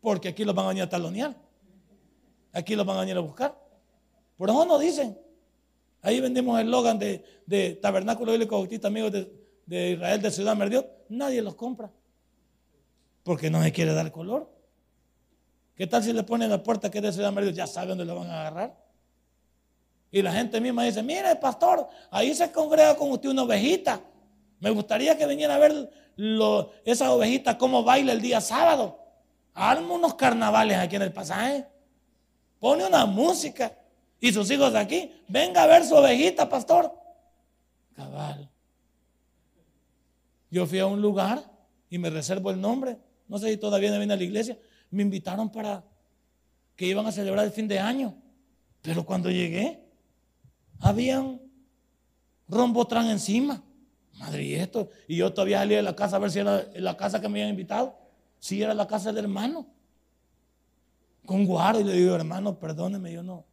porque 0.00 0.28
aquí 0.28 0.44
los 0.44 0.54
van 0.54 0.66
a 0.66 0.68
venir 0.68 0.84
a 0.84 0.88
talonear. 0.88 1.36
Aquí 2.52 2.74
los 2.74 2.86
van 2.86 2.96
a 2.96 3.00
venir 3.00 3.16
a 3.16 3.20
buscar. 3.20 3.58
Por 4.36 4.48
eso 4.48 4.64
no 4.64 4.78
dicen. 4.78 5.18
Ahí 6.02 6.20
vendimos 6.20 6.58
el 6.58 6.66
eslogan 6.66 6.98
de, 6.98 7.78
Tabernáculo 7.82 8.32
Bíblico 8.32 8.56
Bautista 8.56 8.88
Amigos 8.88 9.12
de, 9.12 9.90
Israel 9.90 10.22
de 10.22 10.30
Ciudad 10.30 10.56
Merdiot. 10.56 10.86
Nadie 11.10 11.42
los 11.42 11.54
compra. 11.56 11.92
Porque 13.30 13.48
no 13.48 13.62
se 13.62 13.70
quiere 13.70 13.94
dar 13.94 14.10
color. 14.10 14.50
¿Qué 15.76 15.86
tal 15.86 16.02
si 16.02 16.12
le 16.12 16.24
ponen 16.24 16.50
la 16.50 16.64
puerta 16.64 16.90
que 16.90 16.98
es 16.98 17.04
de 17.04 17.12
Ciudad 17.12 17.30
Merdiot? 17.30 17.54
Ya 17.54 17.68
saben 17.68 17.90
dónde 17.90 18.04
lo 18.04 18.16
van 18.16 18.28
a 18.28 18.40
agarrar. 18.40 18.76
Y 20.10 20.20
la 20.20 20.32
gente 20.32 20.60
misma 20.60 20.82
dice, 20.82 21.00
mire 21.00 21.36
pastor, 21.36 21.88
ahí 22.10 22.34
se 22.34 22.50
congrega 22.50 22.96
con 22.96 23.12
usted 23.12 23.28
una 23.28 23.44
ovejita. 23.44 24.00
Me 24.58 24.70
gustaría 24.70 25.16
que 25.16 25.28
viniera 25.28 25.54
a 25.54 25.58
ver 25.58 25.92
esa 26.84 27.12
ovejita 27.12 27.56
cómo 27.56 27.84
baila 27.84 28.10
el 28.10 28.20
día 28.20 28.40
sábado. 28.40 28.98
Arma 29.54 29.94
unos 29.94 30.14
carnavales 30.14 30.78
aquí 30.78 30.96
en 30.96 31.02
el 31.02 31.12
pasaje. 31.12 31.68
Pone 32.58 32.84
una 32.84 33.06
música 33.06 33.78
y 34.18 34.32
sus 34.32 34.50
hijos 34.50 34.74
aquí, 34.74 35.22
venga 35.28 35.62
a 35.62 35.66
ver 35.68 35.84
su 35.84 35.94
ovejita, 35.94 36.48
pastor. 36.48 36.92
Cabal. 37.94 38.50
Yo 40.50 40.66
fui 40.66 40.80
a 40.80 40.86
un 40.86 41.00
lugar 41.00 41.48
y 41.88 41.96
me 41.96 42.10
reservo 42.10 42.50
el 42.50 42.60
nombre. 42.60 42.98
No 43.30 43.38
sé 43.38 43.48
si 43.48 43.56
todavía 43.56 43.90
no 43.90 43.96
viene 43.96 44.12
a 44.12 44.16
la 44.18 44.22
iglesia. 44.22 44.58
Me 44.90 45.02
invitaron 45.02 45.50
para 45.50 45.82
que 46.76 46.86
iban 46.86 47.06
a 47.06 47.12
celebrar 47.12 47.46
el 47.46 47.52
fin 47.52 47.66
de 47.66 47.78
año. 47.78 48.14
Pero 48.82 49.06
cuando 49.06 49.30
llegué, 49.30 49.82
habían 50.80 51.40
rombotran 52.46 53.06
encima. 53.06 53.62
Madre, 54.18 54.44
y 54.44 54.54
esto. 54.54 54.90
Y 55.08 55.16
yo 55.16 55.32
todavía 55.32 55.60
salí 55.60 55.76
de 55.76 55.82
la 55.82 55.96
casa 55.96 56.16
a 56.16 56.18
ver 56.18 56.30
si 56.30 56.40
era 56.40 56.68
la 56.74 56.96
casa 56.98 57.22
que 57.22 57.28
me 57.28 57.38
habían 57.40 57.50
invitado. 57.50 57.96
Si 58.38 58.62
era 58.62 58.74
la 58.74 58.86
casa 58.86 59.10
del 59.12 59.24
hermano. 59.24 59.66
Con 61.24 61.46
guarda. 61.46 61.80
Y 61.80 61.84
le 61.84 61.94
digo, 61.94 62.14
hermano, 62.14 62.58
perdóneme, 62.58 63.12
yo 63.12 63.22
no 63.22 63.46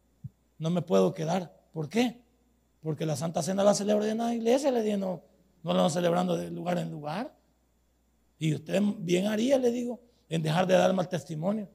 no 0.58 0.70
me 0.70 0.82
puedo 0.82 1.14
quedar. 1.14 1.52
¿Por 1.72 1.88
qué? 1.88 2.20
Porque 2.82 3.06
la 3.06 3.16
Santa 3.16 3.42
Cena 3.42 3.64
la 3.64 3.74
celebra 3.74 4.08
en 4.08 4.18
la 4.18 4.34
iglesia, 4.34 4.70
le 4.70 4.82
digo, 4.82 4.98
no, 4.98 5.22
no 5.62 5.72
la 5.72 5.82
van 5.82 5.90
celebrando 5.90 6.36
de 6.36 6.50
lugar 6.50 6.78
en 6.78 6.90
lugar. 6.90 7.32
Y 8.38 8.54
usted 8.54 8.80
bien 8.98 9.26
haría, 9.26 9.58
le 9.58 9.70
digo, 9.70 10.00
en 10.28 10.42
dejar 10.42 10.66
de 10.66 10.74
dar 10.74 10.92
mal 10.92 11.08
testimonio. 11.08 11.68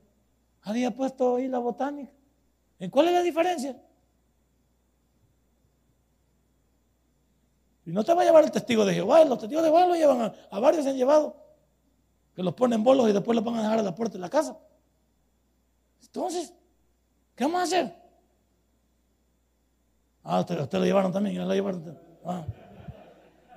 Había 0.61 0.91
puesto 0.91 1.35
ahí 1.35 1.47
la 1.47 1.59
botánica. 1.59 2.11
¿En 2.79 2.89
cuál 2.89 3.07
es 3.07 3.13
la 3.13 3.21
diferencia? 3.21 3.77
Y 7.85 7.91
no 7.91 8.03
te 8.03 8.13
va 8.13 8.21
a 8.21 8.25
llevar 8.25 8.45
el 8.45 8.51
testigo 8.51 8.85
de 8.85 8.93
Jehová, 8.93 9.25
los 9.25 9.39
testigos 9.39 9.63
de 9.63 9.69
Jehová 9.69 9.87
lo 9.87 9.95
llevan 9.95 10.33
a, 10.49 10.59
varios, 10.59 10.85
se 10.85 10.91
han 10.91 10.95
llevado, 10.95 11.35
que 12.33 12.41
los 12.41 12.53
ponen 12.53 12.81
bolos 12.81 13.09
y 13.09 13.13
después 13.13 13.35
los 13.35 13.43
van 13.43 13.55
a 13.55 13.61
dejar 13.61 13.79
a 13.79 13.83
la 13.83 13.93
puerta 13.93 14.13
de 14.13 14.21
la 14.21 14.29
casa. 14.29 14.57
Entonces, 16.01 16.53
¿qué 17.35 17.43
vamos 17.43 17.59
a 17.59 17.63
hacer? 17.63 17.95
Ah, 20.23 20.39
usted, 20.39 20.57
lo 20.71 20.85
llevaron 20.85 21.11
también, 21.11 21.35
llevaron. 21.35 21.99
Ah. 22.23 22.45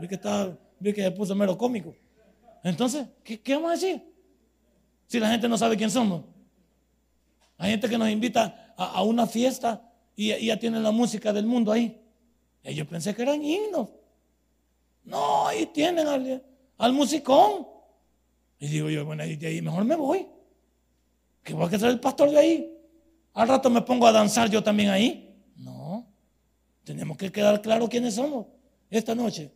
Vi 0.01 0.09
que 0.09 0.17
estaba, 0.17 0.59
vi 0.81 0.93
que 0.93 1.03
se 1.03 1.11
puso 1.13 1.35
mero 1.37 1.57
cómico. 1.57 1.95
Entonces, 2.69 3.07
¿qué, 3.23 3.55
vamos 3.55 3.71
a 3.71 3.75
decir? 3.75 4.03
Si 5.07 5.21
la 5.21 5.31
gente 5.31 5.49
no 5.49 5.57
sabe 5.57 5.77
quién 5.77 5.89
somos. 5.89 6.25
Hay 7.59 7.71
gente 7.71 7.89
que 7.89 7.97
nos 7.97 8.09
invita 8.09 8.75
a, 8.77 9.05
una 9.05 9.29
fiesta 9.29 9.89
y, 10.17 10.47
ya 10.47 10.59
tienen 10.59 10.83
la 10.83 10.91
música 10.91 11.33
del 11.33 11.47
mundo 11.47 11.71
ahí. 11.71 12.03
Y 12.65 12.75
yo 12.75 12.85
pensé 12.85 13.15
que 13.15 13.23
eran 13.23 13.41
himnos. 13.41 13.91
No, 15.05 15.47
ahí 15.47 15.67
tienen 15.67 16.09
al, 16.09 16.43
al 16.79 16.93
musicón. 16.93 17.69
Y 18.59 18.67
digo 18.67 18.91
yo, 18.91 19.05
bueno, 19.05 19.23
de 19.25 19.47
ahí 19.47 19.63
mejor 19.63 19.85
me 19.85 19.95
voy. 19.95 20.27
Que 21.45 21.55
voy 21.55 21.73
a 21.73 21.79
ser 21.79 21.91
el 21.91 22.01
pastor 22.01 22.31
de 22.31 22.39
ahí. 22.39 22.79
Al 23.35 23.47
rato 23.47 23.71
me 23.71 23.83
pongo 23.83 24.09
a 24.09 24.13
danzar 24.13 24.51
yo 24.51 24.61
también 24.61 24.91
ahí. 24.91 25.23
Tenemos 26.83 27.17
que 27.17 27.31
quedar 27.31 27.63
claro 27.63 27.89
quiénes 27.89 28.15
somos. 28.15 28.47
Esta 28.91 29.15
noche 29.15 29.53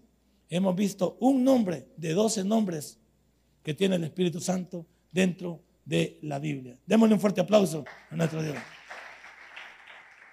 hemos 0.49 0.77
visto 0.77 1.17
un 1.19 1.43
nombre 1.43 1.89
de 1.97 2.13
12 2.15 2.45
nombres 2.45 3.00
que 3.63 3.75
tiene 3.75 3.97
el 3.97 4.05
Espíritu 4.05 4.41
Santo 4.41 4.87
dentro 5.13 5.61
de 5.85 6.19
la 6.23 6.39
Biblia. 6.39 6.79
Démosle 6.87 7.15
un 7.15 7.21
fuerte 7.21 7.41
aplauso 7.41 7.85
a 8.11 8.17
nuestro 8.17 8.43
Dios. 8.43 8.57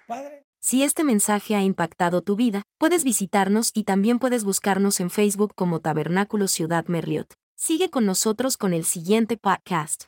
Padre. 0.06 0.44
Si 0.60 0.82
este 0.82 1.04
mensaje 1.04 1.54
ha 1.54 1.62
impactado 1.62 2.22
tu 2.22 2.36
vida, 2.36 2.62
puedes 2.78 3.04
visitarnos 3.04 3.70
y 3.74 3.84
también 3.84 4.18
puedes 4.18 4.44
buscarnos 4.44 5.00
en 5.00 5.10
Facebook 5.10 5.54
como 5.54 5.80
Tabernáculo 5.80 6.48
Ciudad 6.48 6.86
Merliot. 6.86 7.34
Sigue 7.56 7.90
con 7.90 8.06
nosotros 8.06 8.56
con 8.56 8.72
el 8.72 8.84
siguiente 8.84 9.36
podcast. 9.36 10.04